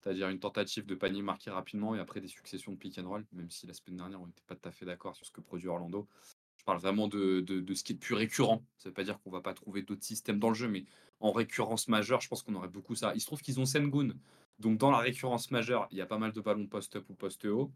C'est-à-dire 0.00 0.28
une 0.28 0.40
tentative 0.40 0.86
de 0.86 0.94
panier 0.94 1.22
marqué 1.22 1.50
rapidement 1.50 1.94
et 1.94 1.98
après 1.98 2.20
des 2.20 2.28
successions 2.28 2.72
de 2.72 2.78
pick 2.78 2.98
and 2.98 3.08
roll, 3.08 3.26
même 3.32 3.50
si 3.50 3.66
la 3.66 3.74
semaine 3.74 3.98
dernière 3.98 4.20
on 4.20 4.26
n'était 4.26 4.42
pas 4.46 4.56
tout 4.56 4.68
à 4.68 4.72
fait 4.72 4.86
d'accord 4.86 5.14
sur 5.14 5.26
ce 5.26 5.30
que 5.30 5.42
produit 5.42 5.68
Orlando. 5.68 6.08
Je 6.56 6.64
parle 6.64 6.78
vraiment 6.78 7.08
de, 7.08 7.40
de, 7.40 7.74
ce 7.74 7.84
qui 7.84 7.92
est 7.92 7.96
plus 7.96 8.14
récurrent. 8.14 8.62
Ça 8.76 8.88
ne 8.88 8.90
veut 8.90 8.94
pas 8.94 9.04
dire 9.04 9.20
qu'on 9.20 9.30
va 9.30 9.40
pas 9.40 9.54
trouver 9.54 9.82
d'autres 9.82 10.04
systèmes 10.04 10.38
dans 10.38 10.48
le 10.48 10.54
jeu, 10.54 10.68
mais 10.68 10.84
en 11.20 11.32
récurrence 11.32 11.88
majeure, 11.88 12.20
je 12.20 12.28
pense 12.28 12.42
qu'on 12.42 12.54
aurait 12.54 12.68
beaucoup 12.68 12.94
ça. 12.94 13.12
Il 13.14 13.20
se 13.20 13.26
trouve 13.26 13.40
qu'ils 13.40 13.60
ont 13.60 13.66
Sengun. 13.66 14.10
Donc 14.58 14.78
dans 14.78 14.90
la 14.90 14.98
récurrence 14.98 15.50
majeure, 15.50 15.86
il 15.90 15.98
y 15.98 16.00
a 16.00 16.06
pas 16.06 16.18
mal 16.18 16.32
de 16.32 16.40
ballons 16.40 16.66
post-up 16.66 17.04
ou 17.08 17.14
post-haut. 17.14 17.70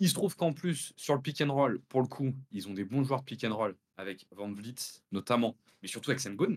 Il 0.00 0.08
se 0.08 0.14
trouve 0.14 0.36
qu'en 0.36 0.52
plus, 0.52 0.92
sur 0.96 1.14
le 1.14 1.20
pick 1.20 1.40
and 1.40 1.52
roll, 1.52 1.80
pour 1.88 2.02
le 2.02 2.06
coup, 2.06 2.32
ils 2.52 2.68
ont 2.68 2.74
des 2.74 2.84
bons 2.84 3.02
joueurs 3.02 3.20
de 3.20 3.24
pick 3.24 3.42
and 3.44 3.56
roll 3.56 3.76
avec 3.96 4.26
Van 4.30 4.52
Vliet 4.52 4.74
notamment, 5.10 5.56
mais 5.82 5.88
surtout 5.88 6.10
avec 6.10 6.20
Sengun, 6.20 6.56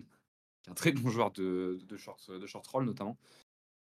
qui 0.62 0.68
est 0.68 0.70
un 0.70 0.74
très 0.74 0.92
bon 0.92 1.08
joueur 1.10 1.32
de, 1.32 1.78
de, 1.88 1.96
short, 1.96 2.30
de 2.30 2.46
short 2.46 2.66
roll 2.66 2.84
notamment 2.84 3.16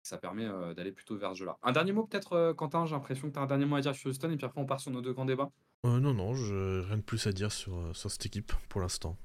ça 0.03 0.19
permet 0.19 0.49
d'aller 0.75 0.93
plutôt 0.93 1.17
vers 1.17 1.33
ce 1.33 1.39
jeu-là. 1.39 1.57
Un 1.63 1.73
dernier 1.73 1.93
mot 1.93 2.05
peut-être, 2.05 2.53
Quentin, 2.55 2.87
j'ai 2.87 2.95
l'impression 2.95 3.29
que 3.29 3.35
tu 3.35 3.39
as 3.39 3.43
un 3.43 3.47
dernier 3.47 3.67
mot 3.67 3.77
à 3.77 3.81
dire 3.81 3.95
sur 3.95 4.11
Houston, 4.11 4.31
et 4.31 4.37
puis 4.37 4.45
après 4.45 4.61
on 4.61 4.67
part 4.67 4.81
sur 4.81 4.91
nos 4.91 5.01
deux 5.01 5.13
grands 5.13 5.25
débats. 5.25 5.51
Euh, 5.87 6.01
non, 6.01 6.13
non, 6.13 6.35
je... 6.35 6.81
rien 6.81 6.97
de 6.97 7.03
plus 7.03 7.27
à 7.27 7.33
dire 7.33 7.53
sur 7.53 7.95
cette 7.95 8.27
équipe 8.27 8.53
pour 8.69 8.81
l'instant. 8.81 9.17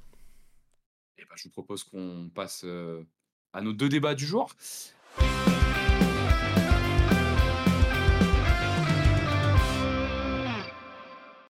Bah, 1.26 1.36
je 1.36 1.46
vous 1.46 1.50
propose 1.50 1.84
qu'on 1.84 2.30
passe 2.34 2.62
euh, 2.64 3.04
à 3.52 3.62
nos 3.62 3.74
deux 3.74 3.90
débats 3.90 4.14
du 4.14 4.26
jour. 4.26 4.54